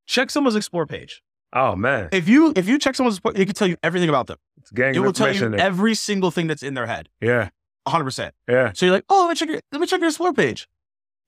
Check 0.05 0.29
someone's 0.29 0.55
explore 0.55 0.85
page. 0.85 1.23
Oh 1.53 1.75
man, 1.75 2.09
If 2.11 2.27
you 2.27 2.51
if 2.55 2.67
you 2.67 2.77
check 2.79 2.95
someone's 2.95 3.17
explore, 3.17 3.33
it 3.35 3.45
can 3.45 3.53
tell 3.55 3.67
you 3.67 3.77
everything 3.83 4.09
about 4.09 4.27
them. 4.27 4.37
it's 4.57 4.71
gang 4.71 4.93
It 4.95 4.99
will 4.99 5.13
tell 5.13 5.33
you 5.33 5.53
every 5.55 5.93
single 5.95 6.29
thing 6.31 6.47
that's 6.47 6.63
in 6.63 6.73
their 6.73 6.87
head. 6.87 7.09
yeah, 7.21 7.49
100%. 7.87 8.31
yeah. 8.49 8.71
So 8.73 8.85
you're 8.85 8.95
like, 8.95 9.05
oh, 9.07 9.21
let 9.21 9.29
me 9.29 9.35
check 9.35 9.49
your 9.49 9.61
let 9.71 9.79
me 9.79 9.87
check 9.87 9.99
your 10.01 10.09
explore 10.09 10.33
page. 10.33 10.67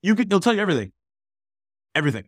You 0.02 0.14
could 0.14 0.26
it'll 0.26 0.40
tell 0.40 0.52
you 0.54 0.60
everything. 0.60 0.92
Everything. 1.94 2.26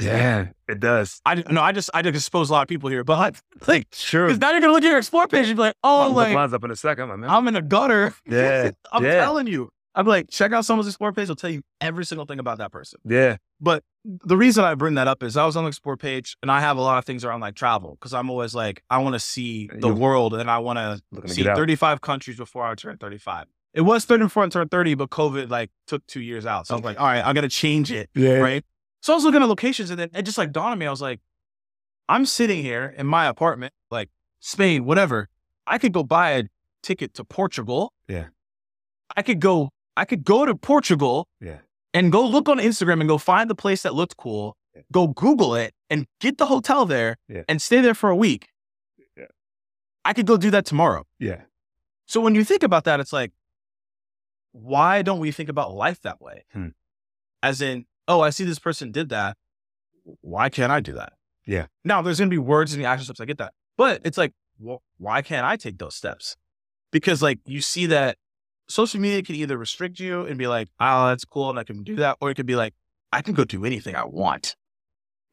Yeah, 0.00 0.48
it 0.68 0.80
does. 0.80 1.20
I 1.26 1.36
no, 1.50 1.60
I 1.60 1.72
just 1.72 1.90
I 1.92 2.02
just 2.02 2.14
expose 2.16 2.48
a 2.50 2.52
lot 2.54 2.62
of 2.62 2.68
people 2.68 2.88
here, 2.88 3.04
but 3.04 3.36
like 3.68 3.86
Sure. 3.92 4.26
because 4.26 4.40
now 4.40 4.50
you're 4.52 4.60
gonna 4.60 4.72
look 4.72 4.82
at 4.84 4.88
your 4.88 4.98
explore 4.98 5.28
page 5.28 5.48
and 5.48 5.56
be 5.56 5.60
like, 5.62 5.74
oh, 5.84 6.02
I'll 6.02 6.12
like 6.12 6.34
lines 6.34 6.52
up 6.54 6.64
in 6.64 6.70
a 6.70 6.76
second, 6.76 7.08
my 7.08 7.16
man. 7.16 7.28
I'm 7.30 7.46
in 7.48 7.56
a 7.56 7.62
gutter. 7.62 8.14
Yeah, 8.26 8.70
I'm 8.92 9.04
yeah. 9.04 9.20
telling 9.20 9.46
you. 9.46 9.70
I'm 9.94 10.06
like, 10.06 10.30
check 10.30 10.52
out 10.52 10.64
someone's 10.64 10.88
explore 10.88 11.12
page. 11.12 11.28
I'll 11.28 11.36
tell 11.36 11.50
you 11.50 11.60
every 11.78 12.06
single 12.06 12.24
thing 12.24 12.38
about 12.38 12.56
that 12.56 12.72
person. 12.72 12.98
yeah, 13.04 13.36
But 13.60 13.84
the 14.04 14.38
reason 14.38 14.64
I 14.64 14.74
bring 14.74 14.94
that 14.94 15.06
up 15.06 15.22
is 15.22 15.36
I 15.36 15.44
was 15.44 15.54
on 15.54 15.64
the 15.64 15.68
explore 15.68 15.98
page 15.98 16.34
and 16.40 16.50
I 16.50 16.60
have 16.60 16.78
a 16.78 16.80
lot 16.80 16.96
of 16.96 17.04
things 17.04 17.26
around 17.26 17.40
like 17.40 17.54
travel 17.56 17.98
because 18.00 18.14
I'm 18.14 18.30
always 18.30 18.54
like, 18.54 18.82
I 18.88 18.96
want 18.98 19.16
to 19.16 19.20
see 19.20 19.68
the 19.70 19.88
You- 19.88 19.94
world 19.94 20.32
and 20.32 20.50
I 20.50 20.60
want 20.60 20.78
to 20.78 21.28
see 21.28 21.42
35 21.44 22.00
countries 22.00 22.38
before 22.38 22.64
I 22.64 22.74
turn 22.74 22.96
35. 22.96 23.44
It 23.74 23.82
was 23.82 24.06
30 24.06 24.24
before 24.24 24.44
I 24.44 24.48
turned 24.48 24.70
30, 24.70 24.94
but 24.94 25.10
COVID 25.10 25.50
like 25.50 25.70
took 25.86 26.06
two 26.06 26.20
years 26.22 26.46
out. 26.46 26.66
So 26.66 26.74
I 26.74 26.76
was 26.78 26.84
like, 26.84 26.98
all 26.98 27.06
right, 27.06 27.22
I 27.22 27.32
got 27.34 27.42
to 27.42 27.48
change 27.50 27.92
it. 27.92 28.08
Yeah, 28.14 28.36
Right. 28.38 28.64
So 29.02 29.12
I 29.12 29.16
was 29.16 29.24
looking 29.24 29.42
at 29.42 29.48
locations 29.48 29.90
and 29.90 29.98
then 29.98 30.08
it 30.14 30.22
just 30.22 30.38
like 30.38 30.52
dawned 30.52 30.72
on 30.72 30.78
me. 30.78 30.86
I 30.86 30.90
was 30.90 31.02
like, 31.02 31.20
I'm 32.08 32.24
sitting 32.24 32.62
here 32.62 32.94
in 32.96 33.06
my 33.06 33.26
apartment, 33.26 33.72
like 33.90 34.08
Spain, 34.40 34.84
whatever. 34.84 35.28
I 35.66 35.78
could 35.78 35.92
go 35.92 36.02
buy 36.04 36.30
a 36.32 36.44
ticket 36.82 37.12
to 37.14 37.24
Portugal. 37.24 37.92
Yeah. 38.08 38.26
I 39.16 39.22
could 39.22 39.40
go, 39.40 39.70
I 39.96 40.04
could 40.04 40.24
go 40.24 40.46
to 40.46 40.54
Portugal. 40.54 41.26
Yeah. 41.40 41.58
And 41.94 42.10
go 42.10 42.24
look 42.26 42.48
on 42.48 42.58
Instagram 42.58 43.00
and 43.00 43.08
go 43.08 43.18
find 43.18 43.50
the 43.50 43.54
place 43.54 43.82
that 43.82 43.94
looked 43.94 44.16
cool. 44.16 44.56
Yeah. 44.74 44.82
Go 44.92 45.08
Google 45.08 45.54
it 45.56 45.74
and 45.90 46.06
get 46.20 46.38
the 46.38 46.46
hotel 46.46 46.86
there 46.86 47.18
Yeah. 47.28 47.42
and 47.48 47.60
stay 47.60 47.80
there 47.80 47.94
for 47.94 48.08
a 48.08 48.16
week. 48.16 48.48
Yeah. 49.16 49.26
I 50.04 50.12
could 50.14 50.26
go 50.26 50.36
do 50.36 50.50
that 50.52 50.64
tomorrow. 50.64 51.04
yeah, 51.18 51.42
So 52.06 52.20
when 52.20 52.34
you 52.34 52.44
think 52.44 52.62
about 52.62 52.84
that, 52.84 52.98
it's 53.00 53.12
like, 53.12 53.32
why 54.52 55.02
don't 55.02 55.18
we 55.18 55.32
think 55.32 55.48
about 55.48 55.72
life 55.74 56.00
that 56.02 56.20
way? 56.20 56.44
Hmm. 56.52 56.68
As 57.42 57.60
in, 57.60 57.84
oh, 58.08 58.20
I 58.20 58.30
see 58.30 58.44
this 58.44 58.58
person 58.58 58.90
did 58.92 59.08
that. 59.10 59.36
Why 60.20 60.48
can't 60.48 60.72
I 60.72 60.80
do 60.80 60.92
that? 60.94 61.12
Yeah. 61.46 61.66
Now 61.84 62.02
there's 62.02 62.18
going 62.18 62.30
to 62.30 62.34
be 62.34 62.38
words 62.38 62.72
and 62.72 62.82
the 62.82 62.86
action 62.88 63.04
steps. 63.04 63.20
I 63.20 63.24
get 63.24 63.38
that. 63.38 63.52
But 63.76 64.00
it's 64.04 64.18
like, 64.18 64.32
well, 64.58 64.82
why 64.98 65.22
can't 65.22 65.46
I 65.46 65.56
take 65.56 65.78
those 65.78 65.94
steps? 65.94 66.36
Because 66.90 67.22
like 67.22 67.38
you 67.46 67.60
see 67.60 67.86
that 67.86 68.16
social 68.68 69.00
media 69.00 69.22
can 69.22 69.34
either 69.36 69.56
restrict 69.56 69.98
you 69.98 70.22
and 70.24 70.38
be 70.38 70.46
like, 70.46 70.68
oh, 70.80 71.08
that's 71.08 71.24
cool 71.24 71.50
and 71.50 71.58
I 71.58 71.64
can 71.64 71.82
do 71.82 71.96
that. 71.96 72.16
Or 72.20 72.30
it 72.30 72.34
could 72.34 72.46
be 72.46 72.56
like, 72.56 72.74
I 73.12 73.22
can 73.22 73.34
go 73.34 73.44
do 73.44 73.64
anything 73.64 73.94
I 73.96 74.04
want. 74.04 74.56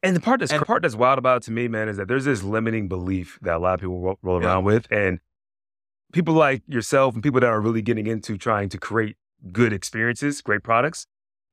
And 0.02 0.16
the 0.16 0.20
part 0.20 0.40
that's 0.40 0.52
And- 0.52 0.60
the 0.62 0.66
part 0.66 0.82
that's 0.82 0.94
wild 0.96 1.18
about 1.18 1.38
it 1.38 1.42
to 1.44 1.52
me, 1.52 1.68
man, 1.68 1.88
is 1.88 1.96
that 1.98 2.08
there's 2.08 2.24
this 2.24 2.42
limiting 2.42 2.88
belief 2.88 3.38
that 3.42 3.56
a 3.56 3.58
lot 3.58 3.74
of 3.74 3.80
people 3.80 4.00
roll, 4.00 4.18
roll 4.22 4.40
Yeah. 4.42 4.48
around 4.48 4.64
with, 4.64 4.86
and 4.90 5.20
people 6.12 6.34
like 6.34 6.62
yourself 6.66 7.14
and 7.14 7.22
people 7.22 7.40
that 7.40 7.46
are 7.48 7.60
really 7.60 7.82
getting 7.82 8.06
into 8.06 8.36
trying 8.38 8.68
to 8.70 8.78
create 8.78 9.16
good 9.52 9.72
experiences, 9.72 10.40
great 10.40 10.62
products, 10.62 11.06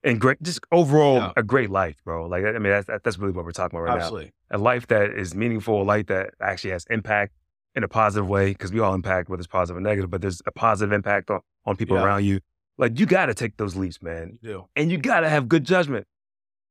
and 0.03 0.19
great 0.21 0.41
just 0.41 0.60
overall 0.71 1.15
Yeah. 1.17 1.31
a 1.38 1.43
great 1.43 1.69
life, 1.69 1.97
bro. 2.05 2.27
Like 2.27 2.43
I 2.45 2.53
mean, 2.53 2.63
that's 2.63 2.88
that's 3.03 3.17
really 3.17 3.33
what 3.33 3.45
we're 3.45 3.51
talking 3.51 3.77
about 3.77 3.89
right 3.89 3.97
Absolutely. 4.01 4.31
now. 4.51 4.57
A 4.57 4.60
life 4.60 4.88
that 4.88 5.12
is 5.12 5.36
meaningful, 5.36 5.81
a 5.81 5.83
life 5.83 6.07
that 6.07 6.31
actually 6.41 6.71
has 6.71 6.86
impact 6.89 7.33
in 7.75 7.83
a 7.83 7.88
positive 7.88 8.27
way, 8.27 8.49
because 8.51 8.71
we 8.71 8.79
all 8.79 8.93
impact 8.93 9.29
whether 9.29 9.39
it's 9.39 9.47
positive 9.47 9.77
or 9.77 9.81
negative, 9.81 10.10
but 10.10 10.21
there's 10.21 10.41
a 10.47 10.51
positive 10.51 10.91
impact 10.91 11.29
on, 11.29 11.41
on 11.65 11.75
people 11.75 11.97
Yeah. 11.97 12.03
around 12.05 12.25
you. 12.25 12.39
Like 12.79 12.99
you 12.99 13.05
got 13.05 13.27
to 13.27 13.33
take 13.33 13.57
those 13.57 13.75
leaps, 13.75 14.01
man, 14.01 14.39
You 14.41 14.49
do. 14.49 14.65
and 14.75 14.91
you 14.91 14.97
got 14.97 15.21
to 15.21 15.29
have 15.29 15.47
good 15.47 15.63
judgment. 15.63 16.05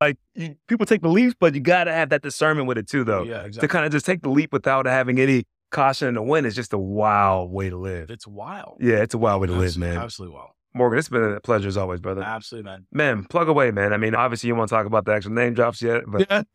Like 0.00 0.18
you, 0.34 0.56
people 0.68 0.84
take 0.84 1.02
the 1.02 1.08
leaps, 1.08 1.34
but 1.38 1.54
you 1.54 1.60
got 1.60 1.84
to 1.84 1.92
have 1.92 2.10
that 2.10 2.22
discernment 2.22 2.66
with 2.68 2.76
it 2.78 2.86
too, 2.88 3.02
though. 3.04 3.22
yeah, 3.22 3.42
exactly. 3.42 3.60
To 3.68 3.72
kind 3.72 3.86
of 3.86 3.92
just 3.92 4.04
take 4.06 4.22
the 4.22 4.28
leap 4.28 4.52
without 4.52 4.86
having 4.86 5.18
any 5.18 5.44
caution 5.70 6.06
in 6.08 6.14
the 6.14 6.22
wind 6.22 6.46
is 6.46 6.54
just 6.54 6.72
a 6.72 6.78
wild 6.78 7.50
way 7.50 7.70
to 7.70 7.76
live. 7.76 8.10
It's 8.10 8.26
wild. 8.26 8.76
Yeah, 8.80 8.96
it's 8.96 9.14
a 9.14 9.18
wild 9.18 9.40
way 9.40 9.46
to 9.48 9.52
live, 9.54 9.76
man. 9.78 9.96
Absolutely 9.96 10.34
wild. 10.36 10.50
Morgan, 10.76 10.98
it's 10.98 11.08
been 11.08 11.22
a 11.22 11.40
pleasure 11.40 11.68
as 11.68 11.76
always, 11.76 12.00
brother. 12.00 12.22
Absolutely, 12.22 12.70
man. 12.70 12.86
Man, 12.92 13.24
plug 13.24 13.48
away, 13.48 13.70
man. 13.70 13.92
I 13.92 13.96
mean, 13.96 14.14
obviously 14.14 14.48
you 14.48 14.54
want 14.54 14.68
to 14.68 14.74
talk 14.74 14.86
about 14.86 15.04
the 15.06 15.12
actual 15.12 15.32
name 15.32 15.54
drops 15.54 15.80
yet, 15.82 16.02
but 16.06 16.26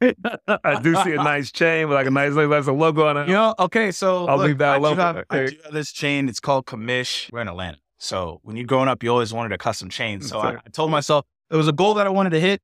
I 0.63 0.79
do 0.81 0.95
see 1.03 1.12
a 1.13 1.15
nice 1.23 1.51
chain 1.51 1.88
with 1.89 1.95
like 1.95 2.07
a 2.07 2.12
nice, 2.12 2.34
like, 2.34 2.47
a 2.67 2.71
logo 2.71 3.07
on 3.07 3.17
it. 3.17 3.27
You 3.27 3.34
know, 3.34 3.55
okay, 3.60 3.91
so 3.91 4.27
I'll 4.27 4.38
look, 4.38 4.47
leave 4.47 4.57
that 4.60 4.75
I 4.75 4.77
do 4.77 4.86
alone. 4.86 4.97
have- 4.97 5.23
I 5.29 5.45
do 5.47 5.55
have 5.63 5.73
this 5.73 5.91
chain. 5.91 6.29
It's 6.29 6.39
called 6.39 6.65
Commish. 6.65 7.31
We're 7.31 7.41
in 7.41 7.47
Atlanta. 7.47 7.77
So 7.97 8.39
when 8.43 8.55
you're 8.55 8.65
growing 8.65 8.88
up, 8.88 9.03
you 9.03 9.10
always 9.10 9.34
wanted 9.34 9.51
a 9.51 9.57
custom 9.57 9.89
chain. 9.89 10.21
So 10.21 10.39
I, 10.39 10.53
I 10.55 10.69
told 10.71 10.89
myself 10.91 11.25
it 11.49 11.55
was 11.55 11.67
a 11.67 11.71
goal 11.73 11.93
that 11.95 12.07
I 12.07 12.10
wanted 12.10 12.31
to 12.31 12.39
hit. 12.39 12.62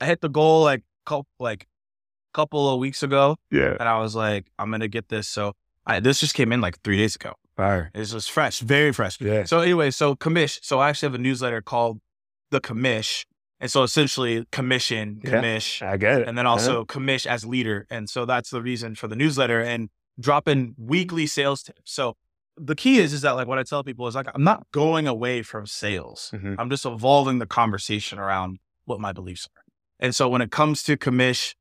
I 0.00 0.06
hit 0.06 0.20
the 0.20 0.28
goal 0.30 0.62
like 0.62 0.82
couple, 1.06 1.26
like 1.38 1.66
couple 2.34 2.68
of 2.72 2.78
weeks 2.78 3.02
ago, 3.02 3.36
Yeah. 3.50 3.76
and 3.80 3.88
I 3.88 3.98
was 3.98 4.14
like, 4.14 4.46
I'm 4.58 4.70
gonna 4.70 4.88
get 4.88 5.08
this. 5.08 5.26
So 5.28 5.54
I, 5.86 6.00
this 6.00 6.20
just 6.20 6.34
came 6.34 6.52
in 6.52 6.60
like 6.60 6.80
three 6.82 6.96
days 6.98 7.16
ago. 7.16 7.32
Fire. 7.58 7.90
It's 7.92 8.12
just 8.12 8.30
fresh, 8.30 8.60
very 8.60 8.92
fresh. 8.92 9.20
Yeah. 9.20 9.42
So 9.44 9.58
anyway, 9.60 9.90
so 9.90 10.14
commish. 10.14 10.60
So 10.62 10.78
I 10.78 10.88
actually 10.90 11.08
have 11.08 11.14
a 11.16 11.18
newsletter 11.22 11.60
called 11.60 11.98
the 12.52 12.60
Commish, 12.60 13.24
and 13.60 13.68
so 13.70 13.82
essentially 13.82 14.46
commission, 14.52 15.20
Yeah. 15.24 15.30
commish, 15.32 15.82
I 15.86 15.96
get 15.96 16.20
it. 16.22 16.28
and 16.28 16.38
then 16.38 16.46
also 16.46 16.84
commish 16.84 17.26
as 17.26 17.44
leader. 17.44 17.84
And 17.90 18.08
so 18.08 18.24
that's 18.24 18.50
the 18.50 18.62
reason 18.62 18.94
for 18.94 19.08
the 19.08 19.16
newsletter 19.16 19.60
and 19.60 19.90
dropping 20.20 20.76
weekly 20.78 21.26
sales 21.26 21.62
tips. 21.64 21.92
So 21.92 22.14
the 22.56 22.74
key 22.76 22.98
is 23.00 23.12
is 23.12 23.22
that 23.22 23.32
like 23.32 23.48
what 23.48 23.58
I 23.58 23.64
tell 23.64 23.82
people 23.82 24.06
is 24.06 24.14
like 24.14 24.28
I'm 24.34 24.44
not 24.44 24.64
going 24.72 25.06
away 25.08 25.42
from 25.42 25.66
sales. 25.66 26.30
Mhm. 26.32 26.54
I'm 26.60 26.70
just 26.70 26.86
evolving 26.86 27.38
the 27.40 27.46
conversation 27.46 28.18
around 28.20 28.58
what 28.84 29.00
my 29.00 29.12
beliefs 29.12 29.48
are. 29.56 29.62
And 29.98 30.14
so 30.14 30.28
when 30.28 30.42
it 30.42 30.52
comes 30.52 30.84
to 30.84 30.96
commish, 30.96 31.54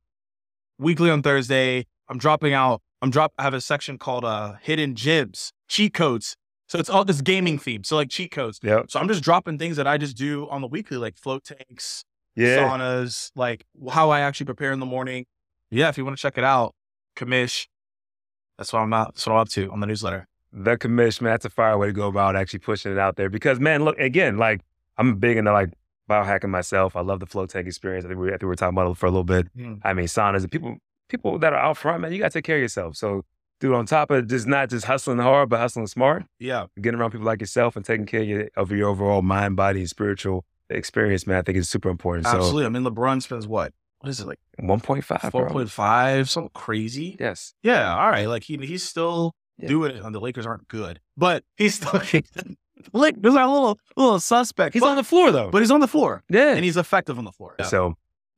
weekly 0.77 1.10
on 1.10 1.23
Thursday, 1.23 1.88
I'm 2.07 2.19
dropping 2.19 2.53
out. 2.53 2.81
I'm 3.01 3.10
drop. 3.10 3.33
I 3.38 3.43
have 3.43 3.53
a 3.53 3.62
section 3.62 3.97
called 3.97 4.25
uh 4.25 4.53
hidden 4.62 4.95
jibs, 4.95 5.51
cheat 5.67 5.93
codes. 5.93 6.36
So 6.67 6.79
it's 6.79 6.89
all 6.89 7.05
this 7.05 7.21
gaming 7.21 7.57
theme. 7.57 7.83
So 7.83 7.95
like 7.95 8.10
cheat 8.10 8.31
codes. 8.31 8.60
Yeah. 8.62 8.81
So 8.89 8.99
I'm 8.99 9.07
just 9.07 9.23
dropping 9.23 9.57
things 9.57 9.77
that 9.77 9.88
I 9.88 9.97
just 9.97 10.17
do 10.17 10.49
on 10.49 10.62
the 10.62 10.67
weekly, 10.67 10.97
like 10.97 11.17
float 11.17 11.45
tanks, 11.45 12.03
Yeah. 12.36 12.57
saunas, 12.57 13.31
like 13.36 13.65
how 13.89 14.10
I 14.10 14.19
actually 14.21 14.47
prepare 14.47 14.71
in 14.73 14.79
the 14.79 14.86
morning. 14.86 15.25
Yeah, 15.69 15.89
if 15.89 15.97
you 15.97 16.03
want 16.05 16.17
to 16.17 16.21
check 16.21 16.38
it 16.38 16.43
out, 16.43 16.75
commish. 17.15 17.67
That's 18.57 18.73
what 18.73 18.79
I'm 18.79 18.93
out. 18.93 19.13
That's 19.13 19.25
what 19.27 19.33
I'm 19.33 19.39
up 19.39 19.49
to 19.49 19.71
on 19.71 19.79
the 19.79 19.88
newsletter. 19.88 20.27
The 20.51 20.77
commission, 20.77 21.25
man, 21.25 21.33
that's 21.33 21.45
a 21.45 21.49
fire 21.49 21.77
way 21.77 21.88
to 21.88 21.93
go 21.93 22.07
about 22.07 22.36
actually 22.36 22.60
pushing 22.60 22.91
it 22.91 22.97
out 22.97 23.15
there. 23.15 23.29
Because 23.29 23.60
man, 23.60 23.83
look 23.86 23.97
again, 23.99 24.38
like 24.38 24.62
I'm 24.97 25.15
big 25.17 25.38
into 25.38 25.51
like 25.53 25.69
biohacking 26.10 26.49
myself. 26.49 26.95
I 26.95 27.01
love 27.01 27.19
the 27.19 27.25
flow 27.27 27.45
tank 27.45 27.67
experience. 27.67 28.05
I 28.05 28.07
think 28.10 28.19
we, 28.19 28.29
I 28.29 28.31
think 28.31 28.43
we 28.43 28.47
were 28.47 28.55
talking 28.55 28.75
about 28.75 28.89
it 28.89 28.97
for 28.97 29.05
a 29.05 29.10
little 29.12 29.23
bit. 29.23 29.47
Mm. 29.55 29.81
I 29.83 29.93
mean, 29.93 30.05
saunas 30.07 30.41
and 30.41 30.51
people, 30.51 30.77
people 31.08 31.39
that 31.39 31.54
are 31.54 31.60
out 31.60 31.78
front, 31.78 32.02
man, 32.02 32.12
you 32.13 32.20
got 32.20 32.32
to 32.32 32.38
take 32.39 32.46
care 32.46 32.58
of 32.58 32.62
yourself. 32.62 32.96
So, 32.96 33.24
dude, 33.60 33.74
on 33.74 33.86
top 33.86 34.12
of 34.12 34.28
just 34.28 34.48
not 34.48 34.70
just 34.70 34.86
hustling 34.86 35.20
hard, 35.20 35.50
but 35.50 35.60
hustling 35.60 35.88
smart, 35.88 36.24
Yeah, 36.39 36.65
getting 36.82 37.00
around 37.00 37.12
people 37.12 37.26
like 37.26 37.41
yourself 37.41 37.76
and 37.76 37.86
taking 37.86 38.06
care 38.06 38.22
of 38.22 38.28
your, 38.28 38.50
of 38.56 38.72
your 38.72 38.89
overall 38.89 39.22
mind, 39.22 39.56
body, 39.56 39.80
and 39.82 39.89
spiritual 39.89 40.46
experience, 40.70 41.26
man, 41.26 41.38
I 41.38 41.41
think 41.43 41.58
is 41.58 41.70
super 41.70 41.89
important. 41.89 42.28
absolutely. 42.28 42.65
I 42.65 42.70
mean, 42.70 42.84
LeBron 42.84 43.22
spends 43.22 43.48
what? 43.48 43.74
What 44.00 44.10
is 44.10 44.20
it 44.20 44.28
like? 44.28 44.39
So, 44.60 44.63
1.5, 44.67 45.32
Four 45.32 45.46
bro. 45.46 45.50
point 45.52 45.72
five, 45.72 46.30
something 46.30 46.52
crazy. 46.54 47.17
Yes. 47.20 47.54
Yeah, 47.63 47.96
all 47.98 48.10
right. 48.12 48.28
Like 48.28 48.43
he 48.43 48.56
he's 48.58 48.84
still 48.84 49.34
Yeah. 49.58 49.70
doing 49.70 49.96
it. 49.96 50.04
And 50.04 50.13
the 50.13 50.20
Lakers 50.20 50.46
aren't 50.46 50.67
good, 50.67 51.00
but 51.15 51.43
he's 51.56 51.76
still. 51.76 52.00
like 52.93 53.20
there's 53.20 53.34
a 53.34 53.38
little 53.48 53.80
little 53.96 54.20
suspect. 54.20 54.74
He's 54.74 54.82
but, 54.84 54.89
on 54.89 54.98
the 54.98 55.04
floor, 55.04 55.32
though. 55.32 55.50
but 55.50 55.62
he's 55.63 55.72
on 55.72 55.80
the 55.80 55.88
floor 55.88 56.24
yeah. 56.30 56.54
and 56.54 56.63
he's 56.63 56.78
effective 56.78 57.17
on 57.17 57.26
the 57.26 57.32
floor. 57.32 57.56
So, 57.63 57.96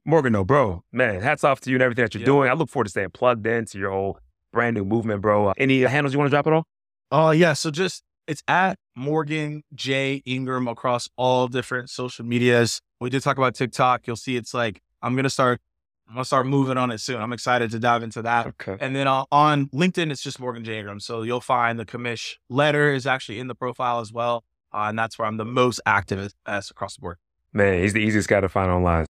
Morgan, 0.10 0.34
no, 0.34 0.44
bro, 0.44 0.84
man, 0.92 1.22
hats 1.22 1.44
off 1.44 1.60
to 1.62 1.70
you 1.70 1.76
and 1.76 1.84
everything 1.84 2.04
that 2.04 2.14
you're 2.14 2.22
Yeah. 2.22 2.26
doing. 2.26 2.50
I 2.50 2.54
look 2.54 2.70
forward 2.70 2.86
to 2.86 2.90
staying 2.90 3.12
plugged 3.12 3.46
into 3.46 3.78
your 3.78 3.92
whole 3.92 4.20
brand 4.52 4.76
new 4.76 4.84
movement, 4.86 5.22
bro. 5.22 5.48
Uh, 5.50 5.54
Any 5.58 5.82
handles 5.82 6.14
you 6.14 6.20
want 6.20 6.28
to 6.28 6.32
drop 6.36 6.48
at 6.48 6.54
all? 6.54 6.66
Oh 7.12 7.32
yeah. 7.32 7.54
So 7.54 7.72
just 7.72 8.04
it's 8.28 8.44
at 8.48 8.78
Morgan 8.96 9.64
J 9.74 10.22
Ingram 10.26 10.68
across 10.68 11.10
all 11.16 11.48
different 11.48 11.90
social 11.90 12.26
medias. 12.26 12.82
We 13.00 13.10
did 13.10 13.22
talk 13.24 13.38
about 13.38 13.56
TikTok. 13.56 14.06
You'll 14.08 14.16
see 14.16 14.36
it's 14.36 14.54
like 14.54 14.82
I'm 15.02 15.16
gonna 15.16 15.30
start. 15.30 15.60
I'm 16.08 16.16
gonna 16.16 16.26
start 16.26 16.48
moving 16.48 16.78
on 16.78 16.90
it 16.92 16.98
soon. 17.00 17.22
I'm 17.22 17.34
excited 17.34 17.70
to 17.72 17.80
dive 17.80 18.02
into 18.02 18.22
that. 18.24 18.48
Okay. 18.48 18.78
And 18.80 18.96
then 18.96 19.08
uh, 19.08 19.26
on 19.32 19.68
LinkedIn, 19.68 20.12
it's 20.12 20.24
just 20.24 20.40
Morgan 20.40 20.64
J 20.64 20.80
Ingram. 20.80 21.00
So 21.00 21.22
you'll 21.22 21.40
find 21.42 21.80
the 21.80 21.86
commish 21.86 22.36
letter 22.50 22.92
is 22.92 23.06
actually 23.06 23.40
in 23.40 23.48
the 23.48 23.56
profile 23.56 24.00
as 24.00 24.12
well, 24.12 24.44
uh, 24.74 24.88
and 24.90 24.98
that's 24.98 25.20
where 25.20 25.28
I'm 25.28 25.38
the 25.38 25.46
most 25.46 25.80
active 25.86 26.34
as 26.48 26.72
across 26.72 26.96
the 26.96 27.02
board. 27.02 27.18
Man, 27.54 27.82
he's 27.82 27.94
the 27.94 28.00
easiest 28.00 28.28
guy 28.28 28.42
to 28.42 28.50
find 28.50 28.70
online. 28.70 28.98